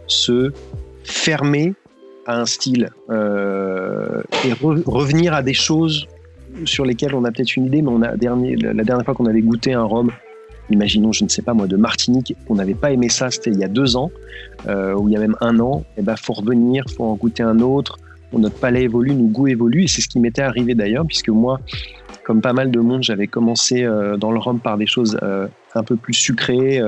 se 0.08 0.50
fermer 1.04 1.74
à 2.26 2.40
un 2.40 2.46
style 2.46 2.90
euh, 3.08 4.22
et 4.44 4.52
re- 4.52 4.82
revenir 4.84 5.32
à 5.32 5.42
des 5.42 5.54
choses 5.54 6.06
sur 6.64 6.84
lesquelles 6.84 7.14
on 7.14 7.24
a 7.24 7.30
peut-être 7.30 7.56
une 7.56 7.66
idée, 7.66 7.82
mais 7.82 7.90
on 7.90 8.02
a 8.02 8.16
dernier, 8.16 8.56
la 8.56 8.84
dernière 8.84 9.04
fois 9.04 9.14
qu'on 9.14 9.26
avait 9.26 9.40
goûté 9.40 9.72
un 9.72 9.84
rhum, 9.84 10.10
imaginons, 10.70 11.12
je 11.12 11.24
ne 11.24 11.28
sais 11.28 11.42
pas 11.42 11.54
moi, 11.54 11.66
de 11.66 11.76
Martinique, 11.76 12.34
on 12.48 12.56
n'avait 12.56 12.74
pas 12.74 12.90
aimé 12.90 13.08
ça, 13.08 13.30
c'était 13.30 13.50
il 13.50 13.58
y 13.58 13.64
a 13.64 13.68
deux 13.68 13.96
ans 13.96 14.10
euh, 14.66 14.94
ou 14.94 15.08
il 15.08 15.12
y 15.12 15.16
a 15.16 15.20
même 15.20 15.36
un 15.40 15.58
an, 15.60 15.84
et 15.96 16.02
ben 16.02 16.16
faut 16.16 16.34
revenir, 16.34 16.84
faut 16.94 17.04
en 17.04 17.14
goûter 17.14 17.42
un 17.42 17.60
autre. 17.60 17.98
Notre 18.32 18.56
palais 18.56 18.82
évolue, 18.82 19.14
nos 19.14 19.28
goûts 19.28 19.48
évoluent, 19.48 19.84
et 19.84 19.88
c'est 19.88 20.02
ce 20.02 20.08
qui 20.08 20.20
m'était 20.20 20.42
arrivé 20.42 20.74
d'ailleurs, 20.74 21.06
puisque 21.06 21.30
moi, 21.30 21.60
comme 22.24 22.42
pas 22.42 22.52
mal 22.52 22.70
de 22.70 22.80
monde, 22.80 23.02
j'avais 23.02 23.26
commencé 23.26 23.84
euh, 23.84 24.18
dans 24.18 24.32
le 24.32 24.38
rhum 24.38 24.60
par 24.60 24.76
des 24.76 24.86
choses 24.86 25.18
un 25.74 25.82
peu 25.82 25.96
plus 25.96 26.12
sucrées. 26.12 26.82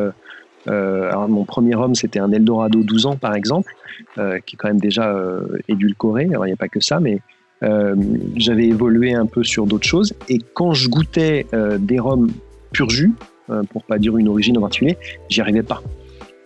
Euh, 0.68 1.27
mon 1.29 1.44
premier 1.44 1.75
rhum, 1.75 1.94
c'était 1.94 2.18
un 2.18 2.33
Eldorado 2.33 2.83
12 2.83 3.07
ans, 3.07 3.16
par 3.16 3.35
exemple, 3.35 3.75
euh, 4.18 4.38
qui 4.44 4.57
est 4.57 4.59
quand 4.59 4.68
même 4.68 4.81
déjà 4.81 5.11
euh, 5.11 5.59
édulcoré. 5.68 6.29
Il 6.31 6.38
n'y 6.38 6.53
a 6.53 6.57
pas 6.57 6.68
que 6.68 6.81
ça, 6.81 7.01
mais 7.01 7.20
j'avais 8.37 8.68
évolué 8.68 9.12
un 9.12 9.27
peu 9.27 9.44
sur 9.44 9.66
d'autres 9.66 9.87
choses. 9.87 10.14
Et 10.31 10.38
quand 10.55 10.73
je 10.73 10.88
goûtais 10.88 11.46
des 11.79 11.99
rhums 11.99 12.31
pur 12.73 12.88
jus, 12.88 13.12
pour 13.70 13.85
pas 13.85 13.99
dire 13.99 14.16
une 14.16 14.29
origine 14.29 14.57
en 14.57 14.62
particulier, 14.62 14.96
j'y 15.29 15.42
arrivais 15.42 15.62
pas. 15.62 15.83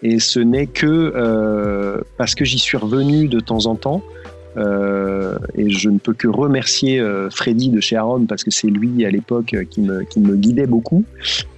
Et 0.03 0.18
ce 0.18 0.40
n'est 0.40 0.66
que 0.66 2.03
parce 2.18 2.35
que 2.35 2.44
j'y 2.44 2.59
suis 2.59 2.77
revenu 2.77 3.29
de 3.29 3.38
temps 3.38 3.66
en 3.66 3.77
temps. 3.77 4.03
Euh, 4.56 5.36
et 5.56 5.70
je 5.70 5.88
ne 5.90 5.98
peux 5.98 6.12
que 6.12 6.28
remercier 6.28 7.00
euh, 7.00 7.28
Freddy 7.30 7.70
de 7.70 7.80
chez 7.80 7.96
Aaron 7.96 8.24
parce 8.26 8.44
que 8.44 8.50
c'est 8.50 8.68
lui 8.68 9.04
à 9.04 9.10
l'époque 9.10 9.54
euh, 9.54 9.64
qui 9.68 9.80
me, 9.80 10.02
qui 10.04 10.20
me 10.20 10.36
guidait 10.36 10.66
beaucoup. 10.66 11.04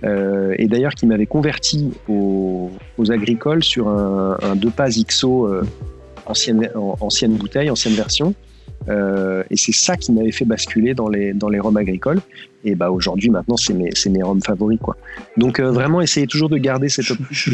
Euh, 0.05 0.55
et 0.59 0.67
d'ailleurs 0.67 0.95
qui 0.95 1.07
m'avait 1.07 1.27
converti 1.27 1.91
aux, 2.09 2.71
aux 2.99 3.13
agricoles 3.13 3.63
sur 3.63 3.89
un, 3.89 4.39
un 4.43 4.57
deux 4.57 4.71
pas 4.71 4.89
XO 4.89 5.47
euh, 5.47 5.63
ancienne, 6.27 6.69
en- 6.75 6.97
ancienne 7.01 7.35
bouteille, 7.35 7.71
ancienne 7.71 7.95
version. 7.95 8.35
Euh, 8.89 9.43
et 9.51 9.57
c'est 9.57 9.73
ça 9.73 9.97
qui 9.97 10.13
m'avait 10.13 10.33
fait 10.33 10.45
basculer 10.45 10.95
dans 10.95 11.09
les, 11.09 11.33
dans 11.33 11.49
les 11.49 11.59
rhums 11.59 11.77
agricoles. 11.77 12.21
Et 12.65 12.75
bah 12.75 12.91
aujourd'hui, 12.91 13.31
maintenant, 13.31 13.57
c'est 13.57 13.75
mes, 13.75 13.91
c'est 13.95 14.11
mes 14.11 14.23
rhums 14.23 14.43
favoris. 14.43 14.79
Quoi. 14.81 14.97
Donc 15.37 15.61
euh, 15.61 15.71
vraiment, 15.71 16.01
essayez 16.01 16.27
toujours 16.27 16.49
de 16.49 16.57
garder 16.57 16.89
cette 16.89 17.11
optique 17.11 17.49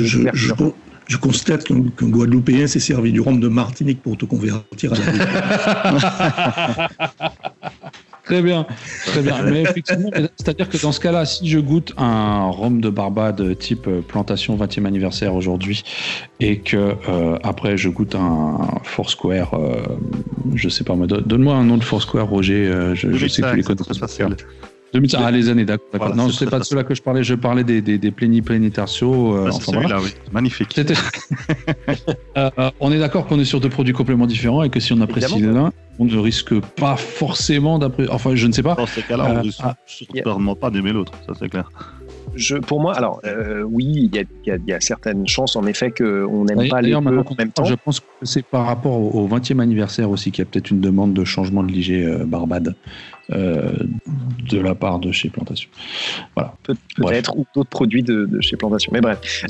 je- 1.06 1.16
constate 1.16 1.64
qu'un 1.64 1.76
Guadeloupéen 2.08 2.66
s'est 2.66 2.80
servi 2.80 3.12
du 3.12 3.20
rhum 3.20 3.38
de 3.40 3.48
Martinique 3.48 4.02
pour 4.02 4.16
te 4.16 4.24
convertir 4.24 4.92
à 4.92 4.96
la 4.96 6.88
Très 8.24 8.40
bien, 8.40 8.66
très 9.06 9.20
bien. 9.20 9.42
Mais 9.42 9.62
effectivement, 9.62 10.08
c'est-à-dire 10.36 10.68
que 10.68 10.80
dans 10.80 10.92
ce 10.92 11.00
cas-là, 11.00 11.24
si 11.26 11.48
je 11.48 11.58
goûte 11.58 11.92
un 11.98 12.46
rhum 12.50 12.80
de 12.80 12.88
Barbade 12.88 13.58
type 13.58 13.88
euh, 13.88 14.00
plantation 14.00 14.56
20e 14.56 14.86
anniversaire 14.86 15.34
aujourd'hui, 15.34 15.82
et 16.38 16.60
que 16.60 16.94
euh, 17.08 17.36
après 17.42 17.76
je 17.76 17.88
goûte 17.88 18.14
un 18.14 18.58
Foursquare, 18.84 19.54
euh, 19.54 19.82
je 20.54 20.68
sais 20.68 20.84
pas 20.84 20.94
moi, 20.94 21.08
don- 21.08 21.20
donne-moi 21.26 21.56
un 21.56 21.64
nom 21.64 21.76
de 21.78 21.84
Foursquare, 21.84 22.28
Roger. 22.28 22.66
euh, 22.68 22.94
je, 22.94 23.12
je 23.12 23.26
sais 23.26 23.42
que 23.42 23.50
tu 23.50 23.56
les 23.56 23.62
connais 23.64 23.82
c'est 24.92 25.00
pas 25.00 25.18
facile. 25.18 25.18
2005, 25.18 25.20
ah, 25.24 25.30
les 25.30 25.48
années, 25.48 25.64
d'accord. 25.64 25.86
Voilà, 25.92 26.14
non, 26.14 26.28
c'est 26.28 26.38
c'est 26.38 26.46
très 26.46 26.50
pas 26.50 26.58
de 26.58 26.64
ceux-là 26.64 26.84
que 26.84 26.94
je 26.94 27.02
parlais, 27.02 27.24
je 27.24 27.34
parlais 27.34 27.64
des, 27.64 27.80
des, 27.80 27.98
des 27.98 28.08
euh, 28.08 29.50
enfin, 29.52 29.72
voilà. 29.72 30.00
oui. 30.00 30.10
Magnifique. 30.32 30.78
Euh, 30.78 30.84
euh, 32.58 32.70
on 32.80 32.92
est 32.92 32.98
d'accord 32.98 33.26
qu'on 33.26 33.40
est 33.40 33.44
sur 33.44 33.60
deux 33.60 33.68
produits 33.68 33.94
complètement 33.94 34.26
différents 34.26 34.62
et 34.62 34.70
que 34.70 34.80
si 34.80 34.92
on 34.92 35.00
apprécie 35.00 35.40
l'un, 35.40 35.72
on 35.98 36.04
ne 36.04 36.18
risque 36.18 36.58
pas 36.60 36.96
forcément 36.96 37.78
d'apprécier. 37.78 38.12
Enfin, 38.12 38.34
je 38.34 38.46
ne 38.46 38.52
sais 38.52 38.62
pas. 38.62 38.74
Dans 38.74 38.86
ces 38.86 39.02
cas-là, 39.02 39.24
Euh, 39.24 39.30
on 39.30 39.34
ne 39.34 39.42
risque 39.42 39.60
ah, 39.62 39.76
sûrement 39.86 40.56
pas 40.56 40.70
d'aimer 40.70 40.92
l'autre, 40.92 41.12
ça 41.26 41.32
c'est 41.38 41.48
clair. 41.48 41.70
Je, 42.34 42.56
pour 42.56 42.80
moi, 42.80 42.94
alors 42.94 43.20
euh, 43.24 43.62
oui, 43.62 44.08
il 44.12 44.16
y 44.16 44.18
a, 44.50 44.56
y 44.56 44.70
y 44.70 44.76
certaines 44.80 45.26
chances 45.26 45.56
en 45.56 45.66
effet 45.66 45.90
qu'on 45.90 46.44
n'aime 46.44 46.68
pas 46.68 46.80
les 46.80 46.90
deux 46.90 46.96
en 46.96 47.02
même 47.02 47.52
temps. 47.52 47.64
je 47.64 47.74
pense 47.74 48.00
que 48.00 48.06
c'est 48.22 48.44
par 48.44 48.66
rapport 48.66 48.92
au, 48.92 49.22
au 49.22 49.28
20e 49.28 49.60
anniversaire 49.60 50.10
aussi 50.10 50.30
qu'il 50.30 50.44
y 50.44 50.46
a 50.46 50.50
peut-être 50.50 50.70
une 50.70 50.80
demande 50.80 51.12
de 51.14 51.24
changement 51.24 51.62
de 51.62 51.70
l'IG 51.70 51.92
euh, 51.92 52.24
Barbade 52.24 52.74
euh, 53.30 53.72
de 54.50 54.58
la 54.58 54.74
part 54.74 54.98
de 54.98 55.12
chez 55.12 55.30
Plantation. 55.30 55.70
Voilà. 56.34 56.54
Peut- 56.62 56.76
peut-être, 56.96 57.36
ou 57.36 57.46
d'autres 57.54 57.70
produits 57.70 58.02
de, 58.02 58.26
de 58.26 58.40
chez 58.40 58.56
Plantation. 58.56 58.90
Mais 58.92 59.00
bref. 59.00 59.44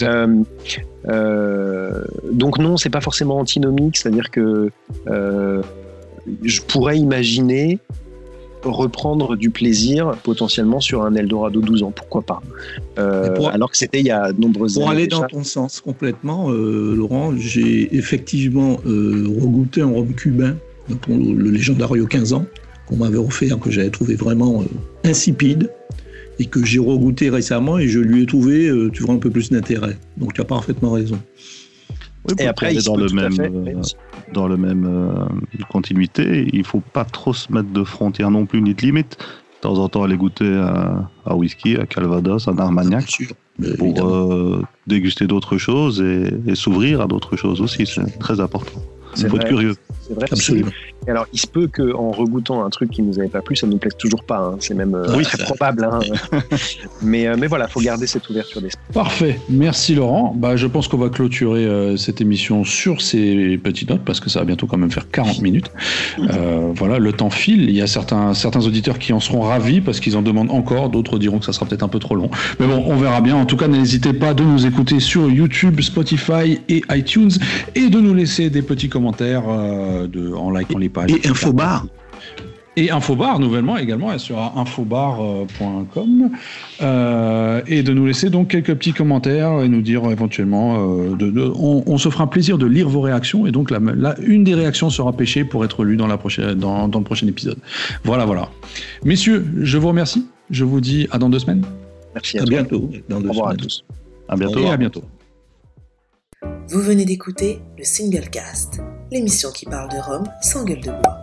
Donc 2.32 2.58
non, 2.58 2.76
c'est 2.76 2.90
pas 2.90 3.00
forcément 3.00 3.38
antinomique, 3.38 3.96
c'est-à-dire 3.96 4.30
que 4.30 4.70
je 6.42 6.60
pourrais 6.60 6.98
imaginer 6.98 7.78
reprendre 8.64 9.36
du 9.36 9.50
plaisir 9.50 10.12
potentiellement 10.22 10.80
sur 10.80 11.02
un 11.02 11.14
Eldorado 11.14 11.60
12 11.60 11.82
ans, 11.82 11.92
pourquoi 11.94 12.22
pas. 12.22 12.42
Euh, 12.98 13.30
pour- 13.34 13.48
alors 13.50 13.70
que 13.70 13.76
c'était 13.76 14.00
il 14.00 14.06
y 14.06 14.10
a 14.10 14.32
de 14.32 14.40
nombreuses 14.40 14.74
Pour 14.74 14.84
années 14.90 15.00
aller 15.00 15.06
déjà. 15.08 15.22
dans 15.22 15.26
ton 15.28 15.44
sens 15.44 15.80
complètement, 15.80 16.50
euh, 16.50 16.94
Laurent, 16.94 17.32
j'ai 17.36 17.94
effectivement 17.96 18.78
euh, 18.86 19.26
regoûté 19.40 19.80
un 19.82 19.86
rhum 19.90 20.12
cubain 20.14 20.56
pour 21.00 21.16
le, 21.16 21.32
le 21.34 21.50
Légendario 21.50 22.06
15 22.06 22.32
ans 22.34 22.46
qu'on 22.86 22.96
m'avait 22.96 23.18
offert, 23.18 23.58
que 23.58 23.70
j'avais 23.70 23.90
trouvé 23.90 24.14
vraiment 24.14 24.62
euh, 24.62 25.08
insipide 25.08 25.70
et 26.38 26.46
que 26.46 26.64
j'ai 26.64 26.78
regoûté 26.78 27.30
récemment 27.30 27.78
et 27.78 27.88
je 27.88 28.00
lui 28.00 28.22
ai 28.22 28.26
trouvé, 28.26 28.68
euh, 28.68 28.90
tu 28.92 29.02
vois, 29.02 29.14
un 29.14 29.18
peu 29.18 29.30
plus 29.30 29.50
d'intérêt. 29.50 29.96
Donc 30.16 30.34
tu 30.34 30.40
as 30.40 30.44
parfaitement 30.44 30.92
raison. 30.92 31.18
Oui, 32.26 32.34
Et 32.34 32.42
pour 32.42 32.48
après, 32.48 32.66
aller 32.68 32.76
il 32.78 32.84
dans 32.84 32.96
le 32.96 33.08
même, 33.08 33.40
euh. 33.40 33.82
Dans 34.32 34.48
le 34.48 34.56
même 34.56 34.86
euh, 34.86 35.64
continuité, 35.70 36.48
il 36.52 36.64
faut 36.64 36.82
pas 36.92 37.04
trop 37.04 37.32
se 37.32 37.52
mettre 37.52 37.70
de 37.70 37.84
frontières 37.84 38.30
non 38.30 38.46
plus 38.46 38.62
ni 38.62 38.74
de 38.74 38.82
limites. 38.82 39.18
De 39.18 39.68
temps 39.68 39.78
en 39.78 39.88
temps, 39.88 40.02
aller 40.02 40.16
goûter 40.16 40.56
à, 40.56 41.08
à 41.24 41.36
whisky, 41.36 41.76
à 41.76 41.86
Calvados, 41.86 42.48
à 42.48 42.54
Armagnac, 42.58 43.06
pour 43.78 44.04
euh, 44.04 44.60
déguster 44.88 45.28
d'autres 45.28 45.56
choses 45.56 46.00
et, 46.00 46.34
et 46.46 46.54
s'ouvrir 46.56 47.00
à 47.00 47.06
d'autres 47.06 47.36
choses 47.36 47.60
aussi. 47.60 47.86
C'est 47.86 48.18
très 48.18 48.40
important. 48.40 48.80
Il 49.16 49.28
faut 49.28 49.36
être 49.36 49.42
vrai. 49.42 49.48
curieux. 49.48 49.74
C'est 50.00 50.14
vrai. 50.14 50.26
Absolument. 50.30 50.70
Et 51.07 51.11
alors, 51.11 51.26
il 51.32 51.38
se 51.40 51.46
peut 51.46 51.68
qu'en 51.68 52.11
regoûtant 52.12 52.64
un 52.64 52.70
truc 52.70 52.90
qui 52.90 53.03
nous 53.03 53.18
avait 53.18 53.28
pas 53.28 53.40
plu, 53.42 53.57
ça 53.57 53.66
nous 53.66 53.76
plaise 53.78 53.96
toujours 53.98 54.22
pas. 54.24 54.38
hein. 54.38 54.57
C'est 54.61 54.74
même 54.74 54.94
euh, 54.94 55.16
Oui, 55.16 55.24
très 55.24 55.38
ça- 55.38 55.44
probable. 55.44 55.84
hein. 55.84 55.98
mais, 57.03 57.26
euh, 57.26 57.36
mais 57.38 57.46
voilà, 57.48 57.66
faut 57.68 57.80
garder 57.80 58.07
cette 58.07 58.28
ouverture 58.30 58.61
d'esprit. 58.61 58.82
Parfait, 58.92 59.40
merci 59.48 59.94
Laurent. 59.94 60.34
Bah, 60.36 60.57
je 60.57 60.66
pense 60.66 60.86
qu'on 60.88 60.98
va 60.98 61.09
clôturer 61.09 61.64
euh, 61.64 61.96
cette 61.96 62.20
émission 62.20 62.64
sur 62.64 63.00
ces 63.00 63.59
petites 63.59 63.90
notes 63.90 64.03
parce 64.05 64.20
que 64.20 64.30
ça 64.30 64.38
va 64.40 64.44
bientôt 64.44 64.66
quand 64.66 64.76
même 64.78 64.90
faire 64.90 65.11
40 65.11 65.40
minutes. 65.42 65.70
Euh, 66.20 66.70
voilà, 66.74 66.98
le 66.98 67.12
temps 67.12 67.30
file. 67.30 67.62
Il 67.68 67.74
y 67.76 67.82
a 67.82 67.86
certains, 67.86 68.34
certains 68.34 68.64
auditeurs 68.66 68.98
qui 68.98 69.12
en 69.12 69.20
seront 69.20 69.40
ravis 69.42 69.80
parce 69.80 69.98
qu'ils 70.00 70.16
en 70.16 70.22
demandent 70.22 70.50
encore. 70.50 70.88
D'autres 70.90 71.18
diront 71.18 71.38
que 71.38 71.44
ça 71.44 71.53
sera 71.53 71.66
peut-être 71.66 71.82
un 71.82 71.88
peu 71.88 71.98
trop 71.98 72.14
long. 72.14 72.30
Mais 72.61 72.66
bon, 72.66 72.82
on 72.86 72.96
verra 72.96 73.20
bien. 73.20 73.36
En 73.36 73.46
tout 73.46 73.57
cas, 73.57 73.66
n'hésitez 73.68 74.12
pas 74.12 74.34
de 74.34 74.44
nous 74.44 74.66
écouter 74.66 75.00
sur 75.00 75.28
YouTube, 75.30 75.80
Spotify 75.80 76.61
et 76.68 76.82
iTunes 76.90 77.30
et 77.74 77.88
de 77.88 77.98
nous 78.00 78.14
laisser 78.14 78.50
des 78.50 78.62
petits 78.62 78.88
commentaires 78.88 79.44
euh, 79.48 80.07
de, 80.07 80.32
en 80.32 80.50
likant 80.50 80.78
les 80.78 80.88
Et 81.09 81.26
Infobar, 81.28 81.86
Et 82.76 82.90
Infobar, 82.90 83.38
nouvellement 83.38 83.76
également, 83.76 84.11
elle 84.12 84.20
sera 84.20 84.53
infobar.com. 84.57 86.30
Euh, 86.80 87.61
et 87.66 87.82
de 87.82 87.93
nous 87.93 88.07
laisser 88.07 88.30
donc 88.30 88.49
quelques 88.49 88.74
petits 88.74 88.93
commentaires 88.95 89.61
et 89.62 89.68
nous 89.68 89.82
dire 89.82 90.05
éventuellement. 90.11 90.76
euh, 91.01 91.14
de, 91.16 91.30
de- 91.30 91.53
on, 91.55 91.82
on 91.86 91.99
se 91.99 92.09
fera 92.09 92.24
un 92.24 92.28
plaisir 92.28 92.57
de 92.59 92.66
lire 92.66 92.88
vos 92.88 93.01
réactions. 93.03 93.47
Et 93.47 93.51
donc, 93.53 93.70
la, 93.70 93.78
la- 93.78 94.18
une 94.20 94.43
des 94.45 94.55
réactions 94.55 94.88
sera 94.90 95.12
pêchée 95.12 95.45
pour 95.45 95.64
être 95.64 95.84
lue 95.84 95.97
dans, 95.97 96.07
la 96.07 96.16
prochaine, 96.16 96.55
dans, 96.55 96.88
dans 96.88 96.99
le 96.99 97.05
prochain 97.05 97.26
épisode. 97.26 97.59
Voilà, 98.05 98.24
voilà. 98.24 98.49
Messieurs, 99.05 99.45
je 99.61 99.76
vous 99.78 99.88
remercie. 99.88 100.26
Je 100.51 100.64
vous 100.64 100.80
dis 100.80 101.07
à 101.11 101.18
dans 101.18 101.28
deux 101.30 101.38
semaines. 101.40 101.64
Merci 102.14 102.38
à, 102.38 102.45
bientôt. 102.45 102.90
Dans 103.09 103.20
deux 103.20 103.28
Au 103.28 103.32
revoir 103.32 103.49
à 103.51 103.55
tous. 103.57 103.84
À 104.28 104.36
bientôt. 104.36 104.61
Et 104.61 104.68
à 104.70 104.76
bientôt. 104.76 105.03
Vous 106.68 106.80
venez 106.80 107.05
d'écouter 107.05 107.61
le 107.78 107.84
Single 107.84 108.28
Cast, 108.30 108.80
l'émission 109.12 109.50
qui 109.52 109.66
parle 109.66 109.90
de 109.90 109.98
Rome 109.98 110.26
sans 110.40 110.64
gueule 110.64 110.80
de 110.80 110.90
bois, 110.90 111.18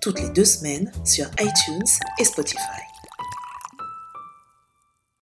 toutes 0.00 0.20
les 0.20 0.30
deux 0.30 0.44
semaines 0.44 0.90
sur 1.04 1.26
iTunes 1.40 1.84
et 2.20 2.24
Spotify. 2.24 2.93